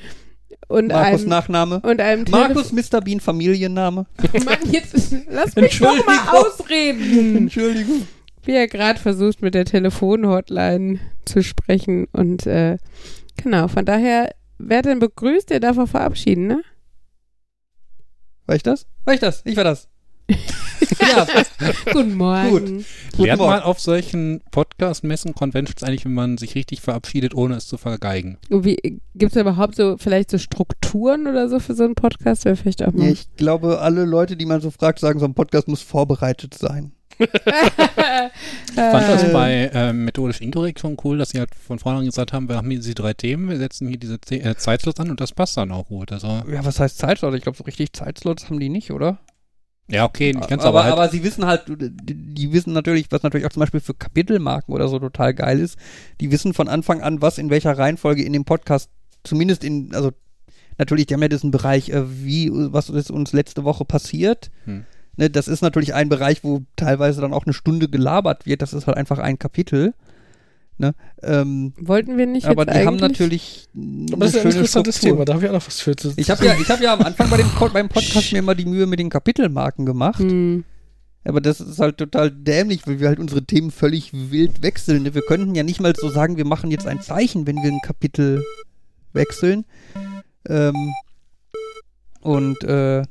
[0.68, 1.80] und Markus einem Nachname.
[1.80, 3.00] und einem Markus Mr.
[3.00, 4.06] Bean Familienname.
[4.44, 7.36] Mann, jetzt lass mich doch mal ausreden.
[7.36, 8.06] Entschuldigung.
[8.42, 12.06] Wie er gerade versucht, mit der Telefonhotline zu sprechen.
[12.12, 12.78] Und äh,
[13.36, 16.62] genau, von daher, wer denn begrüßt, der darf auch verabschieden, ne?
[18.46, 18.86] War ich das?
[19.04, 19.42] War ich das?
[19.44, 19.88] Ich war das.
[21.00, 21.26] ja,
[21.92, 22.50] Guten Morgen.
[22.50, 22.84] Gut.
[23.12, 23.52] Guten Lernt Morgen.
[23.52, 28.38] man auf solchen Podcast-Messen, Conventions eigentlich, wenn man sich richtig verabschiedet, ohne es zu vergeigen?
[28.48, 32.44] Und wie gibt es überhaupt so vielleicht so Strukturen oder so für so einen Podcast?
[32.44, 33.06] Wäre vielleicht auch mal.
[33.06, 36.54] Ja, ich glaube, alle Leute, die man so fragt, sagen, so ein Podcast muss vorbereitet
[36.54, 36.92] sein.
[37.20, 39.32] Ich fand das Äh.
[39.32, 42.70] bei ähm, methodisch inkorrekt schon cool, dass sie halt von vornherein gesagt haben, wir haben
[42.70, 45.56] hier diese drei Themen, wir setzen hier diese The äh, Zeitslots an und das passt
[45.56, 46.12] dann auch gut.
[46.12, 47.36] Also, Ja, was heißt Zeitslots?
[47.36, 49.18] Ich glaube, so richtig Zeitslots haben die nicht, oder?
[49.88, 53.06] ja, okay, nicht ganz, aber, aber, halt, aber sie wissen halt, die, die wissen natürlich,
[53.10, 55.76] was natürlich auch zum Beispiel für Kapitelmarken oder so total geil ist,
[56.20, 58.88] die wissen von Anfang an, was in welcher Reihenfolge in dem Podcast,
[59.24, 60.12] zumindest in, also
[60.78, 64.52] natürlich, die haben ja diesen Bereich, äh, wie, was ist uns letzte Woche passiert.
[64.64, 64.84] Hm.
[65.20, 68.62] Ne, das ist natürlich ein Bereich, wo teilweise dann auch eine Stunde gelabert wird.
[68.62, 69.92] Das ist halt einfach ein Kapitel.
[70.78, 70.94] Ne?
[71.22, 73.68] Ähm, Wollten wir nicht aber jetzt die haben natürlich
[74.10, 75.16] Aber das ist ein interessantes Struktur.
[75.18, 76.94] Thema, da habe ich auch noch was für zu Ich habe ja, ich hab ja
[76.94, 80.20] am Anfang bei dem, beim Podcast mir immer die Mühe mit den Kapitelmarken gemacht.
[80.20, 80.64] Hm.
[81.24, 85.12] Aber das ist halt total dämlich, weil wir halt unsere Themen völlig wild wechseln.
[85.12, 87.82] Wir könnten ja nicht mal so sagen, wir machen jetzt ein Zeichen, wenn wir ein
[87.82, 88.42] Kapitel
[89.12, 89.66] wechseln.
[90.48, 90.94] Ähm,
[92.22, 93.02] und äh,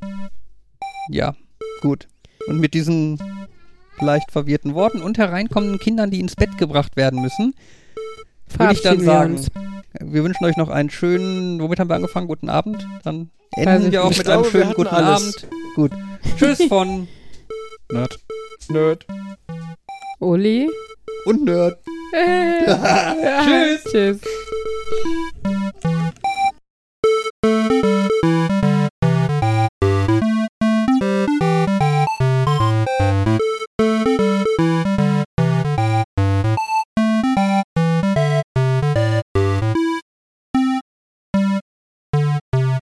[1.12, 1.36] ja,
[1.82, 2.08] gut.
[2.48, 3.20] Und mit diesen
[4.00, 7.54] leicht verwirrten Worten und hereinkommenden Kindern, die ins Bett gebracht werden müssen,
[8.58, 9.40] würde ich dann sagen,
[10.00, 12.28] wir wünschen euch noch einen schönen, womit haben wir angefangen?
[12.28, 12.88] Guten Abend.
[13.04, 15.44] Dann enden ich wir auch mit einem glaube, wir schönen guten alles.
[15.44, 15.48] Abend.
[15.76, 15.92] Gut.
[16.38, 17.08] Tschüss von
[17.92, 18.20] Nerd.
[18.70, 19.06] Nerd.
[20.20, 20.70] Uli.
[21.26, 21.80] und Nerd.
[23.46, 23.84] Tschüss.
[23.92, 24.20] Tschüss.